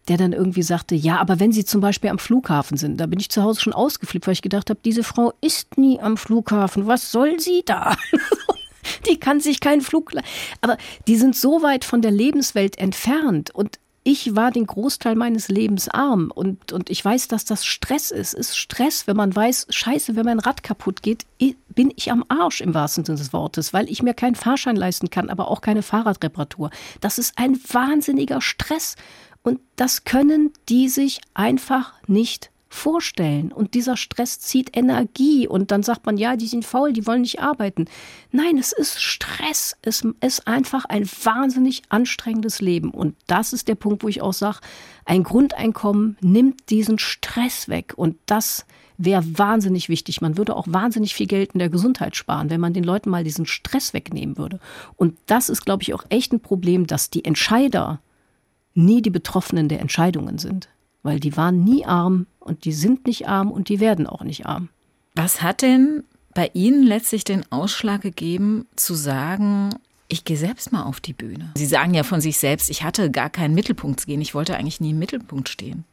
der 0.09 0.19
dann 0.19 0.33
irgendwie 0.33 0.62
sagte, 0.62 0.95
ja, 0.95 1.19
aber 1.19 1.40
wenn 1.40 1.53
Sie 1.53 1.64
zum 1.64 1.81
Beispiel 1.81 2.11
am 2.11 2.19
Flughafen 2.19 2.77
sind, 2.77 3.01
da 3.01 3.07
bin 3.07 3.19
ich 3.19 3.31
zu 3.31 3.42
Hause 3.42 3.61
schon 3.61 3.73
ausgeflippt, 3.73 4.27
weil 4.27 4.35
ich 4.35 4.42
gedacht 4.42 4.71
habe, 4.71 4.81
diese 4.85 5.03
Frau 5.03 5.33
ist 5.40 5.79
nie 5.79 5.99
am 6.01 6.16
Flughafen, 6.16 6.87
was 6.87 7.11
soll 7.11 7.40
sie 7.40 7.62
da? 7.64 7.97
die 9.09 9.18
kann 9.18 9.40
sich 9.40 9.61
keinen 9.61 9.81
Flug. 9.81 10.12
Aber 10.61 10.77
die 11.07 11.16
sind 11.16 11.37
so 11.37 11.62
weit 11.62 11.85
von 11.85 12.03
der 12.03 12.11
Lebenswelt 12.11 12.79
entfernt 12.79 13.51
und 13.51 13.79
ich 14.09 14.37
war 14.37 14.53
den 14.53 14.66
Großteil 14.66 15.16
meines 15.16 15.49
Lebens 15.49 15.88
arm 15.88 16.31
und, 16.33 16.70
und 16.70 16.90
ich 16.90 17.05
weiß, 17.05 17.27
dass 17.27 17.44
das 17.44 17.66
Stress 17.66 18.12
ist. 18.12 18.35
Es 18.35 18.51
ist 18.51 18.57
Stress, 18.57 19.09
wenn 19.09 19.16
man 19.16 19.35
weiß, 19.35 19.66
scheiße, 19.68 20.14
wenn 20.14 20.25
mein 20.25 20.38
Rad 20.38 20.62
kaputt 20.62 21.03
geht, 21.03 21.27
bin 21.75 21.92
ich 21.96 22.12
am 22.12 22.25
Arsch 22.29 22.61
im 22.61 22.72
wahrsten 22.72 23.05
Sinne 23.05 23.18
des 23.18 23.33
Wortes, 23.33 23.72
weil 23.72 23.90
ich 23.90 24.05
mir 24.05 24.14
keinen 24.14 24.37
Fahrschein 24.37 24.77
leisten 24.77 25.11
kann, 25.11 25.29
aber 25.29 25.51
auch 25.51 25.61
keine 25.61 25.83
Fahrradreparatur. 25.83 26.70
Das 27.01 27.18
ist 27.18 27.37
ein 27.37 27.59
wahnsinniger 27.68 28.40
Stress 28.40 28.94
und 29.42 29.59
das 29.75 30.05
können 30.05 30.53
die 30.68 30.88
sich 30.88 31.20
einfach 31.35 31.92
nicht 32.07 32.53
vorstellen. 32.77 33.51
Und 33.53 33.75
dieser 33.75 33.97
Stress 33.97 34.39
zieht 34.39 34.77
Energie. 34.77 35.49
Und 35.49 35.71
dann 35.71 35.83
sagt 35.83 36.07
man, 36.07 36.17
ja, 36.17 36.37
die 36.37 36.47
sind 36.47 36.65
faul, 36.65 36.93
die 36.93 37.07
wollen 37.07 37.23
nicht 37.23 37.41
arbeiten. 37.41 37.87
Nein, 38.31 38.59
es 38.59 38.73
ist 38.73 39.03
Stress. 39.03 39.77
Es 39.83 40.07
ist 40.21 40.47
einfach 40.47 40.85
ein 40.85 41.09
wahnsinnig 41.25 41.83
anstrengendes 41.89 42.61
Leben. 42.61 42.91
Und 42.91 43.17
das 43.27 43.53
ist 43.53 43.69
der 43.69 43.75
Punkt, 43.75 44.03
wo 44.03 44.09
ich 44.09 44.23
auch 44.23 44.33
sage, 44.33 44.59
ein 45.05 45.23
Grundeinkommen 45.23 46.17
nimmt 46.21 46.71
diesen 46.71 46.99
Stress 46.99 47.69
weg. 47.69 47.95
Und 47.97 48.17
das 48.27 48.67
wäre 48.99 49.25
wahnsinnig 49.39 49.89
wichtig. 49.89 50.21
Man 50.21 50.39
würde 50.39 50.55
auch 50.55 50.67
wahnsinnig 50.69 51.15
viel 51.15 51.27
Geld 51.27 51.53
in 51.53 51.59
der 51.59 51.71
Gesundheit 51.71 52.17
sparen, 52.17 52.51
wenn 52.51 52.61
man 52.61 52.75
den 52.75 52.85
Leuten 52.85 53.11
mal 53.11 53.25
diesen 53.25 53.47
Stress 53.47 53.95
wegnehmen 53.95 54.37
würde. 54.37 54.61
Und 54.97 55.17
das 55.27 55.49
ist, 55.49 55.65
glaube 55.65 55.83
ich, 55.83 55.95
auch 55.95 56.05
echt 56.09 56.33
ein 56.33 56.41
Problem, 56.41 56.87
dass 56.87 57.11
die 57.11 57.25
Entscheider 57.25 58.01
nie 58.75 59.03
die 59.03 59.11
Betroffenen 59.11 59.69
der 59.69 59.81
Entscheidungen 59.81 60.39
sind 60.39 60.69
weil 61.07 61.21
die 61.21 61.37
waren 61.37 61.64
nie 61.64 61.87
arm 61.87 62.27
und 62.40 62.64
die 62.64 62.73
sind 62.73 63.07
nicht 63.07 63.29
arm 63.29 63.51
und 63.51 63.69
die 63.69 63.81
werden 63.81 64.07
auch 64.07 64.25
nicht 64.25 64.45
arm. 64.45 64.69
Was 65.14 65.40
hat 65.40 65.62
denn 65.62 66.05
bei 66.35 66.51
Ihnen 66.53 66.83
letztlich 66.83 67.25
den 67.25 67.51
Ausschlag 67.51 68.03
gegeben, 68.03 68.66
zu 68.77 68.95
sagen, 68.95 69.71
ich 70.09 70.25
gehe 70.25 70.37
selbst 70.37 70.73
mal 70.73 70.83
auf 70.83 71.01
die 71.01 71.14
Bühne? 71.14 71.53
Sie 71.57 71.66
sagen 71.66 71.95
ja 71.95 72.03
von 72.03 72.21
sich 72.21 72.38
selbst, 72.38 72.69
ich 72.69 72.83
hatte 72.83 73.11
gar 73.11 73.31
keinen 73.31 73.55
Mittelpunkt 73.55 74.01
zu 74.01 74.07
gehen, 74.07 74.21
ich 74.21 74.35
wollte 74.35 74.57
eigentlich 74.57 74.81
nie 74.81 74.90
im 74.90 74.99
Mittelpunkt 74.99 75.49
stehen. 75.49 75.85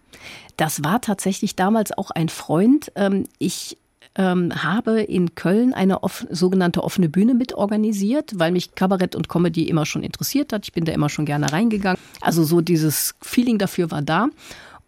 Das 0.57 0.83
war 0.83 0.99
tatsächlich 0.99 1.55
damals 1.55 1.97
auch 1.97 2.11
ein 2.11 2.29
Freund. 2.29 2.91
Ähm, 2.95 3.25
ich 3.37 3.77
ähm, 4.15 4.51
habe 4.63 5.01
in 5.01 5.35
Köln 5.35 5.73
eine 5.73 6.03
off 6.03 6.25
sogenannte 6.29 6.83
offene 6.83 7.09
Bühne 7.09 7.33
mitorganisiert, 7.33 8.31
weil 8.35 8.51
mich 8.51 8.75
Kabarett 8.75 9.15
und 9.15 9.29
Comedy 9.29 9.67
immer 9.67 9.85
schon 9.85 10.03
interessiert 10.03 10.53
hat. 10.53 10.65
Ich 10.65 10.73
bin 10.73 10.85
da 10.85 10.91
immer 10.91 11.09
schon 11.09 11.25
gerne 11.25 11.51
reingegangen. 11.51 11.99
Also 12.21 12.43
so 12.43 12.61
dieses 12.61 13.15
Feeling 13.21 13.57
dafür 13.57 13.91
war 13.91 14.01
da. 14.01 14.27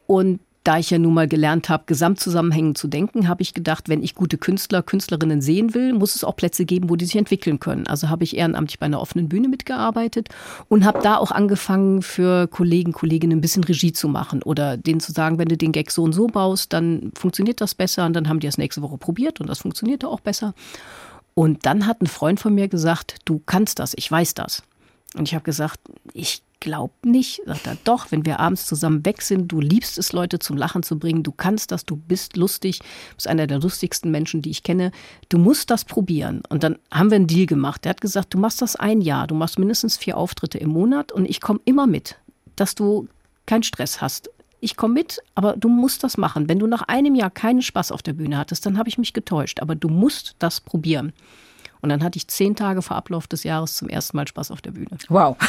Und 0.07 0.39
da 0.65 0.79
ich 0.79 0.89
ja 0.89 0.97
nun 0.97 1.13
mal 1.13 1.27
gelernt 1.27 1.69
habe, 1.69 1.83
gesamtzusammenhängend 1.85 2.77
zu 2.77 2.87
denken, 2.87 3.27
habe 3.27 3.43
ich 3.43 3.53
gedacht, 3.53 3.87
wenn 3.87 4.01
ich 4.01 4.15
gute 4.15 4.39
Künstler, 4.39 4.81
Künstlerinnen 4.81 5.39
sehen 5.39 5.75
will, 5.75 5.93
muss 5.93 6.15
es 6.15 6.23
auch 6.23 6.35
Plätze 6.35 6.65
geben, 6.65 6.89
wo 6.89 6.95
die 6.95 7.05
sich 7.05 7.15
entwickeln 7.17 7.59
können. 7.59 7.85
Also 7.85 8.09
habe 8.09 8.23
ich 8.23 8.35
ehrenamtlich 8.35 8.79
bei 8.79 8.87
einer 8.87 8.99
offenen 8.99 9.29
Bühne 9.29 9.47
mitgearbeitet 9.47 10.29
und 10.67 10.83
habe 10.83 11.01
da 11.01 11.17
auch 11.17 11.31
angefangen, 11.31 12.01
für 12.01 12.47
Kollegen, 12.47 12.93
Kolleginnen 12.93 13.37
ein 13.37 13.41
bisschen 13.41 13.63
Regie 13.63 13.93
zu 13.93 14.07
machen 14.07 14.41
oder 14.41 14.75
denen 14.75 14.99
zu 14.99 15.11
sagen, 15.11 15.37
wenn 15.37 15.49
du 15.49 15.55
den 15.55 15.71
Gag 15.71 15.91
so 15.91 16.01
und 16.01 16.13
so 16.13 16.25
baust, 16.25 16.73
dann 16.73 17.11
funktioniert 17.15 17.61
das 17.61 17.75
besser 17.75 18.07
und 18.07 18.13
dann 18.13 18.27
haben 18.27 18.39
die 18.39 18.47
das 18.47 18.57
nächste 18.57 18.81
Woche 18.81 18.97
probiert 18.97 19.39
und 19.39 19.47
das 19.47 19.59
funktionierte 19.59 20.07
auch 20.07 20.19
besser. 20.19 20.55
Und 21.35 21.67
dann 21.67 21.85
hat 21.85 22.01
ein 22.01 22.07
Freund 22.07 22.39
von 22.39 22.55
mir 22.55 22.69
gesagt, 22.69 23.17
du 23.25 23.39
kannst 23.45 23.77
das, 23.77 23.93
ich 23.95 24.09
weiß 24.09 24.33
das. 24.33 24.63
Und 25.15 25.27
ich 25.27 25.35
habe 25.35 25.43
gesagt, 25.43 25.79
ich 26.13 26.41
glaubt 26.59 27.05
nicht. 27.05 27.41
Sagt 27.45 27.67
er, 27.67 27.77
doch, 27.83 28.11
wenn 28.11 28.25
wir 28.25 28.39
abends 28.39 28.65
zusammen 28.65 29.05
weg 29.05 29.21
sind, 29.21 29.51
du 29.51 29.59
liebst 29.59 29.97
es, 29.97 30.13
Leute 30.13 30.39
zum 30.39 30.57
Lachen 30.57 30.83
zu 30.83 30.97
bringen, 30.97 31.23
du 31.23 31.31
kannst 31.31 31.71
das, 31.71 31.85
du 31.85 31.95
bist 31.95 32.37
lustig, 32.37 32.79
du 32.79 33.15
bist 33.15 33.27
einer 33.27 33.47
der 33.47 33.59
lustigsten 33.59 34.11
Menschen, 34.11 34.41
die 34.41 34.51
ich 34.51 34.63
kenne. 34.63 34.91
Du 35.29 35.37
musst 35.37 35.69
das 35.69 35.85
probieren. 35.85 36.41
Und 36.49 36.63
dann 36.63 36.77
haben 36.91 37.09
wir 37.09 37.15
einen 37.15 37.27
Deal 37.27 37.45
gemacht. 37.45 37.85
Er 37.85 37.91
hat 37.91 38.01
gesagt, 38.01 38.33
du 38.33 38.37
machst 38.37 38.61
das 38.61 38.75
ein 38.75 39.01
Jahr, 39.01 39.27
du 39.27 39.35
machst 39.35 39.59
mindestens 39.59 39.97
vier 39.97 40.17
Auftritte 40.17 40.57
im 40.57 40.69
Monat 40.69 41.11
und 41.11 41.25
ich 41.29 41.41
komme 41.41 41.59
immer 41.65 41.87
mit, 41.87 42.17
dass 42.55 42.75
du 42.75 43.07
keinen 43.45 43.63
Stress 43.63 44.01
hast. 44.01 44.29
Ich 44.59 44.77
komme 44.77 44.95
mit, 44.95 45.21
aber 45.35 45.55
du 45.55 45.69
musst 45.69 46.03
das 46.03 46.17
machen. 46.17 46.49
Wenn 46.49 46.59
du 46.59 46.65
nach 46.65 46.83
einem 46.83 47.13
Jahr 47.13 47.29
keinen 47.29 47.61
Spaß 47.61 47.91
auf 47.91 48.01
der 48.01 48.13
Bühne 48.13 48.37
hattest, 48.37 48.65
dann 48.65 48.77
habe 48.77 48.89
ich 48.89 48.97
mich 48.97 49.13
getäuscht. 49.13 49.61
Aber 49.61 49.75
du 49.75 49.89
musst 49.89 50.35
das 50.39 50.59
probieren. 50.59 51.13
Und 51.81 51.89
dann 51.89 52.03
hatte 52.03 52.17
ich 52.17 52.27
zehn 52.27 52.55
Tage 52.55 52.81
vor 52.81 52.97
Ablauf 52.97 53.27
des 53.27 53.43
Jahres 53.43 53.77
zum 53.77 53.89
ersten 53.89 54.17
Mal 54.17 54.27
Spaß 54.27 54.51
auf 54.51 54.61
der 54.61 54.71
Bühne. 54.71 54.89
Wow. 55.09 55.37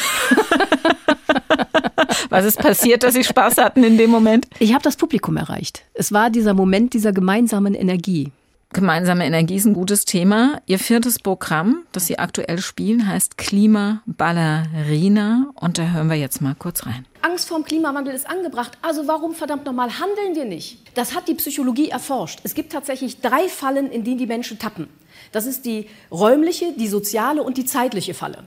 Was 2.29 2.45
ist 2.45 2.59
passiert, 2.59 3.03
dass 3.03 3.13
Sie 3.13 3.23
Spaß 3.23 3.57
hatten 3.57 3.83
in 3.83 3.97
dem 3.97 4.09
Moment? 4.09 4.47
Ich 4.59 4.73
habe 4.73 4.83
das 4.83 4.97
Publikum 4.97 5.37
erreicht. 5.37 5.83
Es 5.93 6.11
war 6.11 6.29
dieser 6.29 6.53
Moment 6.53 6.93
dieser 6.93 7.11
gemeinsamen 7.13 7.73
Energie. 7.73 8.31
Gemeinsame 8.73 9.25
Energie 9.25 9.55
ist 9.55 9.65
ein 9.65 9.73
gutes 9.73 10.03
Thema. 10.03 10.61
Ihr 10.65 10.77
viertes 10.77 11.19
Programm, 11.19 11.83
das 11.93 12.07
Sie 12.07 12.19
aktuell 12.19 12.59
spielen, 12.59 13.07
heißt 13.07 13.37
Klima 13.37 14.01
Ballerina. 14.05 15.51
Und 15.55 15.77
da 15.77 15.83
hören 15.87 16.09
wir 16.09 16.17
jetzt 16.17 16.41
mal 16.41 16.53
kurz 16.53 16.85
rein. 16.85 17.05
Angst 17.21 17.47
vorm 17.47 17.63
Klimawandel 17.63 18.13
ist 18.13 18.29
angebracht. 18.29 18.77
Also 18.81 19.07
warum 19.07 19.33
verdammt 19.33 19.65
nochmal 19.65 19.89
handeln 19.99 20.35
wir 20.35 20.45
nicht? 20.45 20.79
Das 20.95 21.15
hat 21.15 21.29
die 21.29 21.35
Psychologie 21.35 21.89
erforscht. 21.89 22.41
Es 22.43 22.55
gibt 22.55 22.73
tatsächlich 22.73 23.21
drei 23.21 23.47
Fallen, 23.47 23.89
in 23.89 24.03
denen 24.03 24.17
die 24.17 24.27
Menschen 24.27 24.59
tappen. 24.59 24.89
Das 25.31 25.45
ist 25.45 25.65
die 25.65 25.87
räumliche, 26.11 26.73
die 26.73 26.87
soziale 26.87 27.43
und 27.43 27.57
die 27.57 27.65
zeitliche 27.65 28.13
Falle. 28.13 28.43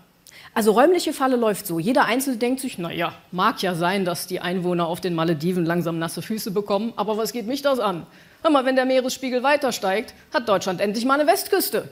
Also 0.53 0.73
räumliche 0.73 1.13
Falle 1.13 1.37
läuft 1.37 1.67
so. 1.67 1.79
Jeder 1.79 2.07
Einzelne 2.07 2.37
denkt 2.37 2.61
sich, 2.61 2.77
naja, 2.77 3.15
mag 3.31 3.63
ja 3.63 3.75
sein, 3.75 4.05
dass 4.05 4.27
die 4.27 4.41
Einwohner 4.41 4.89
auf 4.89 5.01
den 5.01 5.15
Malediven 5.15 5.65
langsam 5.65 5.99
nasse 5.99 6.23
Füße 6.23 6.51
bekommen, 6.51 6.93
aber 6.97 7.17
was 7.17 7.33
geht 7.33 7.47
mich 7.47 7.63
das 7.63 7.79
an? 7.79 8.07
Hör 8.43 8.51
mal, 8.51 8.65
wenn 8.65 8.75
der 8.75 8.87
Meeresspiegel 8.87 9.43
weiter 9.43 9.71
steigt, 9.71 10.15
hat 10.35 10.49
Deutschland 10.49 10.81
endlich 10.81 11.05
mal 11.05 11.21
eine 11.21 11.31
Westküste. 11.31 11.89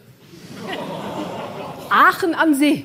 Aachen 1.91 2.35
an 2.35 2.55
See. 2.55 2.85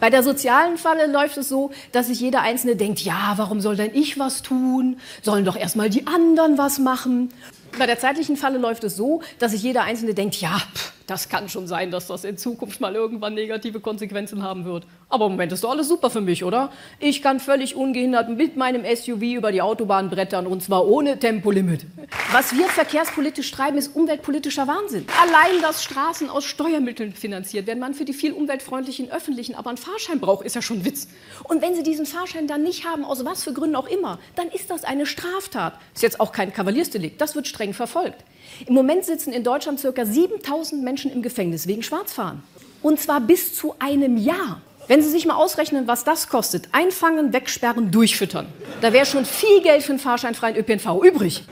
Bei 0.00 0.10
der 0.10 0.22
sozialen 0.22 0.76
Falle 0.76 1.06
läuft 1.06 1.36
es 1.38 1.48
so, 1.48 1.70
dass 1.92 2.08
sich 2.08 2.20
jeder 2.20 2.42
Einzelne 2.42 2.76
denkt, 2.76 3.00
ja, 3.00 3.34
warum 3.36 3.60
soll 3.60 3.76
denn 3.76 3.94
ich 3.94 4.18
was 4.18 4.42
tun? 4.42 4.98
Sollen 5.22 5.44
doch 5.44 5.56
erstmal 5.56 5.88
die 5.88 6.06
anderen 6.06 6.58
was 6.58 6.78
machen. 6.78 7.32
Bei 7.78 7.86
der 7.86 7.98
zeitlichen 7.98 8.36
Falle 8.36 8.58
läuft 8.58 8.84
es 8.84 8.96
so, 8.96 9.22
dass 9.38 9.52
sich 9.52 9.62
jeder 9.62 9.84
Einzelne 9.84 10.14
denkt, 10.14 10.36
ja, 10.36 10.58
pff, 10.58 10.92
das 11.06 11.28
kann 11.28 11.48
schon 11.48 11.66
sein, 11.66 11.90
dass 11.90 12.08
das 12.08 12.24
in 12.24 12.36
Zukunft 12.36 12.80
mal 12.80 12.94
irgendwann 12.94 13.34
negative 13.34 13.80
Konsequenzen 13.80 14.42
haben 14.42 14.64
wird. 14.64 14.86
Aber 15.08 15.26
im 15.26 15.32
Moment 15.32 15.52
ist 15.52 15.62
doch 15.62 15.70
alles 15.70 15.88
super 15.88 16.10
für 16.10 16.20
mich, 16.20 16.42
oder? 16.42 16.72
Ich 16.98 17.22
kann 17.22 17.38
völlig 17.38 17.76
ungehindert 17.76 18.28
mit 18.28 18.56
meinem 18.56 18.82
SUV 18.84 19.22
über 19.22 19.52
die 19.52 19.62
Autobahn 19.62 20.10
brettern 20.10 20.46
und 20.46 20.62
zwar 20.64 20.86
ohne 20.86 21.18
Tempolimit. 21.18 21.86
Was 22.32 22.56
wir 22.56 22.66
verkehrspolitisch 22.66 23.50
treiben, 23.52 23.78
ist 23.78 23.94
umweltpolitischer 23.94 24.66
Wahnsinn. 24.66 25.06
Allein, 25.22 25.62
dass 25.62 25.84
Straßen 25.84 26.28
aus 26.28 26.44
Steuermitteln 26.44 27.12
finanziert 27.12 27.68
werden, 27.68 27.78
man 27.78 27.94
für 27.94 28.04
die 28.04 28.12
viel 28.12 28.32
umweltfreundlichen 28.32 29.10
öffentlichen 29.10 29.54
aber 29.54 29.70
einen 29.70 29.78
Fahrschein 29.78 30.18
braucht, 30.18 30.44
ist 30.44 30.56
ja 30.56 30.62
schon 30.62 30.84
Witz. 30.84 31.08
Und 31.44 31.62
wenn 31.62 31.74
Sie 31.76 31.84
diesen 31.84 32.06
Fahrschein 32.06 32.48
dann 32.48 32.62
nicht 32.62 32.84
haben, 32.84 33.04
aus 33.04 33.24
was 33.24 33.44
für 33.44 33.52
Gründen 33.52 33.76
auch 33.76 33.88
immer, 33.88 34.18
dann 34.34 34.48
ist 34.48 34.70
das 34.70 34.82
eine 34.82 35.06
Straftat. 35.06 35.74
Ist 35.94 36.02
jetzt 36.02 36.18
auch 36.18 36.32
kein 36.32 36.52
Kavaliersdelikt, 36.52 37.20
das 37.20 37.36
wird 37.36 37.46
streng 37.46 37.74
verfolgt. 37.74 38.24
Im 38.66 38.74
Moment 38.74 39.04
sitzen 39.04 39.32
in 39.32 39.44
Deutschland 39.44 39.80
ca. 39.82 40.04
7000 40.04 40.82
Menschen 40.82 41.12
im 41.12 41.22
Gefängnis 41.22 41.66
wegen 41.66 41.82
Schwarzfahren. 41.82 42.42
Und 42.82 43.00
zwar 43.00 43.20
bis 43.20 43.54
zu 43.54 43.74
einem 43.78 44.16
Jahr. 44.16 44.60
Wenn 44.88 45.02
Sie 45.02 45.10
sich 45.10 45.26
mal 45.26 45.34
ausrechnen, 45.34 45.88
was 45.88 46.04
das 46.04 46.28
kostet, 46.28 46.68
einfangen, 46.70 47.32
wegsperren, 47.32 47.90
durchfüttern, 47.90 48.46
da 48.80 48.92
wäre 48.92 49.04
schon 49.04 49.24
viel 49.24 49.60
Geld 49.62 49.82
für 49.82 49.92
einen 49.92 49.98
fahrscheinfreien 49.98 50.56
ÖPNV 50.56 51.02
übrig. 51.02 51.42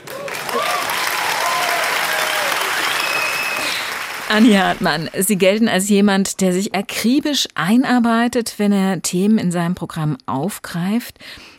Anja 4.28 4.68
Hartmann, 4.68 5.10
Sie 5.18 5.36
gelten 5.36 5.68
als 5.68 5.88
jemand, 5.88 6.40
der 6.40 6.52
sich 6.52 6.74
akribisch 6.74 7.46
einarbeitet, 7.54 8.54
wenn 8.58 8.72
er 8.72 9.02
Themen 9.02 9.38
in 9.38 9.52
seinem 9.52 9.74
Programm 9.74 10.16
aufgreift. 10.26 11.18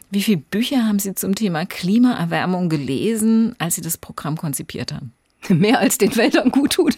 Wie 0.09 0.21
viele 0.21 0.37
Bücher 0.37 0.87
haben 0.87 0.99
Sie 0.99 1.13
zum 1.13 1.35
Thema 1.35 1.65
Klimaerwärmung 1.65 2.69
gelesen, 2.69 3.55
als 3.59 3.75
Sie 3.75 3.81
das 3.81 3.97
Programm 3.97 4.37
konzipiert 4.37 4.93
haben? 4.93 5.13
Mehr 5.49 5.79
als 5.79 5.97
den 5.97 6.15
Wäldern 6.15 6.51
gut 6.51 6.73
tut. 6.73 6.97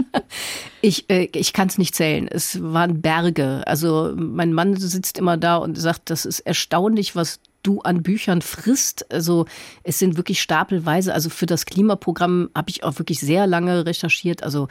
ich 0.80 1.08
äh, 1.10 1.28
ich 1.34 1.52
kann 1.52 1.68
es 1.68 1.78
nicht 1.78 1.94
zählen. 1.94 2.28
Es 2.28 2.62
waren 2.62 3.00
Berge. 3.00 3.62
Also 3.66 4.12
mein 4.16 4.52
Mann 4.52 4.76
sitzt 4.76 5.18
immer 5.18 5.36
da 5.36 5.56
und 5.56 5.78
sagt, 5.78 6.10
das 6.10 6.24
ist 6.24 6.40
erstaunlich, 6.40 7.16
was 7.16 7.40
du 7.62 7.80
an 7.80 8.02
Büchern 8.02 8.42
frisst. 8.42 9.10
Also 9.12 9.46
es 9.82 9.98
sind 9.98 10.16
wirklich 10.16 10.40
stapelweise. 10.40 11.12
Also 11.12 11.30
für 11.30 11.46
das 11.46 11.66
Klimaprogramm 11.66 12.50
habe 12.54 12.70
ich 12.70 12.84
auch 12.84 12.98
wirklich 12.98 13.20
sehr 13.20 13.46
lange 13.46 13.86
recherchiert. 13.86 14.42
Also 14.42 14.68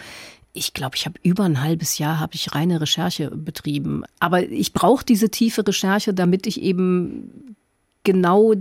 ich 0.53 0.73
glaube, 0.73 0.95
ich 0.95 1.05
habe 1.05 1.19
über 1.21 1.43
ein 1.43 1.61
halbes 1.61 1.97
Jahr 1.97 2.19
habe 2.19 2.33
ich 2.35 2.55
reine 2.55 2.81
Recherche 2.81 3.29
betrieben. 3.29 4.03
Aber 4.19 4.43
ich 4.43 4.73
brauche 4.73 5.05
diese 5.05 5.29
tiefe 5.29 5.67
Recherche, 5.67 6.13
damit 6.13 6.47
ich 6.47 6.61
eben 6.61 7.55
genau 8.03 8.53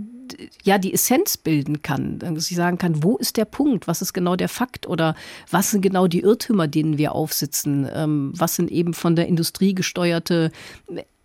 ja 0.62 0.78
die 0.78 0.92
Essenz 0.92 1.36
bilden 1.36 1.82
kann, 1.82 2.18
dass 2.18 2.50
ich 2.50 2.56
sagen 2.56 2.78
kann, 2.78 3.02
wo 3.02 3.16
ist 3.16 3.36
der 3.36 3.44
Punkt, 3.44 3.86
was 3.86 4.02
ist 4.02 4.12
genau 4.12 4.36
der 4.36 4.48
Fakt? 4.48 4.86
Oder 4.86 5.14
was 5.50 5.70
sind 5.70 5.80
genau 5.80 6.06
die 6.06 6.20
Irrtümer, 6.20 6.68
denen 6.68 6.98
wir 6.98 7.12
aufsitzen, 7.12 7.88
ähm, 7.92 8.32
was 8.34 8.56
sind 8.56 8.70
eben 8.70 8.94
von 8.94 9.16
der 9.16 9.26
Industrie 9.26 9.74
gesteuerte 9.74 10.52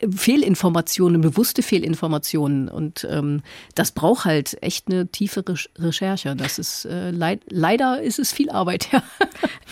Fehlinformationen, 0.10 1.22
bewusste 1.22 1.62
Fehlinformationen. 1.62 2.70
Und 2.70 3.08
ähm, 3.10 3.42
das 3.76 3.92
braucht 3.92 4.26
halt 4.26 4.62
echt 4.62 4.88
eine 4.88 5.08
tiefe 5.08 5.44
Recherche. 5.78 6.36
Das 6.36 6.60
ist 6.60 6.86
äh, 6.86 7.12
leid, 7.12 7.42
leider 7.50 8.02
ist 8.02 8.20
es 8.20 8.32
viel 8.32 8.50
Arbeit, 8.50 8.90
ja. 8.92 9.04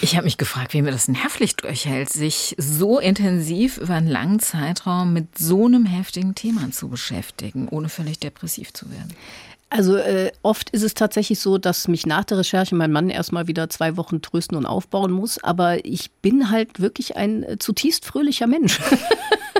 Ich 0.01 0.15
habe 0.15 0.25
mich 0.25 0.37
gefragt, 0.37 0.73
wie 0.73 0.81
mir 0.81 0.91
das 0.91 1.07
nervlich 1.07 1.55
durchhält, 1.55 2.09
sich 2.09 2.55
so 2.57 2.99
intensiv 2.99 3.77
über 3.77 3.95
einen 3.95 4.07
langen 4.07 4.39
Zeitraum 4.39 5.13
mit 5.13 5.37
so 5.37 5.65
einem 5.65 5.85
heftigen 5.85 6.35
Thema 6.35 6.71
zu 6.71 6.89
beschäftigen, 6.89 7.67
ohne 7.67 7.89
völlig 7.89 8.19
depressiv 8.19 8.73
zu 8.73 8.89
werden. 8.91 9.13
Also 9.69 9.97
äh, 9.97 10.31
oft 10.41 10.71
ist 10.71 10.81
es 10.81 10.95
tatsächlich 10.95 11.39
so, 11.39 11.59
dass 11.59 11.87
mich 11.87 12.07
nach 12.07 12.23
der 12.23 12.39
Recherche 12.39 12.73
mein 12.75 12.91
Mann 12.91 13.09
erstmal 13.09 13.47
wieder 13.47 13.69
zwei 13.69 13.97
Wochen 13.97 14.21
trösten 14.21 14.57
und 14.57 14.65
aufbauen 14.65 15.11
muss. 15.11 15.43
Aber 15.43 15.85
ich 15.85 16.11
bin 16.11 16.49
halt 16.49 16.79
wirklich 16.79 17.15
ein 17.15 17.43
äh, 17.43 17.59
zutiefst 17.59 18.05
fröhlicher 18.05 18.47
Mensch. 18.47 18.79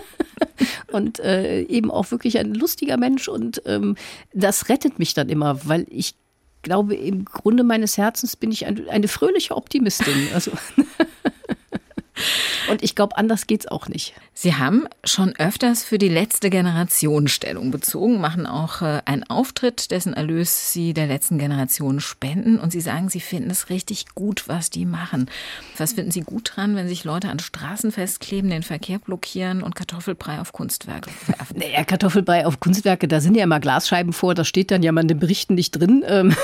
und 0.92 1.20
äh, 1.20 1.62
eben 1.62 1.92
auch 1.92 2.10
wirklich 2.10 2.40
ein 2.40 2.56
lustiger 2.56 2.98
Mensch. 2.98 3.28
Und 3.28 3.62
ähm, 3.66 3.96
das 4.34 4.70
rettet 4.70 4.98
mich 4.98 5.14
dann 5.14 5.30
immer, 5.30 5.60
weil 5.68 5.86
ich 5.90 6.16
glaube, 6.64 6.96
im 6.96 7.26
Grunde 7.26 7.64
meines 7.64 7.98
Herzens 7.98 8.36
bin 8.36 8.52
ich 8.52 8.66
ein, 8.66 8.90
eine 8.90 9.08
fröhliche 9.08 9.56
Optimistin. 9.56 10.30
Also 10.34 10.52
Und 12.70 12.84
ich 12.84 12.96
glaube, 12.96 13.18
anders 13.18 13.48
geht 13.48 13.62
es 13.62 13.68
auch 13.68 13.88
nicht. 13.88 14.14
Sie 14.34 14.56
haben 14.56 14.86
schon 15.04 15.36
öfters 15.38 15.84
für 15.84 15.98
die 15.98 16.10
letzte 16.10 16.50
Generation 16.50 17.28
Stellung 17.28 17.72
bezogen, 17.72 18.22
machen 18.22 18.46
auch 18.46 18.82
äh, 18.82 19.02
einen 19.06 19.24
Auftritt, 19.24 19.92
dessen 19.92 20.14
Erlös 20.14 20.72
Sie 20.72 20.94
der 20.94 21.08
letzten 21.08 21.38
Generation 21.38 22.00
spenden. 22.00 22.60
Und 22.60 22.72
Sie 22.72 22.82
sagen, 22.82 23.10
Sie 23.10 23.20
finden 23.20 23.50
es 23.50 23.70
richtig 23.70 24.06
gut, 24.16 24.48
was 24.48 24.70
die 24.70 24.86
machen. 24.86 25.30
Was 25.78 25.94
finden 25.94 26.12
Sie 26.12 26.22
gut 26.22 26.52
dran, 26.56 26.76
wenn 26.76 26.88
sich 26.88 27.04
Leute 27.04 27.30
an 27.30 27.40
Straßen 27.40 27.92
festkleben, 27.92 28.50
den 28.50 28.64
Verkehr 28.64 29.00
blockieren 29.00 29.64
und 29.64 29.76
Kartoffelbrei 29.76 30.40
auf 30.40 30.54
Kunstwerke 30.54 31.10
werfen? 31.28 31.58
Naja, 31.58 31.84
Kartoffelbrei 31.84 32.46
auf 32.46 32.60
Kunstwerke, 32.60 33.08
da 33.08 33.20
sind 33.20 33.36
ja 33.36 33.44
immer 33.44 33.60
Glasscheiben 33.60 34.14
vor, 34.14 34.36
das 34.36 34.48
steht 34.48 34.72
dann 34.72 34.84
ja 34.84 34.92
mal 34.92 35.02
in 35.02 35.08
den 35.08 35.20
Berichten 35.20 35.56
nicht 35.56 35.72
drin. 35.72 36.04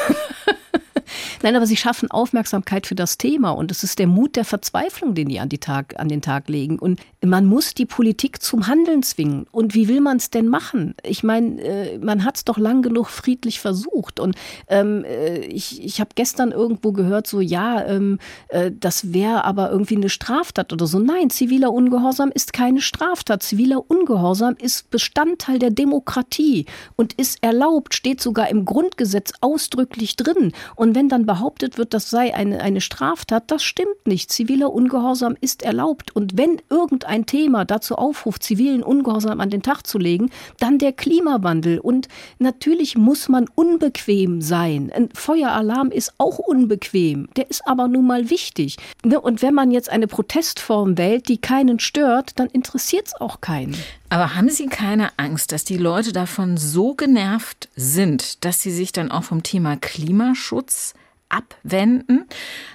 Nein, 1.45 1.57
aber 1.57 1.67
sie 1.67 1.77
schaffen 1.77 2.09
Aufmerksamkeit 2.09 2.87
für 2.87 2.95
das 2.95 3.19
Thema 3.19 3.51
und 3.51 3.69
es 3.69 3.83
ist 3.83 3.99
der 3.99 4.07
Mut 4.07 4.35
der 4.35 4.45
Verzweiflung, 4.45 5.13
den 5.13 5.27
die 5.27 5.39
an, 5.39 5.47
die 5.47 5.59
Tag, 5.59 5.93
an 5.99 6.07
den 6.07 6.23
Tag 6.23 6.49
legen. 6.49 6.79
Und 6.79 6.99
man 7.23 7.45
muss 7.45 7.75
die 7.75 7.85
Politik 7.85 8.41
zum 8.41 8.65
Handeln 8.65 9.03
zwingen. 9.03 9.45
Und 9.51 9.75
wie 9.75 9.87
will 9.87 10.01
man 10.01 10.17
es 10.17 10.31
denn 10.31 10.47
machen? 10.47 10.95
Ich 11.03 11.23
meine, 11.23 11.61
äh, 11.61 11.97
man 11.99 12.25
hat 12.25 12.37
es 12.37 12.45
doch 12.45 12.57
lang 12.57 12.81
genug 12.81 13.09
friedlich 13.09 13.59
versucht. 13.59 14.19
Und 14.19 14.35
ähm, 14.69 15.05
äh, 15.05 15.41
ich, 15.41 15.85
ich 15.85 15.99
habe 15.99 16.09
gestern 16.15 16.51
irgendwo 16.51 16.93
gehört, 16.93 17.27
so 17.27 17.41
ja, 17.41 17.85
ähm, 17.85 18.17
äh, 18.47 18.71
das 18.79 19.13
wäre 19.13 19.43
aber 19.43 19.69
irgendwie 19.69 19.97
eine 19.97 20.09
Straftat 20.09 20.73
oder 20.73 20.87
so. 20.87 20.97
Nein, 20.97 21.29
ziviler 21.29 21.71
Ungehorsam 21.71 22.31
ist 22.33 22.53
keine 22.53 22.81
Straftat. 22.81 23.43
Ziviler 23.43 23.87
Ungehorsam 23.87 24.55
ist 24.59 24.89
Bestandteil 24.89 25.59
der 25.59 25.69
Demokratie 25.69 26.65
und 26.95 27.13
ist 27.13 27.43
erlaubt, 27.43 27.93
steht 27.93 28.19
sogar 28.19 28.49
im 28.49 28.65
Grundgesetz 28.65 29.33
ausdrücklich 29.41 30.15
drin. 30.15 30.51
Und 30.75 30.95
wenn 30.95 31.07
dann 31.07 31.27
behauptet 31.35 31.77
wird, 31.77 31.93
das 31.93 32.09
sei 32.09 32.33
eine, 32.33 32.61
eine 32.61 32.79
Straftat, 32.79 33.51
das 33.51 33.61
stimmt 33.61 34.07
nicht. 34.07 34.31
Ziviler 34.31 34.71
Ungehorsam 34.71 35.35
ist 35.41 35.63
erlaubt. 35.63 36.15
Und 36.15 36.37
wenn 36.37 36.61
irgendein 36.69 37.25
Thema 37.25 37.65
dazu 37.65 37.95
aufruft, 37.95 38.41
zivilen 38.41 38.83
Ungehorsam 38.83 39.41
an 39.41 39.49
den 39.49 39.61
Tag 39.61 39.85
zu 39.85 39.97
legen, 39.97 40.29
dann 40.59 40.79
der 40.79 40.93
Klimawandel. 40.93 41.79
Und 41.79 42.07
natürlich 42.39 42.97
muss 42.97 43.27
man 43.27 43.47
unbequem 43.53 44.41
sein. 44.41 44.91
Ein 44.95 45.09
Feueralarm 45.13 45.91
ist 45.91 46.13
auch 46.19 46.39
unbequem. 46.39 47.27
Der 47.35 47.49
ist 47.49 47.67
aber 47.67 47.89
nun 47.89 48.07
mal 48.07 48.29
wichtig. 48.29 48.77
Ne, 49.03 49.19
und 49.19 49.41
wenn 49.41 49.53
man 49.53 49.71
jetzt 49.71 49.89
eine 49.89 50.07
Protestform 50.07 50.97
wählt, 50.97 51.27
die 51.27 51.37
keinen 51.37 51.79
stört, 51.79 52.39
dann 52.39 52.47
interessiert 52.47 53.07
es 53.07 53.15
auch 53.15 53.41
keinen. 53.41 53.75
Aber 54.07 54.35
haben 54.35 54.49
Sie 54.49 54.67
keine 54.67 55.09
Angst, 55.17 55.51
dass 55.51 55.65
die 55.65 55.77
Leute 55.77 56.13
davon 56.13 56.55
so 56.55 56.93
genervt 56.93 57.67
sind, 57.75 58.45
dass 58.45 58.61
sie 58.61 58.71
sich 58.71 58.93
dann 58.93 59.11
auch 59.11 59.23
vom 59.23 59.43
Thema 59.43 59.75
Klimaschutz 59.75 60.93
abwenden? 61.29 62.25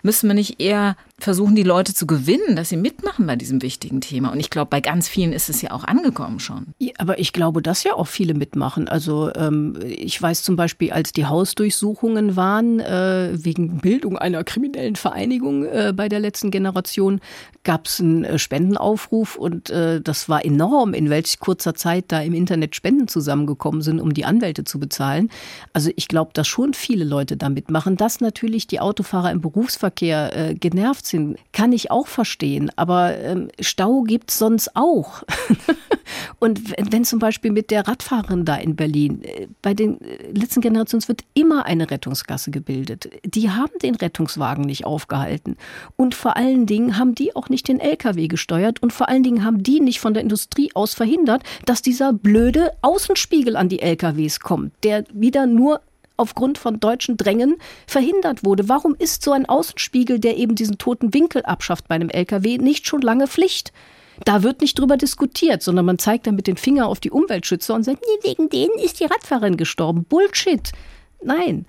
Müssen 0.02 0.28
wir 0.28 0.34
nicht 0.34 0.60
eher 0.60 0.96
versuchen, 1.24 1.54
die 1.54 1.62
Leute 1.62 1.94
zu 1.94 2.06
gewinnen, 2.06 2.56
dass 2.56 2.68
sie 2.68 2.76
mitmachen 2.76 3.26
bei 3.26 3.36
diesem 3.36 3.62
wichtigen 3.62 4.00
Thema? 4.00 4.30
Und 4.32 4.40
ich 4.40 4.50
glaube, 4.50 4.68
bei 4.70 4.80
ganz 4.80 5.08
vielen 5.08 5.32
ist 5.32 5.48
es 5.48 5.62
ja 5.62 5.72
auch 5.72 5.84
angekommen 5.84 6.40
schon. 6.40 6.68
Ja, 6.78 6.92
aber 6.98 7.18
ich 7.18 7.32
glaube, 7.32 7.62
dass 7.62 7.84
ja 7.84 7.94
auch 7.94 8.06
viele 8.06 8.34
mitmachen. 8.34 8.88
Also 8.88 9.32
ähm, 9.34 9.78
ich 9.86 10.20
weiß 10.20 10.42
zum 10.42 10.56
Beispiel, 10.56 10.92
als 10.92 11.12
die 11.12 11.26
Hausdurchsuchungen 11.26 12.36
waren, 12.36 12.80
äh, 12.80 13.30
wegen 13.32 13.78
Bildung 13.78 14.18
einer 14.18 14.44
kriminellen 14.44 14.96
Vereinigung 14.96 15.64
äh, 15.64 15.92
bei 15.94 16.08
der 16.08 16.20
letzten 16.20 16.50
Generation, 16.50 17.20
gab 17.62 17.86
es 17.86 18.00
einen 18.00 18.24
äh, 18.24 18.38
Spendenaufruf 18.38 19.36
und 19.36 19.70
äh, 19.70 20.00
das 20.00 20.28
war 20.28 20.44
enorm, 20.44 20.94
in 20.94 21.10
welch 21.10 21.38
kurzer 21.40 21.74
Zeit 21.74 22.06
da 22.08 22.20
im 22.20 22.32
Internet 22.34 22.74
Spenden 22.74 23.08
zusammengekommen 23.08 23.82
sind, 23.82 24.00
um 24.00 24.14
die 24.14 24.24
Anwälte 24.24 24.64
zu 24.64 24.80
bezahlen. 24.80 25.30
Also 25.72 25.90
ich 25.96 26.08
glaube, 26.08 26.30
dass 26.32 26.48
schon 26.48 26.72
viele 26.74 27.04
Leute 27.04 27.36
da 27.36 27.48
mitmachen, 27.48 27.96
dass 27.96 28.20
natürlich 28.20 28.66
die 28.66 28.80
Autofahrer 28.80 29.30
im 29.30 29.40
Berufsverkehr 29.40 30.50
äh, 30.50 30.54
genervt 30.54 31.06
sind, 31.10 31.38
kann 31.52 31.72
ich 31.72 31.90
auch 31.90 32.06
verstehen. 32.06 32.70
Aber 32.76 33.16
ähm, 33.18 33.48
Stau 33.60 34.02
gibt 34.02 34.30
es 34.30 34.38
sonst 34.38 34.74
auch. 34.74 35.22
und 36.38 36.72
wenn 36.90 37.04
zum 37.04 37.18
Beispiel 37.18 37.52
mit 37.52 37.70
der 37.70 37.86
Radfahrerin 37.86 38.44
da 38.44 38.56
in 38.56 38.76
Berlin, 38.76 39.22
äh, 39.22 39.48
bei 39.62 39.74
den 39.74 40.00
äh, 40.00 40.32
letzten 40.32 40.60
Generationen 40.60 41.06
wird 41.08 41.24
immer 41.34 41.66
eine 41.66 41.90
Rettungsgasse 41.90 42.50
gebildet. 42.50 43.10
Die 43.24 43.50
haben 43.50 43.72
den 43.82 43.94
Rettungswagen 43.94 44.64
nicht 44.64 44.86
aufgehalten. 44.86 45.56
Und 45.96 46.14
vor 46.14 46.36
allen 46.36 46.66
Dingen 46.66 46.98
haben 46.98 47.14
die 47.14 47.36
auch 47.36 47.48
nicht 47.48 47.68
den 47.68 47.80
LKW 47.80 48.28
gesteuert 48.28 48.82
und 48.82 48.92
vor 48.92 49.08
allen 49.08 49.22
Dingen 49.22 49.44
haben 49.44 49.62
die 49.62 49.80
nicht 49.80 50.00
von 50.00 50.14
der 50.14 50.22
Industrie 50.22 50.70
aus 50.74 50.94
verhindert, 50.94 51.42
dass 51.66 51.82
dieser 51.82 52.12
blöde 52.12 52.72
Außenspiegel 52.82 53.56
an 53.56 53.68
die 53.68 53.82
LKWs 53.82 54.40
kommt, 54.40 54.72
der 54.84 55.04
wieder 55.12 55.46
nur 55.46 55.80
aufgrund 56.20 56.58
von 56.58 56.78
deutschen 56.78 57.16
Drängen 57.16 57.56
verhindert 57.86 58.44
wurde. 58.44 58.68
Warum 58.68 58.94
ist 58.98 59.24
so 59.24 59.32
ein 59.32 59.46
Außenspiegel, 59.46 60.20
der 60.20 60.36
eben 60.36 60.54
diesen 60.54 60.78
toten 60.78 61.12
Winkel 61.14 61.42
abschafft 61.42 61.88
bei 61.88 61.96
einem 61.96 62.10
LKW, 62.10 62.58
nicht 62.58 62.86
schon 62.86 63.00
lange 63.00 63.26
Pflicht? 63.26 63.72
Da 64.24 64.42
wird 64.42 64.60
nicht 64.60 64.78
drüber 64.78 64.96
diskutiert, 64.96 65.62
sondern 65.62 65.86
man 65.86 65.98
zeigt 65.98 66.26
dann 66.26 66.36
mit 66.36 66.46
dem 66.46 66.56
Finger 66.56 66.86
auf 66.86 67.00
die 67.00 67.10
Umweltschützer 67.10 67.74
und 67.74 67.84
sagt, 67.84 68.02
nee, 68.02 68.28
wegen 68.28 68.50
denen 68.50 68.78
ist 68.78 69.00
die 69.00 69.06
Radfahrerin 69.06 69.56
gestorben. 69.56 70.04
Bullshit. 70.04 70.72
Nein. 71.22 71.64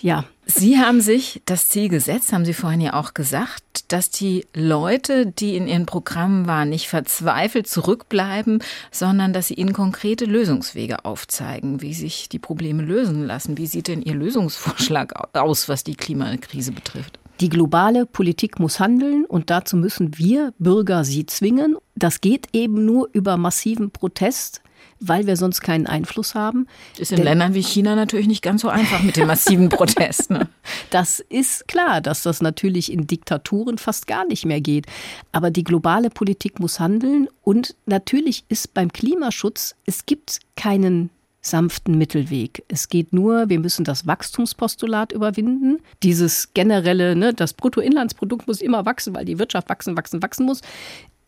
Ja. 0.00 0.24
Sie 0.48 0.78
haben 0.78 1.00
sich 1.00 1.42
das 1.44 1.68
Ziel 1.68 1.88
gesetzt, 1.88 2.32
haben 2.32 2.44
Sie 2.44 2.54
vorhin 2.54 2.80
ja 2.80 2.94
auch 2.94 3.14
gesagt, 3.14 3.92
dass 3.92 4.10
die 4.10 4.46
Leute, 4.54 5.26
die 5.26 5.56
in 5.56 5.66
ihren 5.66 5.86
Programmen 5.86 6.46
waren, 6.46 6.68
nicht 6.68 6.88
verzweifelt 6.88 7.66
zurückbleiben, 7.66 8.62
sondern 8.92 9.32
dass 9.32 9.48
sie 9.48 9.54
ihnen 9.54 9.72
konkrete 9.72 10.24
Lösungswege 10.24 11.04
aufzeigen, 11.04 11.82
wie 11.82 11.94
sich 11.94 12.28
die 12.28 12.38
Probleme 12.38 12.84
lösen 12.84 13.24
lassen. 13.24 13.58
Wie 13.58 13.66
sieht 13.66 13.88
denn 13.88 14.02
Ihr 14.02 14.14
Lösungsvorschlag 14.14 15.36
aus, 15.36 15.68
was 15.68 15.82
die 15.82 15.96
Klimakrise 15.96 16.70
betrifft? 16.70 17.18
Die 17.40 17.48
globale 17.48 18.06
Politik 18.06 18.60
muss 18.60 18.80
handeln 18.80 19.24
und 19.26 19.50
dazu 19.50 19.76
müssen 19.76 20.16
wir 20.16 20.54
Bürger 20.58 21.04
sie 21.04 21.26
zwingen. 21.26 21.76
Das 21.94 22.20
geht 22.20 22.46
eben 22.54 22.86
nur 22.86 23.10
über 23.12 23.36
massiven 23.36 23.90
Protest, 23.90 24.62
weil 25.00 25.26
wir 25.26 25.36
sonst 25.36 25.60
keinen 25.60 25.86
Einfluss 25.86 26.34
haben. 26.34 26.66
Ist 26.98 27.12
in 27.12 27.16
Denn, 27.16 27.26
Ländern 27.26 27.54
wie 27.54 27.62
China 27.62 27.94
natürlich 27.94 28.26
nicht 28.26 28.42
ganz 28.42 28.62
so 28.62 28.68
einfach 28.68 29.02
mit 29.02 29.16
dem 29.16 29.26
massiven 29.26 29.68
Protest. 29.68 30.30
Ne? 30.30 30.48
Das 30.90 31.20
ist 31.20 31.68
klar, 31.68 32.00
dass 32.00 32.22
das 32.22 32.40
natürlich 32.40 32.92
in 32.92 33.06
Diktaturen 33.06 33.78
fast 33.78 34.06
gar 34.06 34.26
nicht 34.26 34.46
mehr 34.46 34.60
geht. 34.60 34.86
Aber 35.32 35.50
die 35.50 35.64
globale 35.64 36.10
Politik 36.10 36.60
muss 36.60 36.80
handeln 36.80 37.28
und 37.42 37.74
natürlich 37.86 38.44
ist 38.48 38.74
beim 38.74 38.92
Klimaschutz, 38.92 39.74
es 39.84 40.06
gibt 40.06 40.40
keinen 40.56 41.10
sanften 41.46 41.96
Mittelweg. 41.96 42.64
Es 42.68 42.88
geht 42.88 43.12
nur, 43.12 43.48
wir 43.48 43.60
müssen 43.60 43.84
das 43.84 44.06
Wachstumspostulat 44.06 45.12
überwinden. 45.12 45.78
Dieses 46.02 46.52
generelle, 46.54 47.14
ne, 47.16 47.32
das 47.32 47.52
Bruttoinlandsprodukt 47.54 48.46
muss 48.46 48.60
immer 48.60 48.84
wachsen, 48.84 49.14
weil 49.14 49.24
die 49.24 49.38
Wirtschaft 49.38 49.68
wachsen, 49.68 49.96
wachsen, 49.96 50.22
wachsen 50.22 50.46
muss. 50.46 50.60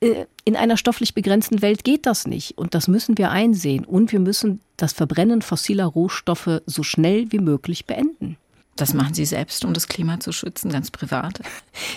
Äh, 0.00 0.26
in 0.44 0.56
einer 0.56 0.76
stofflich 0.76 1.14
begrenzten 1.14 1.62
Welt 1.62 1.84
geht 1.84 2.06
das 2.06 2.26
nicht. 2.26 2.56
Und 2.56 2.74
das 2.74 2.88
müssen 2.88 3.18
wir 3.18 3.30
einsehen. 3.30 3.84
Und 3.84 4.12
wir 4.12 4.20
müssen 4.20 4.60
das 4.76 4.92
Verbrennen 4.92 5.42
fossiler 5.42 5.86
Rohstoffe 5.86 6.62
so 6.66 6.82
schnell 6.82 7.30
wie 7.32 7.38
möglich 7.38 7.86
beenden. 7.86 8.36
Das 8.78 8.94
machen 8.94 9.12
Sie 9.12 9.24
selbst, 9.24 9.64
um 9.64 9.74
das 9.74 9.88
Klima 9.88 10.20
zu 10.20 10.30
schützen, 10.30 10.70
ganz 10.70 10.90
privat. 10.90 11.40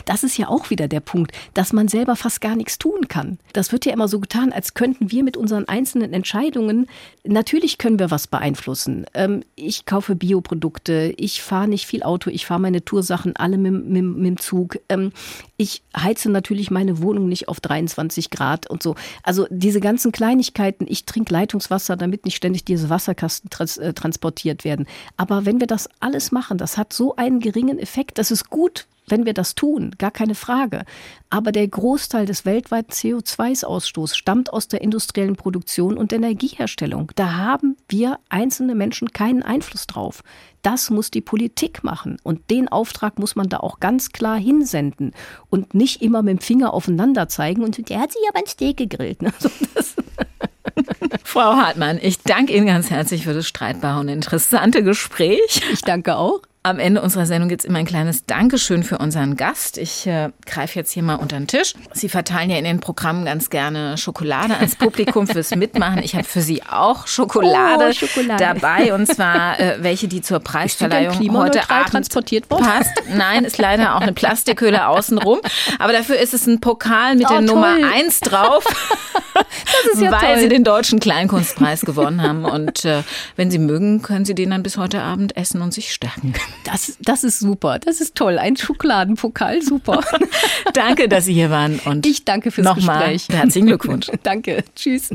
Das 0.06 0.24
ist 0.24 0.38
ja 0.38 0.47
auch 0.47 0.70
wieder 0.70 0.88
der 0.88 0.99
Punkt, 0.99 1.32
dass 1.54 1.74
man 1.74 1.88
selber 1.88 2.16
fast 2.16 2.41
gar 2.41 2.56
nichts 2.56 2.78
tun 2.78 3.08
kann. 3.08 3.39
Das 3.54 3.72
wird 3.72 3.86
ja 3.86 3.93
immer 3.93 4.08
so 4.08 4.20
getan, 4.20 4.52
als 4.52 4.74
könnten 4.74 5.12
wir 5.12 5.24
mit 5.24 5.38
unseren 5.38 5.68
einzelnen 5.68 6.14
Entscheidungen, 6.14 6.88
natürlich 7.24 7.78
können 7.78 7.97
wir 7.97 8.12
was 8.12 8.28
beeinflussen. 8.28 9.06
Ähm, 9.14 9.43
ich 9.56 9.86
kaufe 9.86 10.16
Bioprodukte, 10.16 11.14
ich 11.18 11.41
fahre 11.41 11.68
nicht 11.68 11.86
viel 11.86 12.04
Auto, 12.04 12.30
ich 12.30 12.45
fahre 12.45 12.62
meine 12.62 12.84
Toursachen 12.84 13.36
alle 13.36 13.58
mit, 13.58 13.86
mit, 13.86 14.04
mit 14.04 14.26
dem 14.26 14.38
Zug. 14.38 14.80
Ich 15.62 15.84
heize 15.95 16.32
natürlich 16.32 16.72
meine 16.72 17.03
Wohnung 17.03 17.30
nicht 17.30 17.47
auf 17.47 17.59
23 17.59 18.32
Grad 18.32 18.68
und 18.68 18.82
so. 18.82 18.95
Also 19.22 19.45
diese 19.51 19.80
ganzen 19.80 20.12
Kleinigkeiten, 20.12 20.88
ich 20.89 21.05
trinke 21.05 21.32
Leitungswasser, 21.32 21.95
damit 21.95 22.26
nicht 22.26 22.36
ständig 22.36 22.66
diese 22.66 22.89
Wasserkasten 22.89 23.51
trans 23.51 23.78
äh, 23.78 23.93
transportiert 23.93 24.64
werden. 24.64 24.88
Aber 25.18 25.45
wenn 25.45 25.59
wir 25.59 25.68
das 25.68 25.88
alles 25.99 26.32
machen, 26.32 26.57
das 26.57 26.72
das 26.72 26.78
hat 26.78 26.93
so 26.93 27.18
einen 27.18 27.41
geringen 27.41 27.80
Effekt, 27.80 28.18
dass 28.18 28.32
es 28.32 28.45
gut 28.45 28.88
wenn 29.12 29.26
wir 29.26 29.34
das 29.34 29.55
tun, 29.55 29.91
gar 29.97 30.12
keine 30.12 30.36
Frage. 30.36 30.84
Aber 31.30 31.51
der 31.51 31.68
Großteil 31.68 32.26
des 32.26 32.45
weltweiten 32.45 32.91
CO2-Ausstoßes 32.91 34.16
stammt 34.16 34.51
aus 34.51 34.68
der 34.68 34.82
industriellen 34.82 35.36
Produktion 35.36 35.97
und 35.97 36.14
Energieherstellung. 36.14 37.12
Da 37.16 37.34
haben 37.34 37.78
wir 37.88 38.20
einzelne 38.30 38.76
Menschen 38.76 39.14
keinen 39.14 39.43
Einfluss 39.43 39.88
drauf. 39.88 40.24
Das 40.62 40.89
muss 40.89 41.12
die 41.12 41.22
Politik 41.22 41.84
machen. 41.84 42.18
Und 42.24 42.49
den 42.49 42.68
Auftrag 42.68 43.20
muss 43.20 43.36
man 43.36 43.49
da 43.49 43.57
auch 43.57 43.80
ganz 43.80 44.12
klar 44.12 44.38
hinsenden 44.38 45.12
und 45.49 45.74
nicht 45.74 46.01
immer 46.01 46.22
mit 46.22 46.39
dem 46.39 46.41
Finger 46.41 46.74
aufeinander 46.74 47.28
zeigen 47.28 47.64
und 47.64 47.89
der 47.89 47.99
hat 47.99 48.12
sich 48.12 48.22
aber 48.30 48.39
ein 48.39 48.47
Steak 48.47 48.78
gegrillt. 48.78 49.20
Also 49.24 49.49
Frau 51.24 51.55
Hartmann, 51.55 51.99
ich 52.01 52.20
danke 52.20 52.53
Ihnen 52.55 52.68
ganz 52.68 52.89
herzlich 52.89 53.24
für 53.24 53.34
das 53.34 53.47
streitbare 53.47 53.99
und 53.99 54.09
interessante 54.09 54.84
Gespräch. 54.84 55.62
Ich 55.72 55.82
danke 55.82 56.16
auch. 56.16 56.41
Am 56.64 56.78
Ende 56.78 57.01
unserer 57.01 57.26
Sendung 57.26 57.49
gibt 57.49 57.64
es 57.64 57.66
immer 57.66 57.80
ein 57.80 57.88
kleines 57.88 58.28
Dankeschön 58.28 58.84
für 58.84 58.99
unseren 58.99 59.36
Gast. 59.36 59.80
Ich 59.80 60.05
äh, 60.05 60.30
greife 60.45 60.78
jetzt 60.78 60.91
hier 60.91 61.01
mal 61.01 61.16
unter 61.16 61.36
den 61.36 61.47
Tisch. 61.47 61.74
Sie 61.91 62.07
verteilen 62.07 62.51
ja 62.51 62.57
in 62.57 62.66
den 62.66 62.80
Programmen 62.80 63.26
ganz 63.26 63.49
gerne 63.49 63.97
Schokolade 63.97 64.55
ans 64.57 64.76
Publikum 64.76 65.26
fürs 65.26 65.55
Mitmachen. 65.55 66.03
Ich 66.03 66.14
habe 66.14 66.24
für 66.24 66.41
Sie 66.41 66.62
auch 66.62 67.07
Schokolade, 67.07 67.88
oh, 67.89 67.93
Schokolade, 67.93 68.43
dabei 68.43 68.93
und 68.93 69.07
zwar 69.07 69.59
äh, 69.59 69.78
welche, 69.80 70.07
die 70.07 70.22
zur 70.22 70.39
Preisverleihung 70.39 71.36
heute 71.36 71.68
Abend 71.72 71.93
transportiert 71.93 72.47
worden? 72.51 72.64
passt. 72.64 72.91
Nein, 73.12 73.43
ist 73.43 73.57
leider 73.57 73.95
auch 73.95 74.01
eine 74.01 74.14
Plastikhülle 74.14 74.86
außenrum. 74.86 75.39
Aber 75.80 75.93
dafür 75.93 76.20
ist 76.20 76.36
es 76.36 76.45
ein 76.45 76.62
Pokal 76.62 77.16
mit 77.16 77.26
oh, 77.26 77.30
der 77.30 77.38
toll. 77.38 77.55
Nummer 77.55 77.76
1 77.91 78.20
drauf, 78.20 78.64
ja 79.99 80.12
weil 80.12 80.34
toll. 80.34 80.39
Sie 80.41 80.49
den 80.49 80.64
Deutschen 80.64 80.99
Kleinkunstpreis 80.99 81.82
gewonnen 81.82 82.22
haben. 82.22 82.45
Und 82.45 82.86
äh, 82.86 83.01
wenn 83.36 83.49
Sie 83.49 83.57
mögen, 83.57 84.03
können 84.03 84.26
Sie 84.26 84.36
den 84.36 84.51
dann 84.51 84.62
bis 84.62 84.78
heute 84.78 85.01
Abend 85.01 85.36
essen 85.36 85.64
und 85.64 85.74
sich 85.74 85.91
stärken. 85.91 86.36
Das, 86.64 86.97
das 87.02 87.24
ist 87.24 87.39
super. 87.39 87.80
Das 87.80 88.02
ist 88.02 88.16
toll. 88.16 88.38
Ein 88.38 88.56
Schokoladenpokal, 88.56 89.62
super. 89.62 90.02
danke, 90.74 91.10
dass 91.10 91.26
Sie 91.26 91.34
hier 91.34 91.49
waren. 91.49 91.80
Und 91.80 92.06
ich 92.06 92.26
danke 92.26 92.52
fürs 92.52 92.66
nochmal 92.66 93.14
Gespräch. 93.14 93.38
Herzlichen 93.38 93.68
Glückwunsch. 93.68 94.08
danke. 94.24 94.64
Tschüss. 94.76 95.10